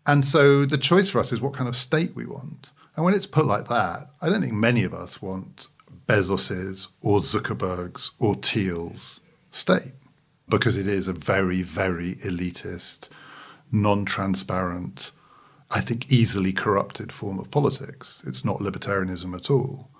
And 0.05 0.25
so 0.25 0.63
the 0.63 0.77
choice 0.77 1.09
for 1.09 1.19
us 1.19 1.33
is 1.33 1.41
what 1.41 1.53
kind 1.53 1.67
of 1.67 1.75
state 1.75 2.15
we 2.15 2.25
want. 2.25 2.71
And 2.97 3.05
when 3.05 3.13
it's 3.13 3.27
put 3.27 3.45
like 3.45 3.67
that, 3.67 4.09
I 4.21 4.27
don't 4.27 4.41
think 4.41 4.53
many 4.53 4.83
of 4.83 4.93
us 4.93 5.21
want 5.21 5.67
Bezos's 6.07 6.87
or 7.03 7.19
Zuckerberg's 7.19 8.11
or 8.17 8.33
Thiel's 8.33 9.19
state 9.51 9.93
because 10.49 10.75
it 10.77 10.87
is 10.87 11.07
a 11.07 11.13
very, 11.13 11.61
very 11.61 12.15
elitist, 12.15 13.09
non 13.71 14.03
transparent, 14.03 15.11
I 15.69 15.79
think, 15.79 16.11
easily 16.11 16.51
corrupted 16.51 17.11
form 17.11 17.37
of 17.37 17.51
politics. 17.51 18.23
It's 18.25 18.43
not 18.43 18.59
libertarianism 18.59 19.35
at 19.35 19.51
all. 19.51 19.91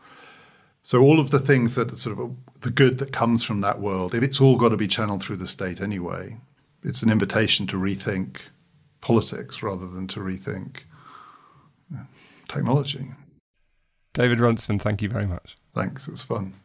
So 0.81 1.01
all 1.01 1.19
of 1.19 1.29
the 1.29 1.39
things 1.39 1.75
that 1.75 1.95
sort 1.99 2.17
of 2.17 2.35
the 2.61 2.71
good 2.71 2.97
that 2.97 3.11
comes 3.11 3.43
from 3.43 3.61
that 3.61 3.79
world, 3.79 4.15
if 4.15 4.23
it's 4.23 4.41
all 4.41 4.57
got 4.57 4.69
to 4.69 4.77
be 4.77 4.87
channeled 4.87 5.21
through 5.21 5.35
the 5.35 5.47
state 5.47 5.81
anyway, 5.81 6.37
it's 6.81 7.03
an 7.03 7.11
invitation 7.11 7.67
to 7.67 7.77
rethink 7.77 8.37
politics 9.01 9.61
rather 9.61 9.85
than 9.85 10.07
to 10.07 10.19
rethink 10.19 10.77
technology. 12.47 13.11
David 14.13 14.39
Runciman, 14.39 14.79
thank 14.79 15.01
you 15.01 15.09
very 15.09 15.27
much. 15.27 15.55
Thanks, 15.75 16.07
it 16.07 16.11
was 16.11 16.23
fun. 16.23 16.55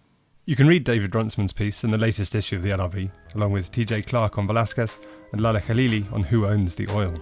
You 0.45 0.57
can 0.57 0.66
read 0.66 0.85
David 0.85 1.14
Runciman's 1.14 1.53
piece 1.53 1.85
in 1.85 1.91
the 1.91 1.99
latest 1.99 2.35
issue 2.35 2.57
of 2.57 2.62
the 2.62 2.70
LRB, 2.70 3.11
along 3.35 3.53
with 3.53 3.70
TJ 3.70 4.07
Clark 4.07 4.39
on 4.39 4.47
Velasquez 4.47 4.99
and 5.33 5.41
Laleh 5.41 5.62
Khalili 5.62 6.12
on 6.12 6.24
Who 6.24 6.47
Owns 6.47 6.74
the 6.74 6.89
Oil. 6.89 7.14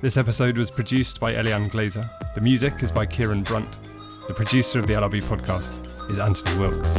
This 0.00 0.16
episode 0.16 0.56
was 0.56 0.70
produced 0.70 1.20
by 1.20 1.34
Eliane 1.34 1.70
Glaser. 1.70 2.08
The 2.34 2.40
music 2.40 2.82
is 2.82 2.90
by 2.90 3.04
Kieran 3.04 3.42
Brunt. 3.42 3.68
The 4.28 4.34
producer 4.34 4.78
of 4.78 4.86
the 4.86 4.94
LRB 4.94 5.22
podcast 5.24 6.10
is 6.10 6.18
Anthony 6.18 6.58
Wilks. 6.58 6.96